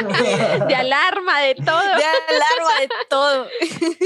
de 0.68 0.74
alarma, 0.74 1.40
de 1.40 1.56
todo. 1.56 1.82
De 1.82 2.04
alarma, 2.04 2.80
de 2.80 2.88
todo. 3.10 3.48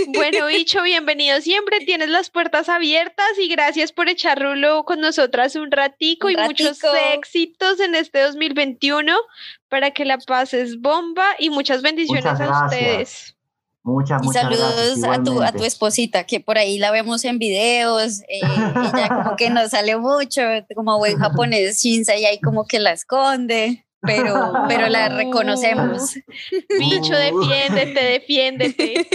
Bueno, 0.08 0.46
bicho, 0.46 0.82
bienvenido 0.82 1.40
siempre. 1.42 1.80
Tienes 1.80 2.08
las 2.08 2.30
puertas 2.30 2.68
abiertas 2.68 3.38
y 3.38 3.48
gracias 3.48 3.92
por 3.92 4.08
echar 4.08 4.40
rulo 4.40 4.84
con 4.84 5.00
nosotras 5.00 5.54
un 5.54 5.70
ratico 5.70 6.28
Un 6.28 6.32
y 6.32 6.36
muchos 6.36 6.80
éxitos 7.12 7.80
en 7.80 7.94
este 7.94 8.22
2021 8.22 9.14
para 9.68 9.90
que 9.90 10.06
la 10.06 10.18
paz 10.18 10.54
es 10.54 10.80
bomba 10.80 11.26
y 11.38 11.50
muchas 11.50 11.82
bendiciones 11.82 12.24
Muchas 12.24 12.40
a 12.40 12.64
ustedes. 12.64 13.37
Muchas, 13.88 14.22
Y 14.22 14.26
muchas 14.26 14.42
saludos 14.42 14.98
gracias. 15.00 15.18
a 15.18 15.22
tu, 15.22 15.42
a 15.42 15.52
tu 15.52 15.64
esposita, 15.64 16.24
que 16.24 16.40
por 16.40 16.58
ahí 16.58 16.78
la 16.78 16.90
vemos 16.90 17.24
en 17.24 17.38
videos. 17.38 18.20
eh, 18.28 18.40
ella 18.42 19.08
como 19.08 19.36
que 19.36 19.48
no 19.48 19.66
sale 19.68 19.96
mucho, 19.96 20.42
como 20.74 20.98
buen 20.98 21.18
japonés, 21.18 21.80
Shinsei 21.82 22.26
ahí 22.26 22.38
como 22.38 22.66
que 22.66 22.78
la 22.80 22.92
esconde, 22.92 23.86
pero, 24.02 24.52
pero 24.68 24.88
la 24.88 25.08
reconocemos. 25.16 26.14
Bicho, 26.78 27.14
defiéndete, 27.16 28.00
defiéndete. 28.04 29.06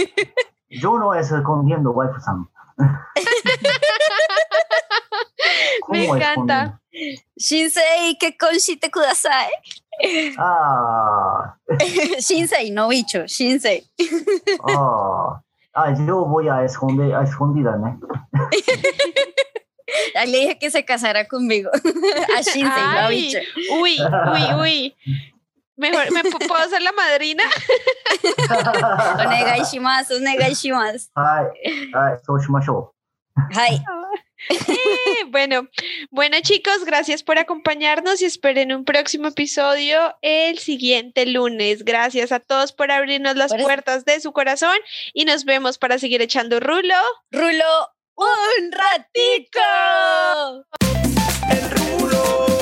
Yo 0.70 0.98
no 0.98 1.14
estoy 1.14 1.38
escondiendo, 1.38 1.92
waifu-san. 1.92 2.48
Me 5.88 6.06
¿Cómo 6.06 6.16
encanta. 6.16 6.80
Shinsei, 7.36 8.16
que 8.18 8.36
conshite 8.36 8.90
kudasai. 8.90 9.50
Ah. 10.38 11.56
Shinsei, 12.18 12.70
no 12.70 12.88
bicho, 12.88 13.26
Shinsei. 13.26 13.84
Ah. 14.64 15.40
ah, 15.74 15.94
yo 16.06 16.24
voy 16.26 16.48
a, 16.48 16.64
esconder, 16.64 17.14
a 17.14 17.22
escondidas, 17.22 17.78
¿no? 17.78 17.98
Ya 20.12 20.24
le 20.24 20.38
dije 20.38 20.58
que 20.58 20.70
se 20.70 20.84
casara 20.84 21.28
conmigo. 21.28 21.70
A 22.36 22.40
Shinsei, 22.42 23.02
no 23.02 23.08
bicho. 23.10 23.38
Uy, 23.80 23.98
uy, 24.32 24.60
uy. 24.60 24.96
Mejor, 25.76 26.10
¿me 26.12 26.22
puedo 26.22 26.68
ser 26.68 26.82
la 26.82 26.92
madrina? 26.92 27.44
Onegai 29.18 29.64
shimasu, 29.64 30.14
shimasu. 30.54 31.08
Hai, 31.16 31.46
hai, 31.94 32.16
so 32.24 32.38
shimashou. 32.38 32.90
Eh, 34.48 35.24
Bueno, 35.28 35.68
bueno 36.10 36.36
chicos, 36.42 36.84
gracias 36.84 37.22
por 37.22 37.38
acompañarnos 37.38 38.22
y 38.22 38.26
esperen 38.26 38.72
un 38.72 38.84
próximo 38.84 39.28
episodio 39.28 40.16
el 40.22 40.58
siguiente 40.58 41.26
lunes. 41.26 41.84
Gracias 41.84 42.32
a 42.32 42.40
todos 42.40 42.72
por 42.72 42.90
abrirnos 42.90 43.36
las 43.36 43.52
Por 43.52 43.62
puertas 43.62 44.04
de 44.04 44.20
su 44.20 44.32
corazón 44.32 44.76
y 45.12 45.24
nos 45.24 45.44
vemos 45.44 45.78
para 45.78 45.98
seguir 45.98 46.22
echando 46.22 46.60
rulo. 46.60 46.94
Rulo, 47.30 47.90
un 48.16 48.72
ratico. 48.72 49.60
El 51.50 51.70
rulo. 51.70 52.53